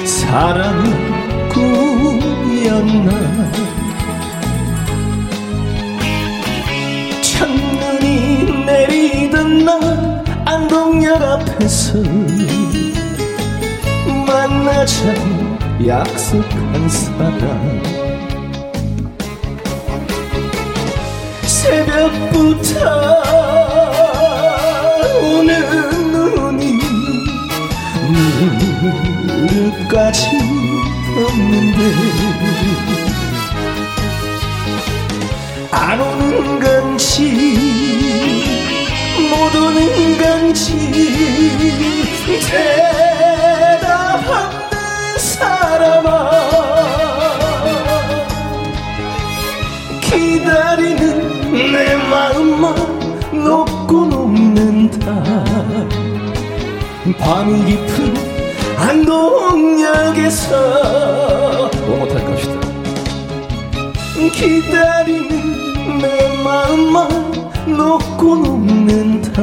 사랑은 0.06 1.50
꿈이었나 1.50 3.12
날 9.66 10.24
안동역 10.46 11.22
앞에서 11.22 12.00
만나자고 14.28 15.88
약속한 15.88 16.90
사람. 16.90 17.82
새벽부터 21.44 23.24
오는 25.22 26.12
눈이 26.12 26.80
무릎까지 29.48 30.28
없는데 31.16 31.80
안 35.72 36.02
오는 36.02 36.60
건지 36.60 38.53
못 39.30 39.56
오는 39.56 40.18
건지 40.18 40.74
대답 42.50 44.24
없는 44.28 45.18
사람아 45.18 46.32
기다리는 50.02 51.72
내 51.72 51.96
마음만 51.96 52.76
녹고 53.32 54.06
녹는다 54.06 55.24
밤이 57.20 57.66
깊은 57.66 58.34
안동역에서 58.78 60.50
뭐 61.86 61.98
못할 62.00 62.24
것이다. 62.26 62.54
기다리는 64.34 65.98
내 66.00 66.08
마음만 66.44 67.43
녹고 67.68 68.36
녹는다 68.36 69.42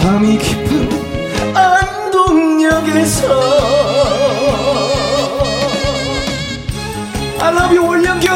밤이 0.00 0.38
깊은 0.38 0.88
안동역에서 1.54 3.26
I 7.40 7.52
love 7.54 7.76
you 7.76 7.88
올영교 7.88 8.28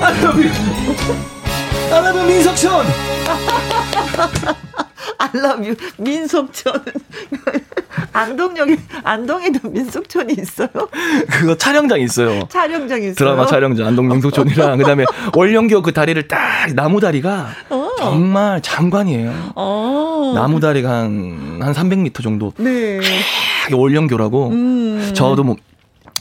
I 0.00 0.12
love 0.22 0.40
you 0.40 0.52
I 1.92 1.98
love 1.98 2.18
you 2.18 2.26
민석천 2.26 2.86
I 5.18 5.28
love 5.34 5.66
you 5.66 5.76
민속촌 5.96 6.84
안동역에 8.18 8.76
안동에도 9.04 9.68
민속촌이 9.68 10.34
있어요? 10.38 10.68
그거 11.30 11.56
촬영장 11.56 12.00
있어요. 12.00 12.48
촬영장 12.48 12.98
있어요. 13.00 13.14
드라마 13.14 13.46
촬영장 13.46 13.86
안동 13.86 14.08
민속촌이랑 14.08 14.78
그다음에 14.78 15.04
월령교 15.36 15.82
그 15.82 15.92
다리를 15.92 16.26
딱 16.26 16.72
나무 16.74 17.00
다리가 17.00 17.48
어. 17.70 17.88
정말 17.98 18.60
장관이에요. 18.60 19.32
어. 19.54 20.32
나무 20.34 20.58
다리가 20.60 20.90
한한 20.90 21.62
한 21.62 21.72
300m 21.72 22.22
정도. 22.22 22.52
네. 22.56 23.00
월령교라고. 23.72 24.48
음. 24.48 25.10
저도 25.14 25.44
뭐 25.44 25.56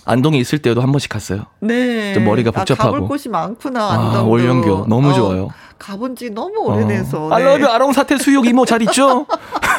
안동에 0.05 0.37
있을 0.37 0.59
때도 0.59 0.81
한 0.81 0.91
번씩 0.91 1.09
갔어요. 1.09 1.45
네. 1.59 2.13
좀 2.13 2.25
머리가 2.25 2.51
복잡하고. 2.51 2.89
아, 2.89 2.91
가볼 2.91 3.07
곳이 3.07 3.29
많구나. 3.29 3.91
안동. 3.91 4.15
아, 4.15 4.21
월령교 4.23 4.85
너무 4.87 5.09
어, 5.09 5.13
좋아요. 5.13 5.49
가본 5.79 6.15
지 6.15 6.29
너무 6.29 6.59
오래돼서. 6.59 7.25
어. 7.25 7.29
네. 7.29 7.35
알러뷰 7.35 7.65
아롱 7.67 7.93
사태 7.93 8.17
수육 8.17 8.47
이모 8.47 8.65
잘 8.65 8.81
있죠? 8.83 9.25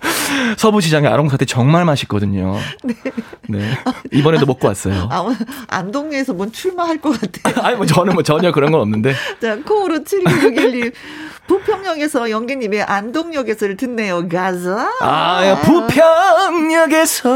서부시장의 0.56 1.10
아롱사태 1.10 1.44
정말 1.44 1.84
맛있거든요. 1.84 2.56
네. 2.84 2.94
네. 3.48 3.78
이번에도 4.12 4.46
먹고 4.46 4.68
왔어요. 4.68 5.08
아, 5.10 5.24
안동에서 5.68 6.32
뭔 6.34 6.52
출마할 6.52 7.00
것 7.00 7.18
같아요. 7.20 7.54
아니, 7.64 7.76
뭐 7.76 7.86
저는 7.86 8.14
뭐 8.14 8.22
전혀 8.22 8.52
그런 8.52 8.70
건 8.70 8.80
없는데. 8.80 9.14
자, 9.40 9.56
코오로 9.62 10.00
7661님. 10.00 10.92
부평역에서 11.48 12.30
영계님의 12.30 12.82
안동역에서를 12.82 13.76
듣네요. 13.76 14.28
가자. 14.28 14.90
아, 15.00 15.60
부평역에서. 15.64 17.28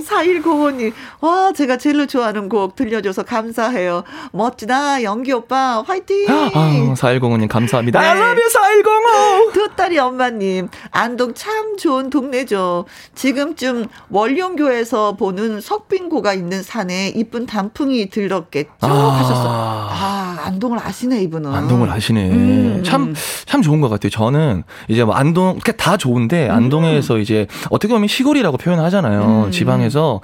4195님. 0.00 0.92
와, 1.20 1.52
제가 1.52 1.76
제일 1.78 2.06
좋아하는 2.08 2.48
곡 2.48 2.74
들려줘서 2.74 3.22
감사해요. 3.22 4.02
멋지다. 4.32 5.04
영기 5.04 5.32
오빠, 5.32 5.82
화이팅! 5.86 6.26
아, 6.28 6.50
4105님 6.96 7.46
감사합니다. 7.48 8.00
네. 8.00 8.06
I 8.06 8.18
love 8.18 8.42
you, 8.42 8.50
4105! 8.50 9.52
두 9.52 9.68
딸이 9.76 9.98
엄마님. 9.98 10.68
안동 10.90 11.34
참 11.34 11.76
좋은 11.76 12.10
동네죠. 12.10 12.86
지금쯤 13.14 13.86
원룡교에서 14.10 15.12
보는 15.16 15.60
석빙고가 15.60 16.34
있는 16.34 16.62
산에 16.62 17.12
이쁜 17.14 17.46
단풍이 17.46 18.10
들렀겠죠. 18.10 18.70
아. 18.80 18.88
하셨어. 18.88 19.44
아, 19.46 20.38
안동을 20.46 20.80
아시네, 20.82 21.22
이분은. 21.22 21.54
안동을 21.54 21.88
아시네. 21.90 22.30
음. 22.32 22.82
참, 22.84 23.11
참 23.46 23.62
좋은 23.62 23.80
것 23.80 23.88
같아요. 23.88 24.10
저는 24.10 24.62
이제 24.88 25.04
뭐 25.04 25.14
안동, 25.14 25.58
그러니까 25.58 25.72
다 25.72 25.96
좋은데 25.96 26.48
음. 26.48 26.54
안동에서 26.54 27.14
음. 27.16 27.20
이제 27.20 27.46
어떻게 27.70 27.92
보면 27.92 28.08
시골이라고 28.08 28.56
표현하잖아요. 28.56 29.44
음. 29.46 29.50
지방에서 29.50 30.20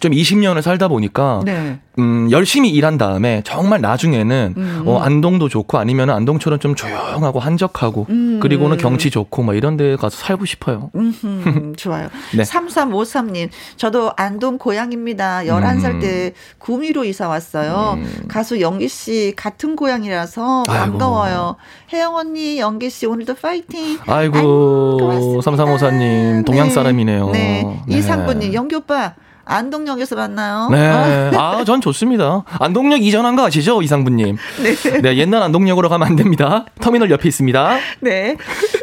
좀 0.00 0.12
20년을 0.12 0.62
살다 0.62 0.88
보니까 0.88 1.42
네. 1.44 1.78
음, 1.98 2.30
열심히 2.30 2.70
일한 2.70 2.96
다음에 2.98 3.42
정말 3.44 3.80
나중에는 3.80 4.54
음. 4.56 4.82
어, 4.86 4.98
안동도 5.00 5.48
좋고 5.48 5.78
아니면 5.78 6.10
안동처럼 6.10 6.58
좀 6.58 6.74
조용하고 6.74 7.40
한적하고 7.40 8.06
음. 8.08 8.40
그리고는 8.40 8.78
경치 8.78 9.10
좋고 9.10 9.42
막 9.42 9.56
이런 9.56 9.76
데 9.76 9.96
가서 9.96 10.16
살고 10.16 10.46
싶어요. 10.46 10.90
음, 10.94 11.74
좋아요. 11.76 12.08
네. 12.34 12.42
3353님, 12.42 13.50
저도 13.76 14.12
안동 14.16 14.56
고향입니다. 14.58 15.42
11살 15.44 15.84
음. 15.94 16.00
때 16.00 16.32
구미로 16.58 17.04
이사 17.04 17.28
왔어요. 17.28 17.98
음. 17.98 18.24
가수 18.28 18.60
영기 18.60 18.88
씨 18.88 19.34
같은 19.36 19.76
고향이라서 19.76 20.64
반가워요. 20.66 21.56
혜영 21.92 22.14
언니, 22.14 22.29
영기 22.58 22.90
씨 22.90 23.06
오늘도 23.06 23.34
파이팅. 23.34 23.98
아이고, 24.06 24.38
아이고 25.10 25.40
3354님, 25.42 26.44
동양 26.44 26.68
네. 26.68 26.74
사람이네요. 26.74 27.30
네. 27.30 27.64
네. 27.86 27.96
이상구님, 27.96 28.54
영기 28.54 28.76
오빠. 28.76 29.14
안동역에서 29.44 30.14
만나요. 30.14 30.68
네. 30.70 30.78
아, 31.36 31.64
전 31.64 31.80
좋습니다. 31.80 32.44
안동역 32.60 33.02
이전한 33.02 33.34
거 33.34 33.44
아시죠? 33.44 33.82
이상부님. 33.82 34.36
네. 34.62 35.00
네. 35.00 35.16
옛날 35.16 35.42
안동역으로 35.42 35.88
가면 35.88 36.06
안 36.06 36.16
됩니다. 36.16 36.66
터미널 36.80 37.10
옆에 37.10 37.28
있습니다. 37.28 37.78
네. 38.00 38.36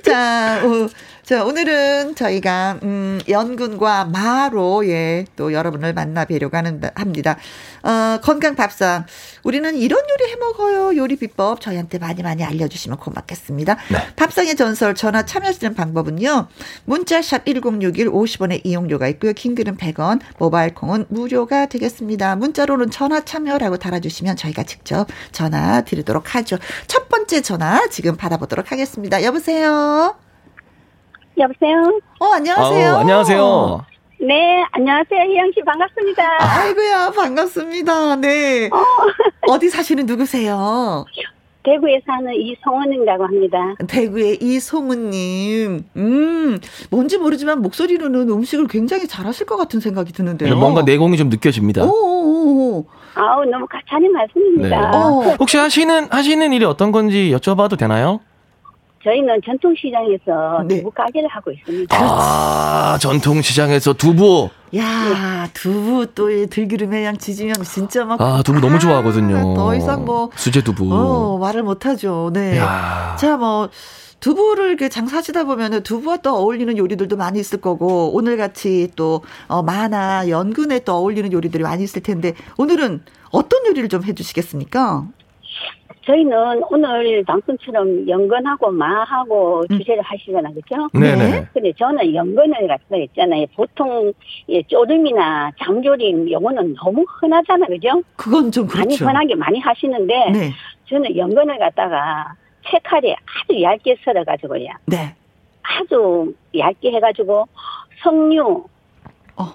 자, 0.03 0.61
어, 0.63 0.87
자, 1.27 1.43
오늘은 1.43 2.15
저희가, 2.15 2.79
음, 2.83 3.19
연근과 3.27 4.05
마로, 4.05 4.87
예, 4.87 5.25
또 5.35 5.51
여러분을 5.51 5.91
만나 5.91 6.23
뵈려고 6.23 6.55
하는, 6.55 6.79
합니다. 6.95 7.35
어, 7.83 8.21
건강 8.23 8.55
밥상. 8.55 9.05
우리는 9.43 9.75
이런 9.75 9.99
요리 10.09 10.31
해 10.31 10.37
먹어요. 10.37 10.95
요리 10.95 11.17
비법 11.17 11.59
저희한테 11.59 11.97
많이 11.97 12.23
많이 12.23 12.45
알려주시면 12.45 12.99
고맙겠습니다. 12.99 13.75
네. 13.91 13.97
밥상의 14.15 14.55
전설 14.55 14.95
전화 14.95 15.25
참여하시는 15.25 15.75
방법은요. 15.75 16.47
문자샵 16.85 17.43
1061 17.43 18.09
50원의 18.09 18.61
이용료가 18.63 19.09
있고요. 19.09 19.33
킹글은 19.33 19.75
100원, 19.75 20.21
모바일 20.37 20.73
콩은 20.73 21.07
무료가 21.09 21.65
되겠습니다. 21.65 22.37
문자로는 22.37 22.89
전화 22.89 23.25
참여라고 23.25 23.75
달아주시면 23.75 24.37
저희가 24.37 24.63
직접 24.63 25.07
전화 25.33 25.81
드리도록 25.81 26.35
하죠. 26.35 26.57
첫 26.87 27.09
번째 27.09 27.41
전화 27.41 27.85
지금 27.89 28.15
받아보도록 28.15 28.71
하겠습니다. 28.71 29.21
여보세요? 29.23 30.26
여보세요? 31.37 31.99
어, 32.19 32.25
안녕하세요. 32.33 32.89
아우, 32.89 32.99
안녕하세요. 32.99 33.85
네, 34.21 34.63
안녕하세요. 34.71 35.21
희영 35.21 35.51
씨 35.53 35.61
반갑습니다. 35.63 36.23
아이고야, 36.39 37.11
반갑습니다. 37.11 38.15
네. 38.17 38.69
어. 39.47 39.59
디 39.59 39.69
사시는 39.69 40.07
누구세요? 40.07 41.05
대구에 41.63 42.01
사는 42.05 42.33
이송은이라고 42.33 43.25
합니다. 43.25 43.75
대구의 43.87 44.37
이송은님. 44.41 45.83
음, 45.97 46.59
뭔지 46.89 47.17
모르지만 47.17 47.61
목소리로는 47.61 48.29
음식을 48.29 48.67
굉장히 48.67 49.07
잘하실 49.07 49.45
것 49.45 49.57
같은 49.57 49.79
생각이 49.79 50.13
드는데요. 50.13 50.55
뭔가 50.55 50.81
내공이 50.81 51.17
좀 51.17 51.29
느껴집니다. 51.29 51.83
오오오. 51.83 52.85
아우, 53.15 53.43
너무 53.45 53.65
가찬이 53.67 54.07
말씀입니다. 54.09 54.69
네. 54.69 54.97
어. 54.97 55.35
혹시 55.39 55.57
하시는, 55.57 56.07
하시는 56.09 56.53
일이 56.53 56.63
어떤 56.65 56.91
건지 56.91 57.31
여쭤봐도 57.35 57.77
되나요? 57.77 58.21
저희는 59.07 59.41
전통시장에서 59.45 60.65
네. 60.67 60.77
두부 60.77 60.91
가게를 60.91 61.29
하고 61.29 61.51
있습니다. 61.51 61.95
아, 61.97 62.97
전통시장에서 62.99 63.93
두부. 63.93 64.49
야, 64.75 65.47
두부 65.53 66.07
또 66.13 66.27
들기름에 66.47 67.05
양 67.05 67.17
지지면 67.17 67.55
진짜 67.63 68.03
막. 68.03 68.19
아, 68.19 68.41
두부 68.43 68.59
너무 68.59 68.79
좋아하거든요. 68.79 69.37
아, 69.37 69.55
더 69.55 69.75
이상 69.75 70.03
뭐. 70.03 70.29
수제 70.35 70.61
두부. 70.61 70.93
어, 70.93 71.37
말을 71.37 71.63
못하죠. 71.63 72.31
네. 72.33 72.57
야. 72.57 73.15
자, 73.17 73.37
뭐. 73.37 73.69
두부를 74.19 74.69
이렇게 74.69 74.89
장사하시다 74.89 75.43
보면은 75.43 75.83
두부와 75.83 76.17
또 76.17 76.35
어울리는 76.35 76.75
요리들도 76.75 77.17
많이 77.17 77.39
있을 77.39 77.61
거고 77.61 78.15
오늘 78.15 78.35
같이 78.35 78.89
또 78.95 79.21
어, 79.47 79.61
만화 79.61 80.27
연근에 80.27 80.79
또 80.79 80.95
어울리는 80.95 81.31
요리들이 81.31 81.61
많이 81.61 81.83
있을 81.83 82.01
텐데 82.01 82.33
오늘은 82.57 83.03
어떤 83.29 83.67
요리를 83.67 83.89
좀 83.89 84.03
해주시겠습니까? 84.03 85.05
저희는 86.07 86.63
오늘 86.71 87.21
방송처럼 87.25 88.07
연근하고 88.07 88.71
마하고 88.71 89.65
음. 89.69 89.77
주제를 89.77 90.01
하시잖아요, 90.01 90.53
그죠? 90.53 90.87
네네. 90.93 91.47
근데 91.53 91.73
저는 91.73 92.15
연근을 92.15 92.65
갖다 92.67 92.95
했잖아요. 92.95 93.45
보통 93.55 94.13
예, 94.47 94.63
쪼름이나 94.63 95.51
장조림 95.61 96.31
요거는 96.31 96.75
너무 96.75 97.03
흔하잖아요, 97.07 97.67
그죠? 97.67 98.01
그건 98.15 98.49
좀 98.51 98.67
그렇죠. 98.67 99.03
많이 99.03 99.19
흔하게 99.27 99.35
많이 99.35 99.59
하시는데 99.59 100.13
네. 100.31 100.51
저는 100.89 101.15
연근을 101.17 101.59
갖다가 101.59 102.33
채칼에 102.71 103.13
아주 103.13 103.61
얇게 103.61 103.97
썰어가지고요. 104.05 104.69
네. 104.85 105.13
아주 105.61 106.33
얇게 106.57 106.91
해가지고 106.91 107.45
석류 108.01 108.63
어. 109.35 109.45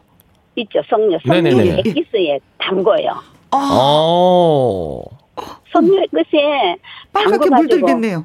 있죠, 0.56 0.82
석류. 0.86 1.18
석류 1.26 1.78
액기스에 1.78 2.40
담궈요. 2.58 3.10
아. 3.52 3.68
어. 3.72 5.21
섬유 5.72 6.06
끝에 6.10 6.76
빨갛게 7.12 7.48
물들겠네요. 7.50 8.24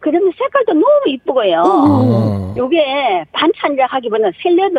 그러면 0.00 0.32
색깔도 0.38 0.72
너무 0.74 0.86
이쁘고요. 1.06 1.62
어. 1.64 2.54
요게 2.56 3.24
반찬이라 3.32 3.86
하기보다는 3.86 4.32
샐러드 4.42 4.74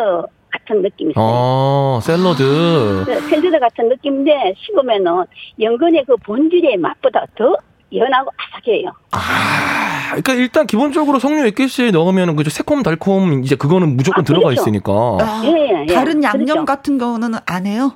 같은 0.50 0.82
느낌이 0.82 1.10
있어요. 1.10 1.24
어, 1.24 2.00
샐러드. 2.02 3.04
네, 3.08 3.20
샐러드 3.22 3.58
같은 3.58 3.88
느낌인데 3.88 4.54
식으면은 4.58 5.24
연근의 5.60 6.04
그 6.06 6.16
본질의 6.18 6.76
맛보다 6.76 7.24
더 7.36 7.56
연하고 7.92 8.30
아삭해요. 8.36 8.90
아, 9.12 10.06
그러니까 10.10 10.34
일단 10.34 10.66
기본적으로 10.66 11.18
석류 11.18 11.46
액기스에 11.48 11.90
넣으면 11.90 12.36
그죠 12.36 12.50
새콤 12.50 12.82
달콤 12.82 13.42
이제 13.44 13.56
그거는 13.56 13.96
무조건 13.96 14.22
아, 14.22 14.24
들어가 14.24 14.44
그렇죠. 14.48 14.62
있으니까. 14.62 14.92
아, 14.92 15.42
예, 15.44 15.84
예, 15.88 15.94
다른 15.94 16.22
양념 16.22 16.46
그렇죠. 16.46 16.64
같은 16.64 16.98
거는 16.98 17.34
안 17.46 17.66
해요? 17.66 17.94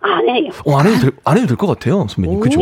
안 0.00 0.28
해요. 0.28 0.50
어, 0.66 0.76
안 0.78 0.86
해도 0.86 0.98
될, 1.00 1.12
안 1.24 1.36
해도 1.36 1.46
될 1.48 1.56
것 1.56 1.66
같아요, 1.66 2.06
선배님. 2.08 2.40
그죠? 2.40 2.58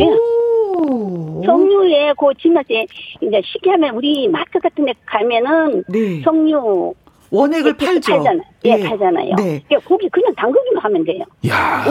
석류에 1.45 2.13
그 2.17 2.25
지맛에 2.41 2.85
이제 3.21 3.41
쉽게 3.45 3.71
하면 3.71 3.95
우리 3.95 4.27
마트 4.27 4.59
같은 4.59 4.85
데 4.85 4.93
가면은 5.05 5.83
네. 5.87 6.21
석류 6.23 6.93
원액을 7.31 7.77
팔죠. 7.77 8.13
팔잖아요. 8.13 8.41
예, 8.65 8.75
네, 8.75 8.89
팔잖아요. 8.89 9.35
네. 9.35 9.63
예, 9.71 9.75
고기 9.77 10.09
그냥 10.09 10.33
담그기만 10.35 10.83
하면 10.83 11.03
돼요. 11.03 11.23
야. 11.47 11.85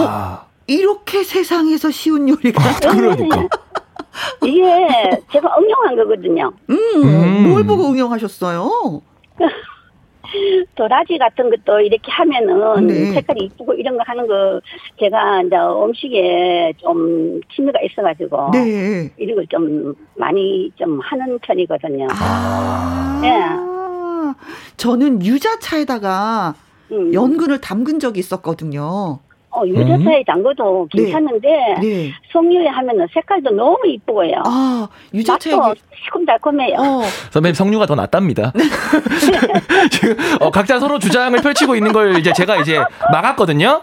어, 0.45 0.49
이렇게 0.67 1.23
세상에서 1.23 1.91
쉬운 1.91 2.29
요리가 2.29 2.63
그러니까. 2.81 3.49
이게 4.45 4.63
제가 5.33 5.55
응용한 5.59 5.97
거거든요. 5.97 6.53
음, 6.71 6.77
음. 6.97 7.49
뭘 7.51 7.65
보고 7.65 7.87
응용하셨어요? 7.89 9.01
도라지 10.75 11.19
같은 11.19 11.51
것도 11.51 11.81
이렇게 11.81 12.11
하면은 12.13 12.87
네. 12.87 13.13
색깔이 13.13 13.45
이쁘고 13.47 13.75
이런 13.75 13.97
거 13.97 14.03
하는 14.07 14.27
거 14.27 14.61
제가 15.01 15.43
이제 15.43 15.57
음식에 15.57 16.73
좀 16.79 17.41
취미가 17.55 17.81
있어가지고 17.83 18.51
네. 18.53 19.11
이런 19.17 19.37
걸 19.37 19.47
좀 19.49 19.95
많이 20.17 20.71
좀 20.77 21.01
하는 21.01 21.39
편이거든요. 21.39 22.07
아. 22.11 23.19
네. 23.23 23.33
저는 24.77 25.25
유자차에다가 25.25 26.55
음. 26.93 27.13
연근을 27.15 27.61
담근 27.61 27.99
적이 27.99 28.21
있었거든요. 28.21 29.21
어, 29.51 29.63
유자차에 29.67 30.19
음. 30.19 30.25
담궈도 30.27 30.89
네. 30.95 31.05
괜찮은데 31.05 31.49
네. 31.81 32.13
석류에 32.33 32.67
하면은 32.69 33.07
색깔도 33.13 33.51
너무 33.51 33.79
이쁘고요. 33.87 34.43
아, 34.45 34.89
유자차에 35.15 35.55
시큼달콤해요. 36.05 36.77
어. 36.79 37.03
선배님 37.31 37.55
석류가 37.55 37.87
더 37.87 37.95
낫답니다. 37.95 38.53
지금 39.91 40.17
어, 40.41 40.51
각자 40.51 40.79
서로 40.79 40.99
주장을 40.99 41.41
펼치고 41.41 41.75
있는 41.77 41.93
걸 41.93 42.19
이제 42.19 42.33
제가 42.33 42.57
이제 42.59 42.79
막았거든요. 43.11 43.83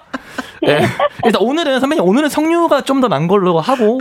네. 0.61 0.81
일단 1.25 1.41
오늘은 1.41 1.79
선배님 1.79 2.03
오늘은 2.03 2.29
석류가 2.29 2.81
좀 2.81 3.01
더 3.01 3.07
난 3.07 3.27
걸로 3.27 3.59
하고 3.59 3.99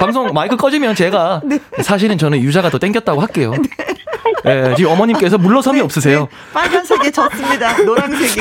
방송 0.00 0.32
마이크 0.32 0.56
꺼지면 0.56 0.94
제가 0.94 1.42
네. 1.44 1.58
사실은 1.82 2.18
저는 2.18 2.40
유자가 2.40 2.70
더 2.70 2.78
땡겼다고 2.78 3.20
할게요. 3.20 3.52
네, 4.44 4.74
지금 4.76 4.92
어머님께서 4.92 5.38
물러섬이 5.38 5.78
네, 5.78 5.84
없으세요. 5.84 6.20
네, 6.20 6.28
빨간색에 6.52 7.10
졌습니다. 7.10 7.76
노란색이. 7.82 8.40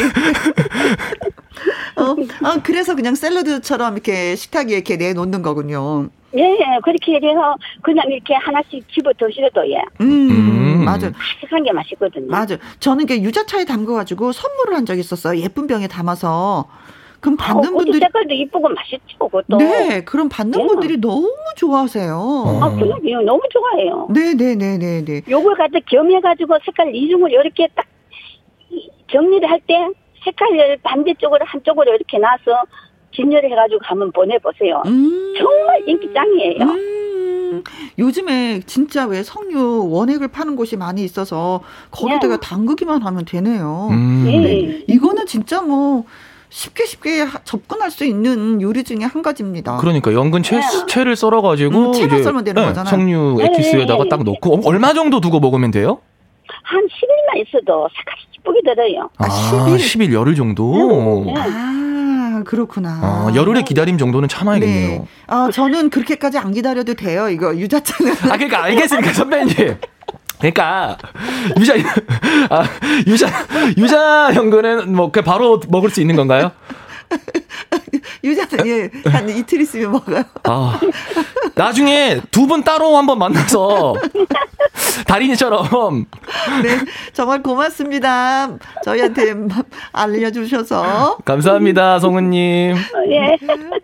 어, 1.98 2.16
아, 2.44 2.60
그래서 2.64 2.96
그냥 2.96 3.16
샐러드처럼 3.16 3.94
이렇게 3.94 4.36
식탁 4.36 4.68
위에 4.68 4.76
이렇게 4.76 4.98
내놓는 4.98 5.42
거군요. 5.42 6.10
예, 6.36 6.42
예, 6.42 6.58
그렇게 6.84 7.16
해서 7.16 7.56
그냥 7.82 8.06
이렇게 8.10 8.34
하나씩 8.36 8.84
집어 8.94 9.10
드셔도 9.18 9.66
예. 9.72 9.82
음, 10.02 10.30
음. 10.30 10.84
맞아. 10.86 11.10
맛있한 11.10 11.64
게 11.64 11.72
맛있거든요. 11.72 12.28
맞아. 12.30 12.58
저는 12.80 13.06
이게 13.06 13.22
유자차에 13.22 13.64
담궈가지고 13.66 14.34
선물을 14.34 14.76
한 14.76 14.86
적이 14.86 15.00
있었어요. 15.00 15.40
예쁜 15.40 15.66
병에 15.68 15.88
담아서. 15.88 16.66
그럼 17.26 17.38
받는 17.38 17.74
어, 17.74 17.78
분들이 17.78 18.00
색깔도 18.00 18.34
이쁘고 18.36 18.70
맛있죠, 18.70 19.18
그것도. 19.18 19.58
네, 19.58 20.04
그럼 20.04 20.30
받는 20.30 20.60
네. 20.60 20.68
분들이 20.68 21.02
너무 21.02 21.34
좋아하세요. 21.56 22.14
아, 22.62 22.70
그럼요, 22.76 23.24
너무 23.26 23.42
좋아해요. 23.50 24.08
네, 24.12 24.36
네, 24.36 24.54
네, 24.54 24.78
네, 24.78 25.04
네. 25.04 25.22
요걸 25.28 25.56
갖다 25.56 25.80
겸해가지고 25.90 26.60
색깔 26.64 26.94
이중을 26.94 27.32
이렇게 27.32 27.68
딱 27.74 27.88
정리를 29.12 29.50
할 29.50 29.60
때 29.66 29.74
색깔을 30.24 30.78
반대쪽으로 30.84 31.44
한쪽으로 31.46 31.96
이렇게 31.96 32.20
놔서 32.20 32.64
진열을 33.16 33.50
해가지고 33.50 33.80
한번 33.84 34.12
보내보세요. 34.12 34.84
음~ 34.86 35.34
정말 35.36 35.82
인기 35.88 36.14
짱이에요. 36.14 36.64
음~ 36.64 37.64
요즘에 37.98 38.62
진짜 38.68 39.08
왜 39.08 39.24
석류 39.24 39.90
원액을 39.90 40.28
파는 40.28 40.56
곳이 40.56 40.78
많이 40.78 41.04
있어서 41.04 41.62
거기다가 41.90 42.38
네. 42.38 42.40
담그기만 42.40 43.02
하면 43.02 43.26
되네요. 43.26 43.88
음~ 43.92 44.26
네. 44.26 44.84
이거는 44.88 45.26
진짜 45.26 45.62
뭐 45.62 46.06
쉽게 46.56 46.86
쉽게 46.86 47.26
접근할 47.44 47.92
수 47.92 48.06
있는 48.06 48.62
요리 48.62 48.86
중에 48.86 49.00
한 49.04 49.22
가지입니다. 49.22 49.76
그러니까 49.76 50.14
연근 50.14 50.42
채, 50.42 50.56
네. 50.56 50.64
채를 50.88 51.18
썰어가지고 51.18 51.88
음, 51.88 51.92
채만 51.92 52.24
썰면 52.24 52.44
되는 52.46 52.62
네, 52.62 52.68
거잖아요. 52.70 52.90
석류 52.90 53.38
에키스에다가 53.42 54.04
네. 54.04 54.10
딱 54.10 54.24
넣고 54.24 54.62
얼마 54.64 54.94
정도 54.94 55.20
두고 55.20 55.42
먹으면 55.42 55.72
돼요? 55.72 56.00
한 56.64 56.82
10일만 56.86 57.46
있어도 57.46 57.90
색깔이 57.94 58.22
이쁘게 58.40 58.60
들어요. 58.64 59.10
아, 59.18 59.28
10일? 59.28 59.76
10일 59.76 60.14
열흘 60.14 60.36
정도? 60.36 61.26
네. 61.26 61.34
아, 61.38 62.42
그렇구나. 62.46 62.90
아, 63.02 63.32
열흘의 63.36 63.66
기다림 63.66 63.98
정도는 63.98 64.30
참아야겠네요. 64.30 65.00
네. 65.00 65.06
아, 65.28 65.50
저는 65.52 65.90
그렇게까지 65.90 66.38
안 66.38 66.54
기다려도 66.54 66.94
돼요. 66.94 67.28
이거 67.28 67.54
유자차는. 67.54 68.14
아, 68.32 68.38
그러니까 68.38 68.64
알겠습니까, 68.64 69.12
선배님. 69.12 69.56
그러니까 70.52 70.98
유자 71.58 71.74
아, 72.50 72.64
유자 73.08 73.28
유자 73.78 74.32
연근은 74.36 74.96
뭐 74.96 75.10
그 75.12 75.22
바로 75.22 75.62
먹을 75.70 75.90
수 75.90 76.02
있는 76.02 76.16
건가요? 76.16 76.52
유자는 78.26 78.68
예, 78.68 78.90
한 79.10 79.30
이틀 79.30 79.62
있으면 79.62 79.92
먹어요. 79.94 80.24
아, 80.44 80.80
나중에 81.56 82.20
두 82.32 82.46
분 82.46 82.64
따로 82.64 82.96
한번 82.98 83.18
만나서 83.20 83.96
달인이처럼. 85.08 86.06
네, 86.64 86.80
정말 87.14 87.42
고맙습니다. 87.42 88.50
저희한테 88.84 89.34
알려주셔서. 89.92 91.18
감사합니다, 91.26 92.00
송은님. 92.00 92.76
네. 93.10 93.38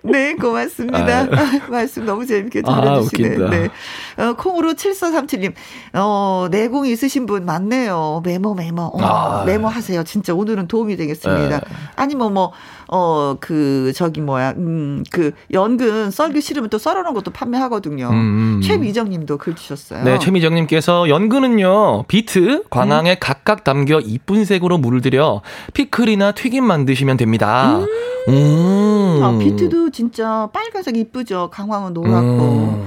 네, 0.03 0.35
고맙습니다. 0.35 1.21
아, 1.21 1.27
말씀 1.69 2.05
너무 2.05 2.25
재밌게 2.25 2.61
잘해주시네. 2.63 3.45
아, 3.45 3.49
네. 3.49 3.69
어, 4.17 4.33
콩으로 4.33 4.73
7437님, 4.73 5.53
어, 5.93 6.47
내공이 6.51 6.91
있으신 6.91 7.25
분 7.25 7.45
많네요. 7.45 8.21
메모, 8.25 8.53
메모. 8.53 8.83
어, 8.83 8.99
아. 9.01 9.43
메모 9.45 9.67
하세요. 9.67 10.03
진짜 10.03 10.33
오늘은 10.33 10.67
도움이 10.67 10.97
되겠습니다. 10.97 11.59
네. 11.59 11.65
아니면 11.95 12.33
뭐, 12.33 12.51
어, 12.93 13.37
그, 13.39 13.93
저기 13.95 14.19
뭐야, 14.19 14.51
음, 14.57 15.03
그, 15.11 15.31
연근 15.53 16.11
썰기 16.11 16.41
싫으면 16.41 16.69
또 16.69 16.77
썰어놓은 16.77 17.13
것도 17.13 17.31
판매하거든요. 17.31 18.09
음, 18.09 18.13
음, 18.13 18.55
음. 18.57 18.61
최미정 18.61 19.09
님도 19.09 19.37
글 19.37 19.55
주셨어요. 19.55 20.03
네, 20.03 20.19
최미정 20.19 20.53
님께서 20.55 21.07
연근은요, 21.07 22.03
비트, 22.09 22.63
광항에 22.69 23.13
음. 23.13 23.15
각각 23.21 23.63
담겨 23.63 24.01
이쁜 24.01 24.43
색으로 24.43 24.77
물들여 24.77 25.41
피클이나 25.73 26.33
튀김 26.33 26.65
만드시면 26.65 27.15
됩니다. 27.15 27.79
음. 27.79 27.87
음. 28.29 29.19
아, 29.23 29.37
비트도 29.37 29.91
진짜 29.91 30.49
빨간색 30.53 30.97
이쁘죠. 30.97 31.49
강황은 31.51 31.93
노랗고. 31.93 32.19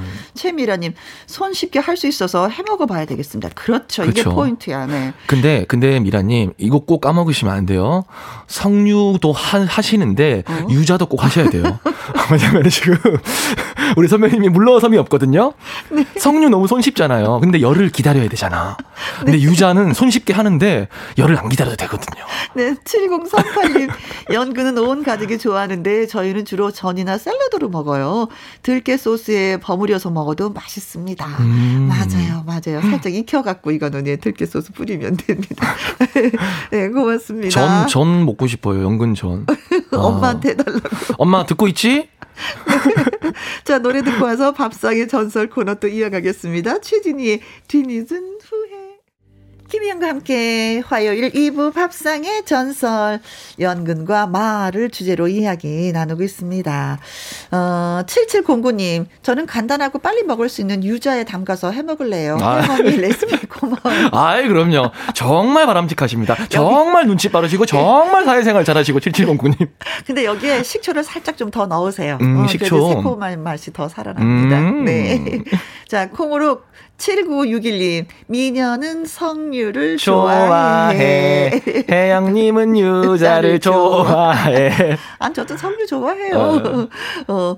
음. 0.00 0.04
최미라님, 0.34 0.94
손 1.26 1.52
쉽게 1.52 1.78
할 1.78 1.94
수 1.94 2.08
있어서 2.08 2.48
해 2.48 2.60
먹어봐야 2.66 3.04
되겠습니다. 3.04 3.50
그렇죠. 3.54 4.02
그렇죠. 4.02 4.20
이게 4.20 4.28
포인트야. 4.28 4.86
네. 4.86 5.14
근데 5.28 5.64
근데 5.68 6.00
미라님 6.00 6.52
이거 6.58 6.80
꼭 6.80 7.00
까먹으시면 7.00 7.54
안 7.54 7.66
돼요. 7.66 8.02
석류도 8.48 9.30
하, 9.30 9.60
하시는데 9.64 10.42
어? 10.48 10.66
유자도 10.70 11.06
꼭 11.06 11.22
하셔야 11.22 11.48
돼요. 11.50 11.62
왜냐면 12.32 12.68
지금 12.68 12.96
우리 13.96 14.08
선배님이 14.08 14.48
물러섬이 14.48 14.98
없거든요. 14.98 15.52
네. 15.90 16.04
석류 16.18 16.48
너무 16.48 16.66
손 16.66 16.82
쉽잖아요. 16.82 17.38
근데 17.38 17.60
열을 17.60 17.90
기다려야 17.90 18.28
되잖아. 18.28 18.76
근데 19.20 19.32
네. 19.32 19.42
유자는 19.42 19.92
손 19.94 20.10
쉽게 20.10 20.32
하는데 20.32 20.88
열을 21.16 21.38
안 21.38 21.48
기다려도 21.48 21.76
되거든요. 21.76 22.24
네, 22.54 22.74
7038님 22.84 23.88
연근은 24.32 24.78
온 24.78 25.04
가족 25.04 25.23
되게 25.24 25.38
좋아하는데 25.38 26.06
저희는 26.06 26.44
주로 26.44 26.70
전이나 26.70 27.16
샐러드로 27.16 27.70
먹어요. 27.70 28.28
들깨 28.62 28.98
소스에 28.98 29.56
버무려서 29.56 30.10
먹어도 30.10 30.50
맛있습니다. 30.50 31.26
음. 31.40 31.88
맞아요, 31.88 32.44
맞아요. 32.44 32.82
살짝 32.82 33.14
익혀갖고 33.14 33.70
이거는 33.70 34.06
예, 34.06 34.16
들깨 34.16 34.44
소스 34.44 34.70
뿌리면 34.72 35.16
됩니다. 35.16 35.74
네, 36.70 36.90
고맙습니다. 36.90 37.48
전, 37.48 37.88
전 37.88 38.26
먹고 38.26 38.46
싶어요. 38.46 38.82
연근 38.84 39.14
전. 39.14 39.46
엄마한테 39.92 40.50
해달라고. 40.50 40.88
엄마 41.16 41.46
듣고 41.46 41.68
있지? 41.68 42.10
자, 43.64 43.78
노래 43.78 44.02
듣고 44.02 44.26
와서 44.26 44.52
밥상의 44.52 45.08
전설 45.08 45.48
코너 45.48 45.76
또 45.76 45.88
이어가겠습니다. 45.88 46.82
최진희의 46.82 47.40
뒤늦은. 47.68 48.33
김희영과 49.74 50.06
함께 50.06 50.80
화요일 50.86 51.30
2부 51.32 51.74
밥상의 51.74 52.44
전설 52.44 53.18
연근과 53.58 54.28
마를 54.28 54.88
주제로 54.88 55.26
이야기 55.26 55.90
나누고 55.90 56.22
있습니다. 56.22 56.98
어, 57.50 58.02
7709님, 58.06 59.06
저는 59.22 59.46
간단하고 59.46 59.98
빨리 59.98 60.22
먹을 60.22 60.48
수 60.48 60.60
있는 60.60 60.84
유자에 60.84 61.24
담가서 61.24 61.72
해 61.72 61.82
먹을래요. 61.82 62.38
아. 62.40 62.60
할머니 62.60 62.98
레시피 62.98 63.46
고마워요. 63.46 64.10
아이, 64.14 64.46
그럼요. 64.46 64.92
정말 65.12 65.66
바람직하십니다. 65.66 66.46
정말 66.50 67.08
눈치 67.08 67.28
빠르시고 67.28 67.66
정말 67.66 68.24
사회생활 68.24 68.64
잘하시고 68.64 69.00
7709님. 69.00 69.68
근데 70.06 70.24
여기에 70.24 70.62
식초를 70.62 71.02
살짝 71.02 71.36
좀 71.36 71.50
더 71.50 71.66
넣으세요. 71.66 72.18
음, 72.20 72.38
어, 72.44 72.46
식초. 72.48 72.88
새콤한 72.94 73.42
맛이 73.42 73.72
더 73.72 73.88
살아납니다. 73.88 74.58
음. 74.58 74.84
네. 74.84 75.42
자, 75.86 76.08
콩으로 76.10 76.62
7961님, 76.98 78.06
미녀는 78.26 79.04
성류를 79.04 79.96
좋아해. 79.96 80.46
좋아해. 80.46 81.84
혜영님은 81.90 82.78
유자를 82.78 83.58
좋아해. 83.60 84.96
아, 85.18 85.32
저도 85.32 85.56
성류 85.56 85.86
좋아해요. 85.86 86.38
어. 86.38 86.88
어. 87.32 87.56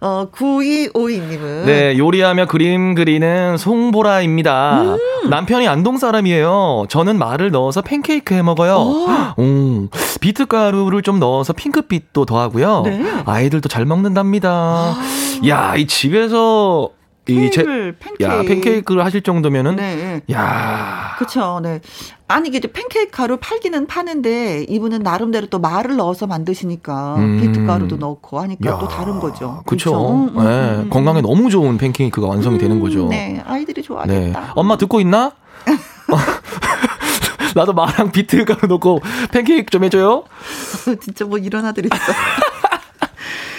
어, 0.00 0.28
9252님은. 0.30 1.64
네, 1.64 1.98
요리하며 1.98 2.46
그림 2.46 2.94
그리는 2.94 3.56
송보라입니다. 3.56 4.82
음. 4.82 4.98
남편이 5.28 5.66
안동 5.66 5.98
사람이에요. 5.98 6.86
저는 6.88 7.18
말을 7.18 7.50
넣어서 7.50 7.82
팬케이크 7.82 8.32
해 8.32 8.42
먹어요. 8.42 8.76
오. 8.76 9.42
오. 9.42 9.88
비트가루를 10.20 11.02
좀 11.02 11.18
넣어서 11.18 11.52
핑크빛도 11.52 12.26
더하고요. 12.26 12.82
네. 12.84 13.02
아이들도 13.26 13.68
잘 13.68 13.86
먹는답니다. 13.86 14.50
아. 14.50 15.02
야, 15.48 15.74
이 15.76 15.86
집에서 15.88 16.90
케 16.90 16.97
이크를 17.28 17.96
팬케이크. 17.98 18.24
야, 18.24 18.42
팬케이크를 18.42 19.04
하실 19.04 19.22
정도면은 19.22 19.76
네. 19.76 20.22
야. 20.32 21.14
그렇죠. 21.18 21.60
네. 21.62 21.80
아니 22.26 22.48
이게 22.48 22.60
팬케이크 22.60 23.10
가루 23.10 23.38
팔기는 23.40 23.86
파는데 23.86 24.64
이분은 24.68 25.00
나름대로 25.02 25.46
또 25.46 25.58
말을 25.58 25.96
넣어서 25.96 26.26
만드시니까 26.26 27.16
음. 27.16 27.40
비트 27.40 27.64
가루도 27.66 27.96
넣고 27.96 28.40
하니까 28.40 28.70
야. 28.70 28.78
또 28.78 28.88
다른 28.88 29.18
거죠. 29.18 29.62
그렇죠. 29.66 30.10
음, 30.10 30.28
음, 30.28 30.34
네. 30.36 30.40
음, 30.40 30.80
음, 30.80 30.90
건강에 30.90 31.20
너무 31.20 31.50
좋은 31.50 31.78
팬케이크가 31.78 32.26
완성이 32.26 32.58
되는 32.58 32.80
거죠. 32.80 33.08
네. 33.08 33.42
아이들이 33.46 33.82
좋아하겠다. 33.82 34.40
네. 34.40 34.46
엄마 34.54 34.76
듣고 34.76 35.00
있나? 35.00 35.32
나도 37.54 37.72
마랑 37.72 38.12
비트 38.12 38.44
가루 38.44 38.66
넣고 38.68 39.00
팬케이크 39.32 39.70
좀 39.70 39.84
해줘요. 39.84 40.24
진짜 41.00 41.24
뭐 41.24 41.38
이런 41.38 41.64
아들이 41.64 41.88
있어. 41.92 42.12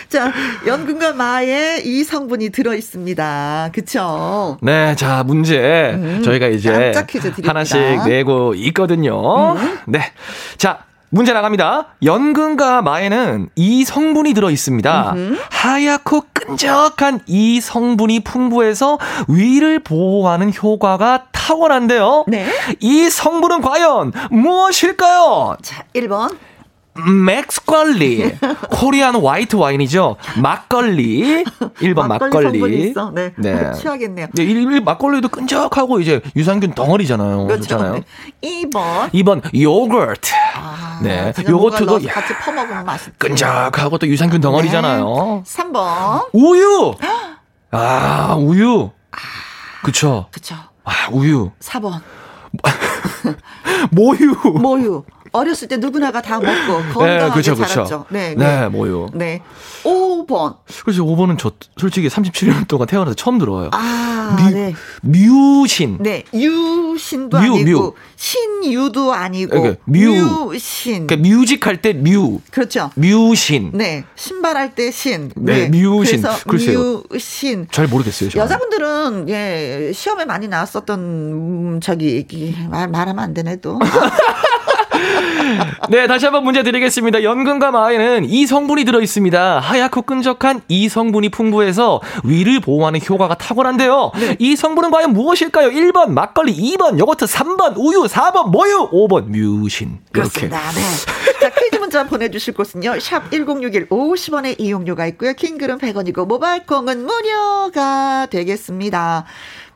자, 0.10 0.34
연근과 0.65 1.14
마에 1.14 1.81
이 1.86 2.03
성분이 2.03 2.49
들어 2.49 2.73
있습니다. 2.73 3.69
그쵸? 3.72 4.57
네, 4.61 4.95
자, 4.95 5.23
문제. 5.23 5.91
음, 5.94 6.22
저희가 6.23 6.48
이제 6.48 6.91
하나씩 7.45 7.77
내고 8.07 8.56
있거든요. 8.56 9.53
음. 9.53 9.77
네. 9.86 10.02
자, 10.57 10.80
문제 11.11 11.31
나갑니다. 11.34 11.90
연근과 12.03 12.81
마에는 12.81 13.49
이 13.56 13.86
성분이 13.86 14.34
들어 14.34 14.49
있습니다. 14.49 15.14
음흠. 15.15 15.40
하얗고 15.52 16.23
끈적한 16.34 17.22
이 17.27 17.61
성분이 17.61 18.22
풍부해서 18.22 18.98
위를 19.27 19.80
보호하는 19.80 20.52
효과가 20.53 21.26
탁월한데요. 21.31 22.26
네. 22.27 22.48
이 22.80 23.10
성분은 23.10 23.61
과연 23.61 24.11
무엇일까요? 24.31 25.57
자, 25.61 25.84
1번 25.95 26.36
맥걸리. 27.06 28.36
코리안 28.70 29.16
화이트 29.16 29.56
와인이죠. 29.56 30.18
막걸리. 30.42 31.44
1번 31.44 32.08
막걸리. 32.08 32.60
막걸리 32.60 32.94
네. 33.14 33.34
네. 33.38 33.74
취하겠네요. 33.74 34.28
네, 34.34 34.44
1, 34.44 34.82
막걸리도 34.82 35.30
끈적하고 35.30 36.00
이제 36.00 36.22
유산균 36.36 36.74
덩어리잖아요. 36.74 37.48
그렇죠. 37.48 37.68
잖아요 37.68 37.94
네. 37.94 38.64
2번. 38.64 39.12
2번 39.12 39.42
요거트. 39.60 40.32
아, 40.56 41.00
네. 41.04 41.34
요거트도 41.48 42.00
같이 42.08 42.34
퍼먹으면 42.44 42.86
맛있죠. 42.86 43.12
끈적하고 43.18 43.98
또 43.98 44.08
유산균 44.08 44.42
덩어리잖아요. 44.42 45.06
네. 45.06 45.44
3번. 45.44 46.28
우유. 46.34 46.96
아, 47.72 48.36
우유. 48.38 48.92
그쵸. 49.84 50.28
그쵸. 50.32 50.56
아, 50.84 50.92
우유. 51.12 51.52
4번. 51.60 52.02
모유. 53.92 54.34
모유. 54.60 55.04
어렸을 55.32 55.68
때 55.68 55.78
누구나가 55.78 56.22
다 56.22 56.40
먹고 56.40 56.50
네, 56.50 56.94
건강하게 56.94 57.26
네, 57.26 57.30
그쵸, 57.34 57.56
그쵸. 57.56 57.68
자랐죠. 57.68 58.06
네, 58.10 58.36
네, 58.36 58.62
네, 58.62 58.68
뭐요? 58.70 59.08
네. 59.14 59.42
5번. 59.84 60.58
그래서 60.84 61.04
5번은 61.04 61.38
저 61.38 61.52
솔직히 61.78 62.08
37년 62.08 62.68
동안 62.68 62.88
태어나서 62.88 63.16
처음 63.16 63.38
들어요. 63.40 63.70
아, 63.74 64.38
뮤, 64.42 64.52
네. 64.52 64.74
뮤신. 65.02 65.98
네, 66.02 66.24
유신도 66.34 67.38
뮤, 67.40 67.44
아니고 67.56 67.82
뮤. 67.82 67.94
신유도 68.16 69.14
아니고 69.14 69.52
그러니까 69.62 69.82
뮤. 69.86 70.58
신 70.58 71.08
그러니까 71.08 71.30
뮤직 71.30 71.66
할 71.66 71.82
때 71.82 71.94
뮤. 71.94 72.42
그렇죠. 72.52 72.92
뮤신. 72.96 73.72
네, 73.74 74.04
신발 74.16 74.58
할 74.58 74.76
때 74.76 74.92
신. 74.92 75.32
네, 75.36 75.70
네. 75.70 75.80
뮤신. 75.80 76.22
그래서 76.22 76.40
글쎄요. 76.48 77.04
뮤신. 77.10 77.68
잘 77.72 77.88
모르겠어요. 77.88 78.30
저는. 78.30 78.44
여자분들은 78.44 79.30
예 79.30 79.92
시험에 79.94 80.26
많이 80.26 80.48
나왔었던 80.48 81.00
음, 81.00 81.80
저기 81.82 82.26
말 82.70 82.88
말하면 82.90 83.24
안 83.24 83.34
되네 83.34 83.58
또. 83.62 83.80
네, 85.90 86.08
다시 86.08 86.26
한번 86.26 86.44
문제 86.44 86.64
드리겠습니다. 86.64 87.24
연근과 87.24 87.72
마에는 87.72 88.26
이 88.26 88.46
성분이 88.46 88.86
들어 88.86 89.02
있습니다. 89.02 89.60
하얗고 89.60 90.04
끈적한 90.04 90.62
이 90.68 90.90
성분이 90.90 91.30
풍부해서 91.30 92.02
위를 92.24 92.60
보호하는 92.60 93.00
효과가 93.08 93.36
탁월한데요. 93.36 94.12
네. 94.16 94.36
이 94.40 94.56
성분은 94.56 94.92
과연 94.92 95.14
무엇일까요? 95.14 95.70
1번 95.70 96.10
막걸리, 96.10 96.54
2번 96.56 97.00
요거트, 97.00 97.26
3번 97.26 97.76
우유, 97.78 98.04
4번 98.04 98.50
모유, 98.50 98.90
5번 98.92 99.26
뮤신. 99.26 100.00
이렇게. 100.14 100.48
그렇습니다. 100.48 100.60
네. 100.72 101.40
자, 101.40 101.50
퀴즈 101.50 101.78
문자 101.78 102.06
보내주실 102.06 102.54
곳은요. 102.54 103.00
샵 103.00 103.32
1061 103.32 103.90
50원의 103.90 104.60
이용료가 104.60 105.08
있고요. 105.08 105.34
킹글은 105.34 105.78
100원이고 105.78 106.26
모바일 106.28 106.66
콩은 106.66 107.06
무료가 107.06 108.28
되겠습니다. 108.30 109.26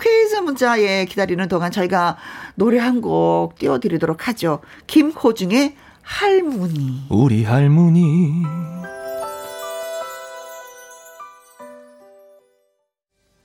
퀴즈 0.03 0.35
문자에 0.37 1.05
기다리는 1.05 1.47
동안 1.47 1.71
저희가 1.71 2.17
노래 2.55 2.77
한 2.79 3.01
곡 3.01 3.55
띄워드리도록 3.57 4.27
하죠. 4.27 4.59
김호중의 4.87 5.75
할머니. 6.03 7.01
우리 7.09 7.43
할머니. 7.43 8.43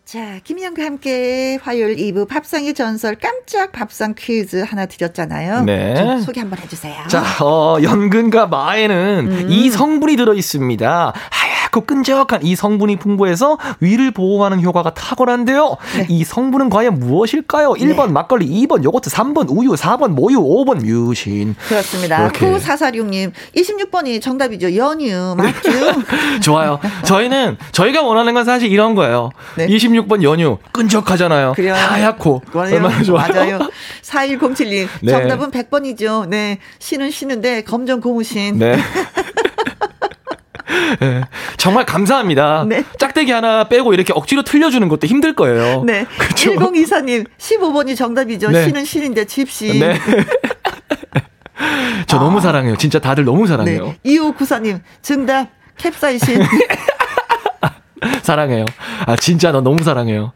자, 0.04 0.38
김희영과 0.42 0.82
함께 0.84 1.58
화요일 1.62 1.96
2부 1.96 2.26
밥상의 2.28 2.72
전설 2.72 3.16
깜짝 3.16 3.72
밥상 3.72 4.14
퀴즈 4.16 4.56
하나 4.66 4.86
드렸잖아요. 4.86 5.64
네. 5.64 6.20
소개 6.22 6.40
한번 6.40 6.58
해주세요. 6.60 6.94
자, 7.08 7.22
어, 7.44 7.76
연근과 7.82 8.46
마에는 8.46 9.28
음. 9.30 9.46
이 9.50 9.68
성분이 9.70 10.16
들어 10.16 10.32
있습니다. 10.32 11.12
하 11.14 11.48
얗고 11.68 11.82
끈적한 11.82 12.42
이 12.42 12.56
성분이 12.56 12.96
풍부해서 12.96 13.58
위를 13.80 14.10
보호하는 14.10 14.62
효과가 14.62 14.94
탁월한데요. 14.94 15.76
네. 15.96 16.06
이 16.08 16.24
성분은 16.24 16.70
과연 16.70 16.98
무엇일까요? 16.98 17.74
1번 17.74 18.06
네. 18.06 18.12
막걸리, 18.12 18.46
2번 18.46 18.82
요거트, 18.84 19.10
3번 19.10 19.46
우유, 19.50 19.72
4번 19.72 20.10
모유, 20.10 20.38
5번 20.38 20.84
뮤신. 20.84 21.54
그렇습니다. 21.68 22.30
9446님, 22.32 23.32
26번이 23.56 24.20
정답이죠. 24.20 24.74
연유, 24.74 25.34
맞죠? 25.36 25.70
좋아요. 26.42 26.78
저희는, 27.04 27.56
저희가 27.72 28.02
원하는 28.02 28.34
건 28.34 28.44
사실 28.44 28.70
이런 28.70 28.94
거예요. 28.94 29.30
네. 29.56 29.66
26번 29.66 30.22
연유, 30.22 30.58
끈적하잖아요. 30.72 31.52
그래요. 31.54 31.74
하얗고. 31.74 32.42
맞아요. 32.52 32.74
얼마나 32.74 33.02
좋아요. 33.02 33.32
맞아요. 33.32 33.58
4107님, 34.02 34.88
네. 35.02 35.12
정답은 35.12 35.50
100번이죠. 35.50 36.28
네. 36.28 36.58
신은 36.78 37.10
신은데, 37.10 37.62
검정 37.62 38.00
고무신. 38.00 38.58
네. 38.58 38.76
네. 41.00 41.22
정말 41.56 41.86
감사합니다. 41.86 42.64
네. 42.68 42.84
짝대기 42.98 43.32
하나 43.32 43.64
빼고 43.64 43.94
이렇게 43.94 44.12
억지로 44.12 44.42
틀려주는 44.42 44.86
것도 44.88 45.06
힘들 45.06 45.34
거예요. 45.34 45.82
네. 45.84 46.04
그렇죠? 46.18 46.52
1024님, 46.52 47.26
15번이 47.38 47.96
정답이죠. 47.96 48.50
네. 48.50 48.64
신은 48.64 48.84
신인데 48.84 49.24
집신. 49.24 49.80
네. 49.80 49.98
저 52.06 52.18
아. 52.18 52.20
너무 52.20 52.40
사랑해요. 52.40 52.76
진짜 52.76 52.98
다들 52.98 53.24
너무 53.24 53.46
사랑해요. 53.46 53.84
네. 53.84 53.98
2594님, 54.04 54.80
정답, 55.02 55.48
캡사이신. 55.76 56.42
사랑해요. 58.22 58.64
아, 59.06 59.16
진짜 59.16 59.52
너 59.52 59.60
너무 59.60 59.82
사랑해요. 59.82 60.32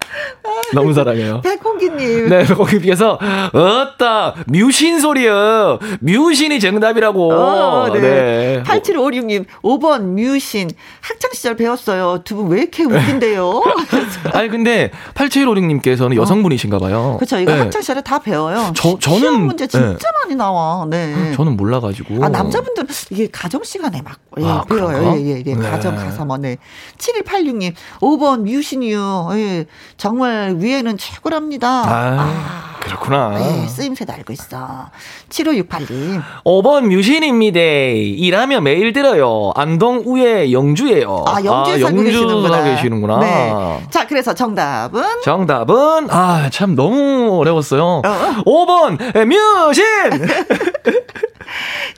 너무 0.75 0.93
사랑해요. 0.95 1.41
백홍기님. 1.45 2.29
네, 2.29 2.45
백홍기께서, 2.47 3.19
어따, 3.53 4.35
뮤신 4.47 5.01
소리요. 5.01 5.79
뮤신이 6.01 6.61
정답이라고. 6.61 7.33
어, 7.33 7.91
네. 7.93 8.01
네. 8.01 8.63
8756님, 8.65 9.45
5번 9.63 10.03
뮤신. 10.03 10.71
학창 11.01 11.31
시절 11.35 11.57
배웠어요. 11.57 12.19
두 12.25 12.37
분 12.37 12.49
왜 12.53 12.63
이렇게 12.63 12.85
웃긴데요? 12.85 13.63
아니, 14.33 14.49
근데 14.49 14.91
8756님께서는 15.15 16.17
여성분이신가 16.17 16.79
봐요. 16.79 17.17
그렇죠. 17.19 17.39
이거 17.39 17.53
네. 17.55 17.61
학창 17.61 17.81
시절에 17.83 18.01
다 18.03 18.19
배워요. 18.19 18.73
저, 18.75 18.99
저는. 18.99 19.43
문제 19.47 19.67
진짜 19.67 19.87
네. 19.89 19.97
많이 20.23 20.35
나와. 20.35 20.87
네. 20.89 21.33
저는 21.35 21.57
몰라 21.57 21.81
가지고. 21.81 22.25
아, 22.25 22.29
남자분들은 22.29 22.89
이게 23.11 23.29
가정 23.31 23.63
시간에 23.63 24.03
막, 24.03 24.19
예, 24.39 24.45
아, 24.45 24.65
배워요. 24.69 25.15
예, 25.19 25.21
예, 25.37 25.43
예. 25.47 25.55
네. 25.55 25.71
가정 25.71 25.97
가서 25.97 26.25
뭐, 26.25 26.37
네. 26.39 26.57
7186님, 26.99 27.75
5번 28.01 28.41
뮤신이요. 28.43 29.31
예. 29.35 29.67
정말 29.97 30.55
위에는 30.63 30.99
최고랍니다. 30.99 31.69
아, 31.69 32.17
아 32.21 32.73
그렇구나. 32.81 33.39
네, 33.39 33.67
쓰임새도 33.69 34.13
알고 34.13 34.33
있어. 34.33 34.91
7568님. 35.29 36.23
5번 36.45 36.87
뮤신입니다. 36.87 37.61
일하면 37.61 38.65
매일 38.65 38.93
들어요. 38.93 39.53
안동 39.55 40.03
우에 40.05 40.53
영주예요. 40.53 41.25
아, 41.27 41.45
영주에 41.45 41.75
아, 41.75 41.79
살고 41.79 41.87
영주 41.87 42.05
계시는구나. 42.05 42.65
계시는구나. 42.65 43.19
네. 43.21 43.87
자, 43.91 44.07
그래서 44.07 44.35
정답은? 44.35 45.03
정답은, 45.23 46.11
아, 46.11 46.51
참 46.51 46.75
너무 46.75 47.39
어려웠어요. 47.39 48.03
어? 48.05 48.43
5번 48.45 49.27
뮤신! 49.27 49.85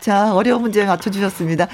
자, 0.00 0.34
어려운 0.34 0.62
문제 0.62 0.84
맞춰주셨습니다. 0.84 1.66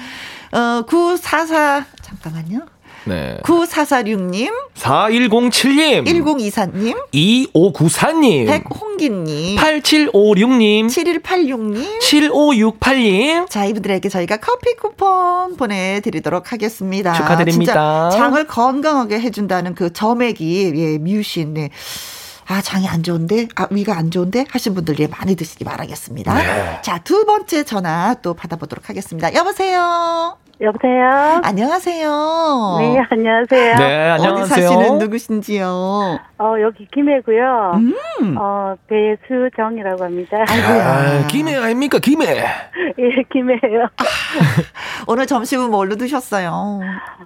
어, 0.53 0.83
944, 0.87 1.85
잠깐만요. 2.01 2.59
네. 3.05 3.37
9446님. 3.43 4.51
4107님. 4.75 6.05
1024님. 6.05 6.95
2594님. 7.13 8.47
백홍기님. 8.47 9.57
8756님. 9.57 10.87
7186님. 10.87 11.99
7568님. 11.99 13.49
자, 13.49 13.65
이분들에게 13.65 14.07
저희가 14.09 14.37
커피 14.37 14.75
쿠폰 14.75 15.57
보내드리도록 15.57 16.51
하겠습니다. 16.51 17.13
축하드립니다. 17.13 18.09
장을 18.11 18.47
건강하게 18.47 19.19
해준다는 19.19 19.75
그 19.75 19.91
점액이, 19.93 20.73
예, 20.75 20.97
뮤신, 20.97 21.53
네. 21.53 21.69
아, 22.47 22.61
장이 22.61 22.87
안 22.87 23.01
좋은데, 23.01 23.47
아, 23.55 23.67
위가 23.71 23.97
안 23.97 24.11
좋은데 24.11 24.45
하신 24.49 24.73
분들 24.73 24.99
예, 24.99 25.07
많이 25.07 25.35
드시기 25.35 25.63
바라겠습니다. 25.63 26.33
네. 26.33 26.79
자, 26.81 26.97
두 26.99 27.25
번째 27.25 27.63
전화 27.63 28.15
또 28.21 28.33
받아보도록 28.33 28.89
하겠습니다. 28.89 29.33
여보세요? 29.33 30.37
여보세요? 30.61 31.41
안녕하세요. 31.43 32.77
네, 32.81 33.01
안녕하세요. 33.09 33.75
네, 33.77 34.09
안녕하세요. 34.11 34.31
어디 34.43 34.49
사시는 34.49 34.99
누구신지요? 34.99 35.65
어, 36.37 36.55
여기 36.61 36.85
김해고요. 36.93 37.71
음. 37.77 38.35
어, 38.37 38.75
배수정이라고 38.87 40.03
합니다. 40.03 40.37
아, 40.47 41.25
김해 41.27 41.55
아닙니까? 41.55 41.97
김해. 41.97 42.25
예, 42.27 43.23
김해요. 43.33 43.87
오늘 45.07 45.25
점심은 45.25 45.71
뭘로 45.71 45.95
드셨어요? 45.95 46.79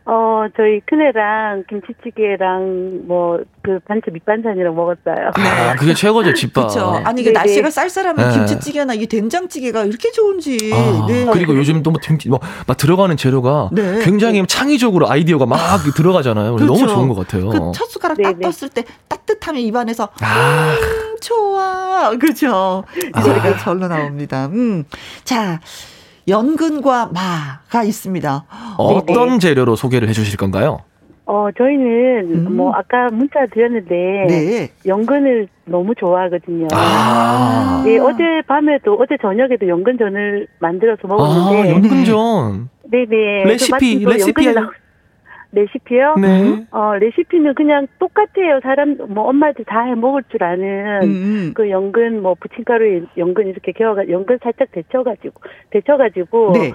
어, 0.06 0.45
저희 0.56 0.80
큰애랑 0.86 1.66
김치찌개랑 1.68 3.02
뭐 3.06 3.40
그 3.66 3.80
반찬 3.88 4.14
밑반찬이랑 4.14 4.76
먹었어요. 4.76 5.32
아, 5.34 5.76
그게 5.76 5.95
최고죠, 5.95 6.34
집밥. 6.38 6.70
그렇죠. 6.70 7.02
아니 7.03 7.22
이게 7.22 7.32
날씨가 7.32 7.72
쌀쌀하면 7.72 8.30
네. 8.30 8.36
김치찌개나 8.36 8.94
이 8.94 9.07
된장찌개가 9.07 9.86
이렇게 9.86 10.12
좋은지. 10.12 10.70
아, 10.72 11.06
네. 11.07 11.26
그리고 11.34 11.56
요즘 11.57 11.82
또뭐 11.82 11.98
뭐 12.30 12.40
막 12.68 12.78
들어가는 12.78 13.18
재료가 13.30 13.70
네. 13.72 14.00
굉장히 14.04 14.46
창의적으로 14.46 15.10
아이디어가 15.10 15.46
막 15.48 15.58
들어가잖아요. 15.96 16.56
그렇죠. 16.56 16.74
너무 16.74 16.88
좋은 16.88 17.08
것 17.10 17.16
같아요. 17.16 17.50
그 17.50 17.72
첫 17.74 17.90
숟가락 17.90 18.18
딱 18.22 18.40
떴을 18.40 18.70
때 18.70 18.84
따뜻하면 19.08 19.62
입안에서 19.62 20.10
아, 20.22 20.74
음, 20.74 21.18
좋아. 21.22 22.12
그렇죠. 22.20 22.84
이소리가 23.18 23.50
아. 23.50 23.58
절로 23.58 23.88
나옵니다. 23.88 24.48
음. 24.52 24.84
자. 25.24 25.60
연근과 26.28 27.12
마가 27.14 27.84
있습니다. 27.84 28.46
어떤 28.78 29.28
네네. 29.28 29.40
재료로 29.40 29.76
소개를 29.76 30.10
해 30.10 30.14
주실 30.14 30.38
건가요? 30.38 30.80
어, 31.28 31.48
저희는 31.58 32.34
음. 32.48 32.56
뭐 32.56 32.72
아까 32.74 33.10
문자 33.12 33.46
드렸는데 33.48 34.26
네. 34.28 34.70
연근을 34.86 35.48
너무 35.66 35.96
좋아하거든요. 35.96 36.68
아. 36.74 37.82
네, 37.86 37.98
어제 37.98 38.42
밤에도 38.48 38.96
어제 39.00 39.18
저녁에도 39.22 39.68
연근전을 39.68 40.48
만들어서 40.60 41.08
먹었는데 41.08 41.62
아, 41.62 41.70
연근전. 41.74 42.70
네 42.92 43.06
네. 43.10 43.44
레시피 43.46 44.06
레시피 44.06 44.46
레시피요? 45.52 46.16
네. 46.22 46.66
어, 46.72 46.96
레시피는 46.96 47.56
그냥 47.56 47.88
똑같아요. 47.98 48.60
사람, 48.62 48.98
뭐, 49.08 49.30
엄마들 49.30 49.64
다 49.64 49.84
해 49.86 49.96
먹을 49.96 50.22
줄 50.30 50.44
아는, 50.44 51.00
음. 51.04 51.52
그 51.56 51.70
연근, 51.70 52.22
뭐, 52.22 52.36
부침가루에 52.38 53.04
연근 53.18 53.48
이렇게 53.48 53.72
개어가, 53.72 54.10
연근 54.10 54.38
살짝 54.44 54.70
데쳐 54.74 55.02
가지고, 55.04 55.40
데쳐 55.70 55.96
가지고, 55.96 56.52
네. 56.52 56.74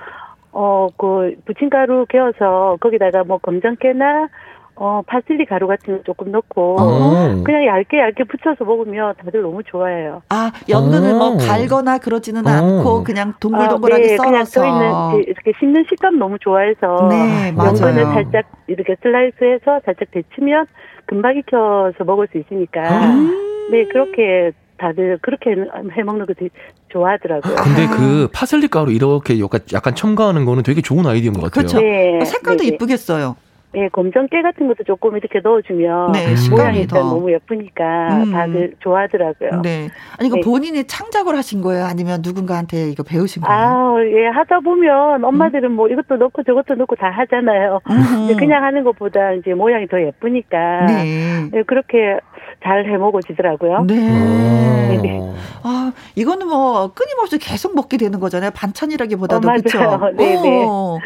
어, 0.53 0.89
그, 0.97 1.35
부침가루 1.47 2.07
개어서 2.09 2.77
거기다가 2.81 3.25
뭐, 3.25 3.39
검정깨나, 3.39 4.29
어, 4.77 5.03
파슬리 5.07 5.45
가루 5.45 5.67
같은 5.67 5.99
거 5.99 6.03
조금 6.05 6.33
넣고, 6.33 6.77
어. 6.81 7.43
그냥 7.45 7.67
얇게 7.67 7.99
얇게 7.99 8.25
붙여서 8.25 8.65
먹으면 8.65 9.15
다들 9.23 9.43
너무 9.43 9.63
좋아해요. 9.63 10.23
아, 10.31 10.51
연근을 10.69 11.15
뭐 11.15 11.37
갈거나 11.37 11.99
그러지는 11.99 12.47
어. 12.47 12.51
않고, 12.51 13.05
그냥 13.05 13.35
동글동글하게 13.41 14.03
아, 14.03 14.07
네, 14.07 14.17
썰어서. 14.17 14.31
그냥 14.31 14.45
저희는 14.47 15.25
이렇게 15.27 15.53
씹는 15.61 15.85
식감 15.89 16.19
너무 16.19 16.39
좋아해서, 16.39 17.09
네, 17.11 17.55
연근을 17.57 18.07
살짝 18.07 18.47
이렇게 18.69 18.97
슬라이스해서 19.03 19.81
살짝 19.85 20.11
데치면 20.13 20.67
금방 21.07 21.37
익혀서 21.37 22.05
먹을 22.05 22.27
수 22.33 22.39
있으니까, 22.39 22.81
음. 23.07 23.69
네, 23.71 23.85
그렇게 23.85 24.53
다들 24.81 25.19
그렇게 25.21 25.51
해 25.51 26.03
먹는 26.03 26.25
거 26.25 26.33
되게 26.33 26.49
좋아하더라고요. 26.89 27.55
아, 27.55 27.63
근데 27.63 27.87
그 27.87 28.29
파슬리 28.33 28.69
가루 28.69 28.91
이렇게 28.93 29.39
약간, 29.39 29.61
약간 29.75 29.95
첨가하는 29.95 30.47
거는 30.47 30.63
되게 30.63 30.81
좋은 30.81 31.07
아이디어인 31.07 31.35
것 31.35 31.43
같아요. 31.43 31.67
그렇죠. 31.67 31.81
네. 31.81 32.25
색깔도 32.25 32.65
네, 32.65 32.71
네. 32.71 32.75
이쁘겠어요. 32.75 33.37
예, 33.77 33.89
검정깨 33.89 34.43
같은 34.43 34.67
것도 34.67 34.83
조금 34.83 35.17
이렇게 35.17 35.39
넣어주면 35.39 36.11
네, 36.11 36.35
모양이 36.51 36.89
더 36.89 36.99
너무 36.99 37.31
예쁘니까 37.33 38.25
음. 38.25 38.33
다들 38.33 38.75
좋아하더라고요. 38.81 39.63
네. 39.63 39.89
아니 40.19 40.27
이거 40.27 40.37
네. 40.37 40.43
본인이 40.43 40.85
창작을 40.85 41.37
하신 41.37 41.61
거예요? 41.61 41.85
아니면 41.85 42.21
누군가한테 42.25 42.91
이거 42.91 43.05
배우신 43.05 43.43
거예요? 43.43 43.57
아, 43.57 43.95
예, 44.03 44.27
하다 44.27 44.61
보면 44.61 45.23
엄마들은 45.25 45.71
음. 45.71 45.77
뭐 45.77 45.89
이것도 45.89 46.17
넣고 46.17 46.43
저것도 46.43 46.75
넣고 46.75 46.97
다 46.97 47.11
하잖아요. 47.11 47.81
음. 47.89 48.37
그냥 48.37 48.65
하는 48.65 48.83
것보다 48.83 49.35
이제 49.35 49.55
모양이 49.55 49.87
더 49.87 50.01
예쁘니까 50.01 50.87
네. 50.87 51.49
네 51.53 51.63
그렇게 51.63 52.19
잘 52.63 52.85
해먹어지더라고요. 52.87 53.85
네. 53.87 53.95
음. 53.95 55.01
네. 55.03 55.21
아, 55.63 55.93
이거는 56.15 56.47
뭐 56.49 56.91
끊임없이 56.95 57.39
계속 57.39 57.75
먹게 57.75 57.97
되는 57.97 58.19
거잖아요. 58.21 58.51
반찬이라기보다도 58.55 59.49
어, 59.49 59.53
그렇죠. 59.53 59.79
네, 60.17 60.41
네. 60.41 60.65
어, 60.67 60.99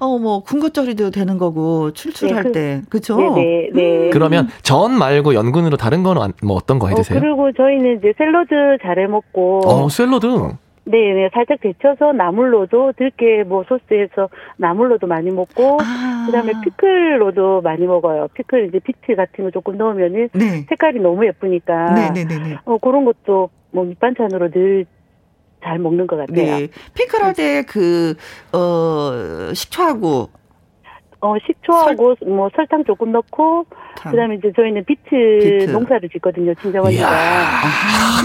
어, 0.00 0.18
뭐 0.18 0.42
군것절이도 0.42 1.10
되는 1.10 1.38
거고 1.38 1.92
출출할 1.92 2.42
네, 2.44 2.48
그, 2.48 2.52
때 2.52 2.82
그렇죠. 2.90 3.16
네, 3.34 3.70
네. 3.72 4.06
음. 4.06 4.10
그러면 4.12 4.48
전 4.62 4.92
말고 4.92 5.34
연근으로 5.34 5.76
다른 5.76 6.02
거는 6.02 6.32
뭐 6.42 6.56
어떤 6.56 6.78
거 6.78 6.88
해 6.88 6.94
드세요? 6.94 7.18
어, 7.18 7.20
그리고 7.20 7.52
저희는 7.52 7.98
이제 7.98 8.12
샐러드 8.18 8.78
잘 8.82 8.98
해 8.98 9.06
먹고. 9.06 9.60
어, 9.66 9.88
샐러드. 9.88 10.26
네, 10.84 11.12
네, 11.12 11.28
살짝 11.34 11.58
데쳐서 11.60 12.12
나물로도 12.12 12.94
들깨 12.96 13.44
뭐 13.46 13.62
소스에서 13.68 14.30
나물로도 14.56 15.06
많이 15.06 15.30
먹고 15.30 15.78
아. 15.82 16.07
그다음에 16.28 16.52
피클로도 16.64 17.62
많이 17.62 17.86
먹어요. 17.86 18.28
피클 18.34 18.68
이제 18.68 18.78
비트 18.78 19.14
같은 19.16 19.44
거 19.44 19.50
조금 19.50 19.76
넣으면은 19.76 20.28
네. 20.32 20.66
색깔이 20.68 21.00
너무 21.00 21.26
예쁘니까. 21.26 21.94
네, 21.94 22.10
네, 22.12 22.24
네, 22.24 22.38
네. 22.38 22.56
어 22.64 22.78
그런 22.78 23.04
것도 23.04 23.50
뭐 23.70 23.84
밑반찬으로 23.84 24.48
늘잘 24.54 25.78
먹는 25.78 26.06
것 26.06 26.16
같아요. 26.16 26.34
네. 26.58 26.68
피클 26.94 27.22
할 27.22 27.34
때 27.34 27.62
그, 27.66 28.14
어, 28.52 29.52
식초하고 29.54 30.30
어, 31.20 31.34
식초하고 31.44 32.14
설... 32.16 32.28
뭐 32.28 32.48
설탕 32.54 32.84
조금 32.84 33.10
넣고 33.12 33.66
참. 33.96 34.12
그다음에 34.12 34.36
이제 34.36 34.52
저희는 34.54 34.84
비트, 34.84 35.10
비트. 35.10 35.70
농사를 35.70 36.08
짓거든요, 36.10 36.54
친정언니가. 36.54 37.10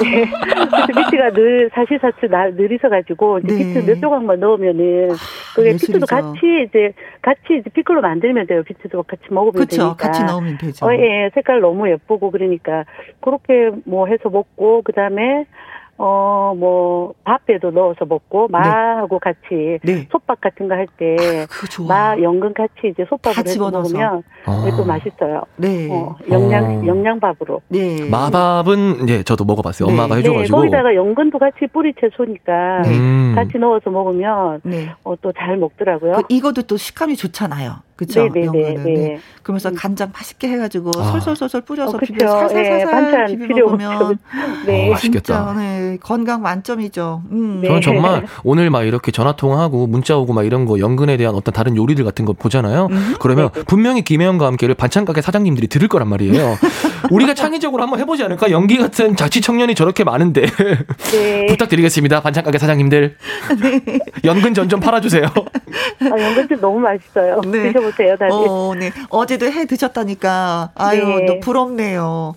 네. 0.04 0.26
그래서 0.26 0.88
비트가 0.88 1.32
늘 1.32 1.70
사시사철 1.74 2.56
늘 2.56 2.72
있어 2.72 2.90
가지고 2.90 3.40
이제 3.40 3.48
네. 3.54 3.58
비트 3.58 3.86
몇 3.90 4.00
조각만 4.00 4.40
넣으면은 4.40 5.10
그게 5.56 5.72
아, 5.72 5.74
비트도 5.74 6.06
같이 6.06 6.40
이제 6.68 6.94
같이 7.22 7.58
이제 7.60 7.70
피클로 7.72 8.02
만들면 8.02 8.46
돼요. 8.48 8.62
비트도 8.64 9.04
같이 9.04 9.24
먹으면 9.30 9.54
그쵸, 9.54 9.78
되니까. 9.78 9.96
같이 9.96 10.24
넣으면 10.24 10.58
되죠. 10.60 10.86
어, 10.86 10.94
예, 10.94 11.32
색깔 11.34 11.62
너무 11.62 11.90
예쁘고 11.90 12.30
그러니까 12.30 12.86
그렇게 13.22 13.72
뭐 13.86 14.06
해서 14.08 14.30
먹고 14.30 14.84
그다음에 14.84 15.46
어, 16.06 16.54
뭐, 16.58 17.14
밥에도 17.24 17.72
넣어서 17.72 18.04
먹고, 18.04 18.48
네. 18.52 18.58
마하고 18.60 19.20
네. 19.20 19.32
같이, 19.32 19.80
네. 19.84 20.06
솥밥 20.12 20.42
같은 20.42 20.68
거 20.68 20.74
할 20.76 20.86
때, 20.98 21.16
아, 21.48 21.84
마, 21.88 22.22
연근 22.22 22.54
같이 22.54 22.90
이제 22.92 23.06
솥밥을 23.10 23.38
해서 23.48 23.72
먹으면, 23.72 24.22
아. 24.46 24.70
또 24.76 24.84
맛있어요. 24.84 25.44
네. 25.56 25.88
어, 25.90 26.16
영양, 26.30 26.66
어. 26.82 26.86
영양밥으로. 26.86 27.62
네. 27.70 28.10
마밥은, 28.10 29.08
예, 29.08 29.24
저도 29.24 29.46
먹어봤어요. 29.46 29.88
네. 29.88 29.94
엄마가 29.94 30.16
해줘가지고. 30.16 30.44
네, 30.44 30.62
거기다가 30.62 30.94
연근도 30.94 31.40
같이 31.40 31.68
뿌리 31.72 31.94
채 31.94 32.10
소니까, 32.18 32.82
음. 32.88 33.32
같이 33.36 33.58
넣어서 33.58 33.90
먹으면, 33.90 34.60
네. 34.64 34.90
어, 35.06 35.16
또 35.22 35.32
잘 35.32 35.56
먹더라고요. 35.58 36.12
그, 36.14 36.24
이것도 36.28 36.64
또 36.64 36.76
식감이 36.76 37.16
좋잖아요. 37.16 37.76
그쵸? 37.96 38.28
네네네. 38.34 38.74
네. 38.74 38.84
네. 38.84 39.20
그러면서 39.44 39.70
음. 39.70 39.76
간장 39.76 40.12
맛있게 40.14 40.48
해가지고 40.48 40.92
아. 40.98 41.12
솔솔솔솔 41.12 41.62
뿌려서 41.62 41.98
어, 41.98 42.00
비벼 42.00 42.28
살살살살 42.48 43.26
네, 43.28 43.48
비벼 43.48 43.66
먹으면 43.66 44.18
네. 44.66 44.88
어, 44.88 44.92
맛있겠다. 44.92 45.54
네, 45.58 45.98
건강 46.02 46.42
만점이죠. 46.42 47.24
음. 47.32 47.62
저는 47.66 47.82
정말 47.82 48.26
오늘 48.44 48.70
막 48.70 48.84
이렇게 48.84 49.12
전화 49.12 49.34
통화하고 49.36 49.88
문자 49.88 50.18
오고 50.18 50.34
막 50.34 50.44
이런 50.46 50.66
거 50.66 50.80
연근에 50.80 51.18
대한 51.18 51.36
어떤 51.36 51.54
다른 51.54 51.76
요리들 51.78 52.04
같은 52.04 52.26
거 52.26 52.34
보잖아요. 52.34 52.88
음. 52.92 53.16
그러면 53.20 53.50
네네. 53.54 53.66
분명히 53.66 54.02
김혜영과 54.04 54.46
함께를 54.48 54.76
반찬 54.76 55.06
가게 55.06 55.22
사장님들이 55.22 55.68
들을 55.68 55.88
거란 55.88 56.08
말이에요. 56.08 56.58
우리가 57.12 57.34
창의적으로 57.34 57.84
한번 57.84 58.00
해보지 58.00 58.24
않을까? 58.24 58.50
연기 58.52 58.78
같은 58.78 59.16
자취 59.16 59.42
청년이 59.42 59.76
저렇게 59.76 60.04
많은데 60.04 60.46
네. 61.12 61.46
부탁드리겠습니다. 61.52 62.22
반찬 62.22 62.44
가게 62.44 62.58
사장님들 62.58 63.18
네. 63.62 64.00
연근 64.24 64.54
전 64.54 64.64
좀 64.74 64.80
팔아주세요. 64.80 65.26
아, 65.26 66.06
연근 66.20 66.48
전 66.48 66.62
너무 66.62 66.80
맛있어요. 66.80 67.42
네. 67.52 67.74
드셔보세요, 67.84 68.16
다들. 68.18 68.34
어, 68.34 68.74
네. 68.78 68.92
어제도 69.10 69.46
해 69.46 69.66
드셨다니까. 69.66 70.72
아유, 70.76 71.06
네. 71.06 71.26
너 71.26 71.40
부럽네요. 71.40 72.34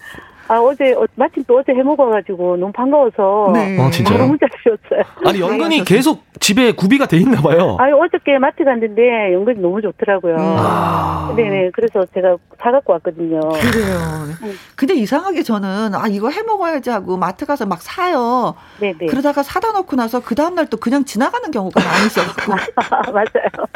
아, 0.48 0.58
어제, 0.60 0.92
어, 0.92 1.06
마침 1.16 1.42
또 1.46 1.58
어제 1.58 1.72
해 1.72 1.82
먹어가지고 1.82 2.56
너무 2.56 2.72
반가워서. 2.72 3.50
네. 3.52 3.80
아, 3.80 3.90
진짜요? 3.90 4.18
너무 4.18 4.36
잘 4.38 4.48
주셨어요. 4.62 5.02
아니, 5.24 5.40
연근이 5.40 5.84
계속 5.84 6.22
집에 6.40 6.72
구비가 6.72 7.06
돼 7.06 7.16
있나 7.18 7.40
봐요. 7.40 7.76
아니, 7.80 7.92
어저께 7.92 8.38
마트 8.38 8.62
갔는데 8.64 9.32
연근이 9.32 9.60
너무 9.60 9.80
좋더라고요. 9.82 10.36
아. 10.38 11.32
네네. 11.36 11.70
그래서 11.74 12.04
제가 12.14 12.36
사 12.60 12.70
갖고 12.70 12.92
왔거든요. 12.94 13.40
그래요. 13.40 13.98
네. 14.42 14.52
근데 14.76 14.94
이상하게 14.94 15.42
저는, 15.42 15.94
아, 15.94 16.06
이거 16.08 16.30
해 16.30 16.42
먹어야지 16.42 16.90
하고 16.90 17.16
마트 17.16 17.44
가서 17.46 17.66
막 17.66 17.82
사요. 17.82 18.54
네네. 18.80 19.06
그러다가 19.06 19.42
사다 19.42 19.72
놓고 19.72 19.96
나서 19.96 20.20
그 20.20 20.34
다음 20.34 20.54
날 20.54 20.66
또 20.68 20.76
그냥 20.78 21.04
지나가는 21.04 21.48
경우가 21.52 21.80
많이 21.80 22.06
있어갖고. 22.06 22.52
맞아요. 23.12 23.66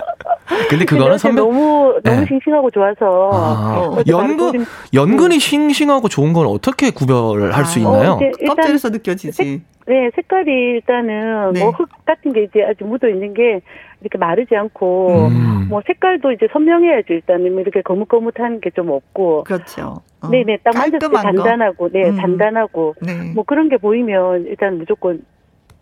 근데 0.68 0.84
그거는 0.84 1.18
선배 1.18 1.40
너무 1.40 1.94
너무 2.02 2.20
네. 2.20 2.26
싱싱하고 2.26 2.68
좋아서 2.72 3.30
아. 3.32 3.76
어, 3.78 4.02
연근 4.08 4.66
연근이 4.92 5.38
싱싱하고 5.38 6.08
좋은 6.08 6.32
건 6.32 6.46
어떻게 6.60 6.90
구별할 6.90 7.62
아. 7.62 7.64
수 7.64 7.78
있나요? 7.78 8.12
어, 8.12 8.54
껍질에서 8.54 8.90
느껴지지. 8.90 9.32
색, 9.32 9.60
네, 9.86 10.10
색깔이 10.14 10.50
일단은 10.52 11.52
네. 11.54 11.60
뭐흙 11.64 11.88
같은 12.04 12.32
게 12.34 12.42
이제 12.44 12.62
아주 12.62 12.84
묻어 12.84 13.08
있는 13.08 13.32
게 13.34 13.60
이렇게 14.02 14.18
마르지 14.18 14.54
않고 14.54 15.28
음. 15.28 15.66
뭐 15.70 15.80
색깔도 15.86 16.32
이제 16.32 16.46
선명해야죠. 16.52 17.14
일단은 17.14 17.52
뭐 17.52 17.60
이렇게 17.62 17.80
거뭇거뭇한 17.82 18.60
게 18.60 18.70
좀 18.76 18.90
없고. 18.90 19.44
그렇죠. 19.44 20.02
어. 20.20 20.28
네네 20.28 20.58
딱 20.62 20.74
만졌을 20.76 20.98
때 21.10 21.16
단단하고 21.16 21.88
네 21.90 22.08
음. 22.10 22.16
단단하고 22.16 22.94
네. 23.02 23.32
뭐 23.34 23.44
그런 23.44 23.68
게 23.68 23.78
보이면 23.78 24.44
일단 24.46 24.78
무조건 24.78 25.22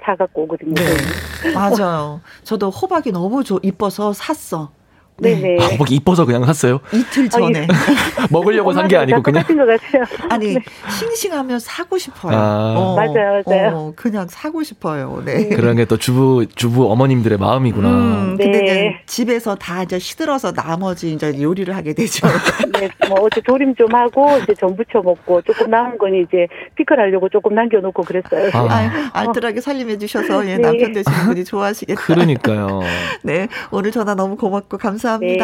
사 0.00 0.14
갖고 0.14 0.42
오거든요. 0.44 0.74
네. 0.74 1.52
맞아요. 1.54 2.20
저도 2.44 2.70
호박이 2.70 3.10
너무 3.12 3.42
조, 3.44 3.58
이뻐서 3.62 4.12
샀어. 4.12 4.70
네네. 5.20 5.56
아, 5.60 5.66
호박이 5.66 5.94
이뻐서 5.96 6.24
그냥 6.24 6.44
샀어요? 6.44 6.80
이틀 6.92 7.28
전에. 7.28 7.66
먹으려고 8.30 8.72
산 8.72 8.88
게 8.88 8.96
아니고 8.96 9.22
그냥. 9.22 9.42
것 9.44 9.56
같아요. 9.66 10.04
아니, 10.30 10.54
네. 10.54 10.60
싱싱하면 10.98 11.58
사고 11.58 11.98
싶어요. 11.98 12.36
아. 12.36 12.74
어, 12.76 12.96
맞아요, 12.96 13.42
맞아요. 13.44 13.76
어, 13.76 13.92
그냥 13.96 14.26
사고 14.28 14.62
싶어요. 14.62 15.22
네. 15.24 15.48
그런 15.48 15.76
게 15.76 15.84
또 15.88 15.96
주부, 15.96 16.44
주부 16.54 16.90
어머님들의 16.92 17.38
마음이구나. 17.38 17.88
음, 17.88 18.36
근데 18.38 18.60
네. 18.60 19.00
집에서 19.06 19.54
다 19.56 19.82
이제 19.82 19.98
시들어서 19.98 20.52
나머지 20.52 21.12
이제 21.12 21.34
요리를 21.40 21.74
하게 21.74 21.94
되죠. 21.94 22.26
네, 22.78 22.88
뭐 23.08 23.20
어제 23.22 23.40
조림 23.40 23.74
좀 23.74 23.94
하고 23.94 24.36
이제 24.42 24.54
전 24.54 24.76
부쳐 24.76 25.00
먹고 25.02 25.40
조금 25.42 25.70
남은 25.70 25.96
건 25.98 26.14
이제 26.14 26.46
피클 26.76 26.98
하려고 27.00 27.28
조금 27.30 27.54
남겨놓고 27.54 28.02
그랬어요. 28.02 28.50
아. 28.52 28.68
아 28.70 29.10
알뜰하게 29.14 29.60
살림해 29.62 29.96
주셔서 29.98 30.44
예, 30.46 30.56
네. 30.56 30.58
남편 30.58 30.92
되시는 30.92 31.18
분이 31.26 31.44
좋아하시겠다. 31.44 32.00
그러니까요. 32.02 32.80
네, 33.24 33.48
오늘 33.70 33.90
전화 33.90 34.14
너무 34.14 34.36
고맙고 34.36 34.76
감사합니다. 34.78 35.07
네, 35.16 35.38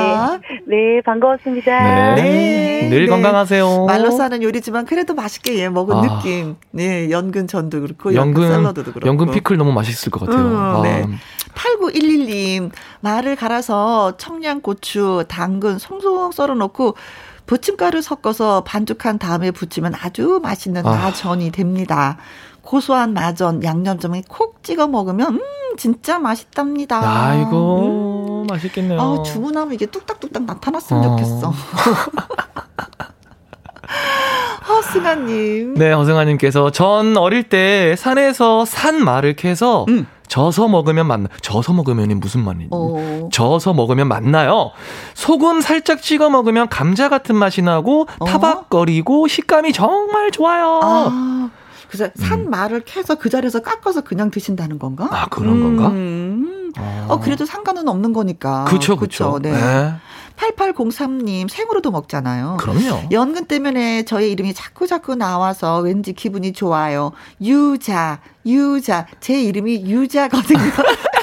네 0.67 1.01
반가웠습니다. 1.03 2.15
네. 2.17 2.23
네. 2.23 2.89
늘 2.91 3.05
네. 3.05 3.07
건강하세요. 3.07 3.87
말로 3.87 4.11
싸는 4.11 4.43
요리지만 4.43 4.85
그래도 4.85 5.15
맛있게 5.15 5.59
예, 5.59 5.69
먹은 5.71 5.97
아. 5.97 6.03
느낌. 6.03 6.57
네, 6.71 7.11
연근 7.11 7.47
전도 7.47 7.81
그렇고 7.81 8.15
연근 8.15 8.49
샐러드도 8.49 8.93
그렇고. 8.93 9.09
연근 9.09 9.31
피클 9.31 9.57
너무 9.57 9.73
맛있을 9.73 10.11
것 10.11 10.21
같아요. 10.21 10.45
음, 10.45 10.57
아. 10.57 10.81
네. 10.83 11.07
8911님, 11.55 12.71
말을 13.01 13.37
갈아서 13.37 14.17
청양 14.19 14.61
고추, 14.61 15.25
당근 15.29 15.79
송송 15.79 16.33
썰어 16.33 16.55
놓고 16.55 16.97
부침가루 17.47 18.03
섞어서 18.03 18.65
반죽한 18.65 19.19
다음에 19.19 19.51
부치면 19.51 19.95
아주 19.95 20.41
맛있는 20.43 20.87
아. 20.87 20.91
마전이 20.91 21.53
됩니다. 21.53 22.19
고소한 22.63 23.13
마전 23.13 23.63
양념점에 23.63 24.23
콕 24.29 24.63
찍어 24.63 24.89
먹으면 24.89 25.35
음 25.35 25.77
진짜 25.77 26.19
맛있답니다. 26.19 27.03
야 27.03 27.35
이거 27.35 27.83
음. 27.83 28.24
맛있겠네요. 28.47 29.01
아 29.01 29.23
주문하면 29.23 29.75
이게 29.75 29.87
뚝딱뚝딱 29.87 30.45
나타났으면 30.45 31.05
어. 31.05 31.17
좋겠어. 31.17 31.53
허승아님. 34.69 35.75
네, 35.75 35.93
허승아님께서 35.93 36.71
전 36.71 37.17
어릴 37.17 37.45
때 37.45 37.95
산에서 37.97 38.65
산 38.65 39.05
말을 39.05 39.35
캐서 39.35 39.85
음. 39.89 40.07
져서 40.27 40.69
먹으면 40.69 41.07
맞나? 41.07 41.29
져서 41.43 41.75
먹으면 41.75 42.19
무슨 42.19 42.45
말이지? 42.45 42.69
어. 42.73 43.29
져서 43.31 43.75
먹으면 43.75 44.09
맞나요? 44.09 44.71
소금 45.13 45.61
살짝 45.61 46.01
찍어 46.01 46.31
먹으면 46.31 46.69
감자 46.69 47.09
같은 47.09 47.37
맛이 47.37 47.63
나고 47.63 48.07
어. 48.19 48.25
타박거리고 48.25 49.29
식감이 49.29 49.73
정말 49.73 50.31
좋아요. 50.31 50.81
아. 50.83 51.51
그래서 51.95 52.11
산 52.17 52.41
음. 52.41 52.51
말을 52.51 52.81
캐서 52.81 53.15
그 53.15 53.31
자리에서 53.31 53.61
깎아서 53.61 54.01
그냥 54.01 54.33
드신다는 54.33 54.81
건가? 54.81 55.09
아 55.13 55.27
그런 55.27 55.63
건가? 55.63 55.89
음. 55.89 56.73
어. 56.77 57.07
어. 57.09 57.21
그래도 57.21 57.47
상관은 57.47 57.87
없는 57.87 58.13
거니까. 58.13 58.65
그렇죠, 58.65 58.97
그렇죠. 58.97 59.39
네. 59.41 59.53
네. 59.53 59.95
8803님 60.37 61.49
생으로도 61.49 61.93
먹잖아요. 61.93 62.57
그럼요. 62.59 63.11
연근 63.13 63.45
때문에 63.45 64.05
저의 64.05 64.33
이름이 64.33 64.53
자꾸 64.55 64.89
자꾸 64.89 65.15
나와서 65.15 65.79
왠지 65.79 66.13
기분이 66.13 66.53
좋아요. 66.53 67.13
유자, 67.41 68.19
유자. 68.45 69.07
제 69.21 69.41
이름이 69.41 69.85
유자거든요. 69.89 70.59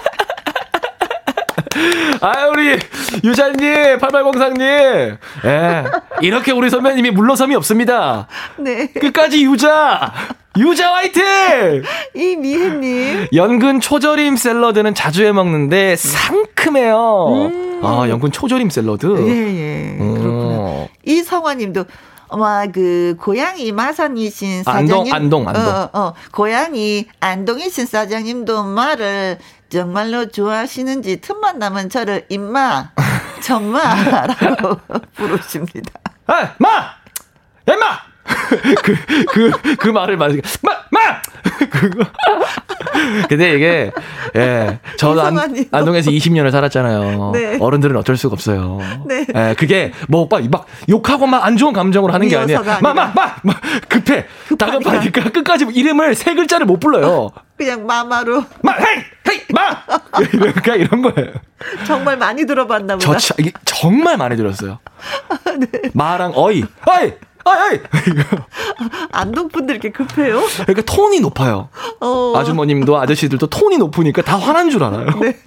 아, 2.21 2.47
우리 2.47 2.77
유자님, 3.23 3.97
8803님. 3.99 5.17
예. 5.45 5.83
이렇게 6.21 6.51
우리 6.51 6.69
선배님이 6.69 7.11
물러섬이 7.11 7.55
없습니다. 7.55 8.27
네. 8.57 8.87
끝까지 8.87 9.43
유자! 9.43 10.11
유자 10.57 10.93
화이팅! 10.93 11.83
이미혜님. 12.13 13.27
연근 13.33 13.79
초절임 13.79 14.35
샐러드는 14.35 14.93
자주 14.93 15.23
해 15.23 15.31
먹는데 15.31 15.95
상큼해요. 15.95 17.49
음. 17.51 17.81
아, 17.83 18.05
연근 18.09 18.31
초절임 18.31 18.69
샐러드? 18.69 19.05
예, 19.05 19.31
예. 19.31 19.97
음. 19.99 20.13
그렇구나. 20.19 20.87
이성화님도 21.05 21.85
어머 22.31 22.65
그 22.71 23.15
고양이 23.19 23.73
마산이신 23.73 24.63
사장님 24.63 25.13
안동 25.13 25.45
안동 25.45 25.49
안동 25.49 25.63
어, 25.65 25.89
어 25.91 26.13
고양이 26.31 27.05
안동이신 27.19 27.85
사장님도 27.85 28.63
말을 28.63 29.37
정말로 29.71 30.27
좋아하시는지 30.29 31.21
틈만 31.21 31.57
나면 31.57 31.89
저를 31.89 32.25
임마 32.27 32.91
정마라고 33.41 34.79
부르십니다. 35.15 35.99
아, 36.27 36.53
마! 36.59 36.91
임마! 37.67 38.10
그, 38.83 38.95
그, 39.31 39.75
그 39.77 39.87
말을 39.89 40.17
말하니까, 40.17 40.49
마! 40.63 40.71
마! 40.91 41.21
그거. 41.69 42.05
근데 43.29 43.55
이게, 43.55 43.91
예. 44.35 44.79
저도 44.97 45.21
안, 45.21 45.37
안동에서 45.71 46.11
20년을 46.11 46.51
살았잖아요. 46.51 47.31
네. 47.33 47.57
어른들은 47.59 47.95
어쩔 47.97 48.15
수가 48.17 48.33
없어요. 48.33 48.79
네. 49.07 49.25
예, 49.35 49.55
그게 49.57 49.91
뭐, 50.07 50.27
막, 50.29 50.41
막 50.49 50.65
욕하고 50.89 51.27
막 51.27 51.41
안 51.43 51.57
좋은 51.57 51.73
감정으로 51.73 52.13
하는 52.13 52.27
게 52.27 52.37
아니라, 52.37 52.61
마, 52.81 52.93
마, 52.93 53.07
마! 53.07 53.35
마! 53.41 53.53
급해. 53.89 54.25
다급하니까 54.57 55.31
끝까지 55.31 55.65
이름을 55.73 56.13
세 56.15 56.35
글자를 56.35 56.65
못 56.67 56.79
불러요. 56.79 57.31
그냥 57.57 57.85
마마로. 57.85 58.45
마! 58.61 58.73
헤이! 58.73 59.03
헤이! 59.29 59.41
마! 59.51 59.83
그러니까 60.11 60.75
이런 60.75 61.01
거예요. 61.01 61.31
정말 61.85 62.17
많이 62.17 62.45
들어봤나 62.45 62.97
보다. 62.97 63.17
저, 63.17 63.33
정말 63.65 64.17
많이 64.17 64.35
들었어요. 64.37 64.79
네. 65.59 65.89
마랑 65.93 66.33
어이. 66.35 66.63
어이! 66.85 67.13
아이! 67.45 67.79
안동 69.11 69.49
분들 69.49 69.75
이렇게 69.75 69.91
급해요? 69.91 70.41
그러니까 70.65 70.81
톤이 70.83 71.19
높아요. 71.19 71.69
어. 71.99 72.33
아주머님도 72.35 72.97
아저씨들도 72.97 73.47
톤이 73.47 73.77
높으니까 73.77 74.21
다 74.21 74.37
화난 74.37 74.69
줄 74.69 74.83
알아요. 74.83 75.07
네. 75.19 75.37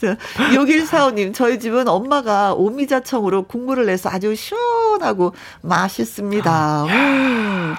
자, 0.00 0.16
6145님, 0.52 1.34
저희 1.34 1.58
집은 1.58 1.88
엄마가 1.88 2.54
오미자청으로 2.54 3.44
국물을 3.44 3.86
내서 3.86 4.10
아주 4.10 4.34
시원하고 4.34 5.34
맛있습니다. 5.62 6.84
음. 6.84 7.74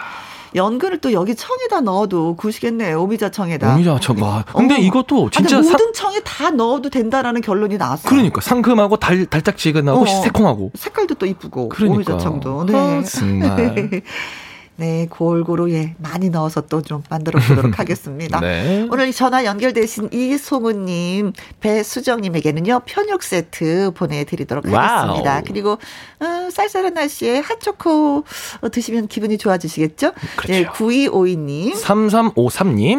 연근을 0.56 1.00
또 1.00 1.12
여기 1.12 1.36
청에다 1.36 1.82
넣어도 1.82 2.36
구시겠네요. 2.36 3.02
오미자 3.02 3.30
청에다. 3.30 3.74
오미자 3.74 4.00
청. 4.00 4.22
와. 4.22 4.44
근데 4.56 4.76
어. 4.76 4.78
이것도 4.78 5.30
진짜 5.30 5.58
모든 5.58 5.72
사... 5.72 5.78
청에 5.94 6.22
다 6.24 6.50
넣어도 6.50 6.90
된다라는 6.90 7.42
결론이 7.42 7.78
나왔어요. 7.78 8.10
그러니까 8.10 8.42
상큼하고 8.42 8.98
달 8.98 9.26
달짝지근하고 9.26 10.02
어. 10.02 10.06
새콤하고 10.06 10.72
색깔도 10.76 11.16
또 11.16 11.26
이쁘고 11.26 11.70
그러니까. 11.70 11.96
오미자 11.96 12.18
청도. 12.18 12.66
네. 12.66 12.76
아, 12.76 13.04
정말. 13.04 14.02
네, 14.78 15.08
골고루 15.10 15.72
예 15.72 15.96
많이 16.00 16.30
넣어서 16.30 16.62
또 16.62 16.82
좀 16.82 17.02
만들어 17.10 17.40
보도록 17.40 17.78
하겠습니다. 17.80 18.40
네. 18.42 18.88
오늘 18.92 19.12
전화 19.12 19.44
연결되신 19.46 20.10
이송우님, 20.12 21.34
배수정님에게는요 21.62 22.82
편육 22.86 23.24
세트 23.24 23.92
보내드리도록 23.96 24.66
하겠습니다. 24.68 25.34
wow. 25.36 25.42
그리고 25.48 25.72
어, 26.20 26.50
쌀쌀한 26.52 26.94
날씨에 26.94 27.40
핫초코 27.40 28.24
드시면 28.72 29.08
기분이 29.08 29.38
좋아지시겠죠? 29.38 30.12
그렇죠. 30.36 30.52
네, 30.54 30.66
9252님, 30.68 31.74
3353님, 31.74 32.98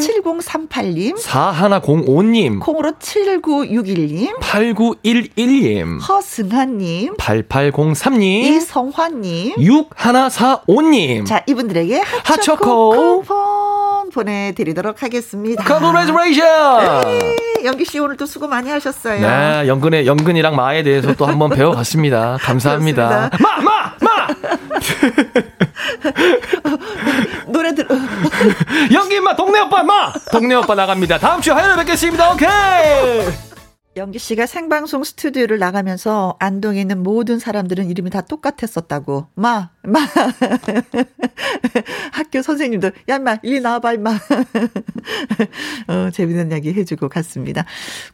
7038님, 0.69 1.17
4105님, 1.19 2.61
콩으로 2.61 2.93
7961님, 2.93 4.41
8911님, 4.41 6.01
허승환님, 6.09 7.17
8803님, 7.17 8.23
이성환님, 8.25 9.55
6145님. 9.57 11.27
자, 11.27 11.45
이분 11.47 11.66
분들에게 11.67 12.03
핫초코, 12.25 13.23
쿠폰 13.23 14.11
보내드리도록 14.11 15.03
하겠습니다. 15.03 15.65
Congratulations! 15.65 17.09
네, 17.19 17.65
연기 17.65 17.85
씨 17.85 17.99
오늘 17.99 18.17
또 18.17 18.25
수고 18.27 18.47
많이 18.47 18.71
하셨어요. 18.71 19.21
네, 19.21 19.69
연근의 19.69 20.07
연근이랑 20.07 20.55
마에 20.57 20.83
대해서 20.83 21.13
또 21.15 21.27
한번 21.27 21.51
배워봤습니다. 21.51 22.39
감사합니다. 22.43 23.31
마, 23.41 23.61
마, 23.61 23.95
마. 24.01 24.27
노래 27.49 27.75
들. 27.75 27.87
연기 28.93 29.21
마, 29.21 29.35
동네 29.35 29.61
오빠 29.61 29.83
마, 29.83 30.13
동네 30.31 30.55
오빠 30.55 30.75
나갑니다. 30.75 31.19
다음 31.19 31.41
주 31.41 31.53
화요일에 31.53 31.77
뵙겠습니다. 31.77 32.33
오케이. 32.33 33.56
영기 33.97 34.19
씨가 34.19 34.45
생방송 34.45 35.05
스튜디오를 35.05 35.59
나가면서 35.59 36.37
안동에 36.39 36.83
있는 36.83 37.03
모든 37.03 37.39
사람들은 37.39 37.89
이름이 37.89 38.11
다 38.11 38.21
똑같았었다고. 38.21 39.29
마, 39.35 39.71
마. 39.83 40.01
학교 42.13 42.43
선생님도, 42.43 42.91
야, 43.09 43.19
마, 43.19 43.39
일리 43.43 43.61
나와봐, 43.61 43.95
임마. 43.95 44.11
어, 45.89 46.11
재밌는 46.13 46.51
이야기 46.51 46.75
해주고 46.75 47.09
갔습니다. 47.09 47.65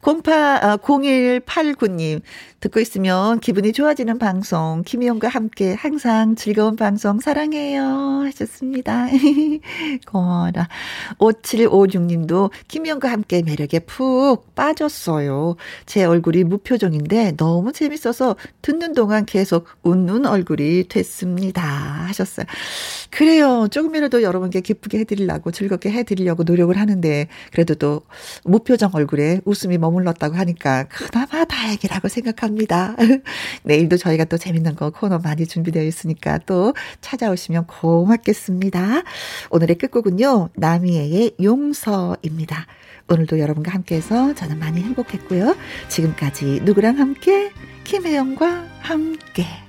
08, 0.03 0.61
아, 0.63 0.77
0189님, 0.77 2.21
듣고 2.61 2.79
있으면 2.79 3.41
기분이 3.41 3.73
좋아지는 3.73 4.19
방송, 4.19 4.85
김희영과 4.87 5.27
함께 5.27 5.75
항상 5.75 6.37
즐거운 6.37 6.77
방송 6.77 7.19
사랑해요. 7.19 8.23
하셨습니다. 8.27 9.09
고마워라. 10.07 10.69
5756님도 11.19 12.53
김희영과 12.69 13.11
함께 13.11 13.43
매력에 13.43 13.81
푹 13.81 14.55
빠졌어요. 14.55 15.57
제 15.87 16.05
얼굴이 16.05 16.45
무표정인데 16.45 17.37
너무 17.37 17.73
재밌어서 17.73 18.37
듣는 18.63 18.95
동안 18.95 19.27
계속 19.27 19.67
웃는 19.83 20.27
얼굴이 20.27 20.85
됐습니다. 20.89 21.63
하셨어요. 21.63 22.47
그래요. 23.11 23.69
조금이라도 23.71 24.23
여러분께 24.23 24.61
기쁘게 24.61 25.01
해드리려고 25.01 25.51
즐겁게 25.51 25.91
해드리려고 25.91 26.45
노력을 26.45 26.77
하는데 26.77 27.29
그래도 27.53 27.75
또 27.75 28.03
무표정 28.45 28.91
얼굴에 28.95 29.41
웃음이 29.45 29.79
머물렀다고 29.79 30.35
하니까 30.37 30.85
그나마 30.85 31.45
다행이라고 31.45 32.09
생각합니다. 32.09 32.97
내일도 33.65 33.97
저희가 33.97 34.25
또 34.25 34.39
재밌는 34.39 34.77
거 34.77 34.91
코너 34.91 35.19
많이 35.19 35.47
준비되어 35.47 35.83
있으니까 35.83 36.39
또 36.47 36.75
찾아오시면 37.01 37.67
고맙겠습니다. 37.67 39.03
오늘의 39.51 39.77
끝곡은요. 39.77 40.51
나미에의 40.57 41.33
용서입니다. 41.43 42.67
오늘도 43.13 43.39
여러분과 43.39 43.73
함께해서 43.73 44.35
저는 44.35 44.59
많이 44.59 44.83
행복했고요. 44.83 45.55
지금까지 45.89 46.61
누구랑 46.65 46.99
함께 46.99 47.53
김혜영과 47.85 48.67
함께 48.81 49.62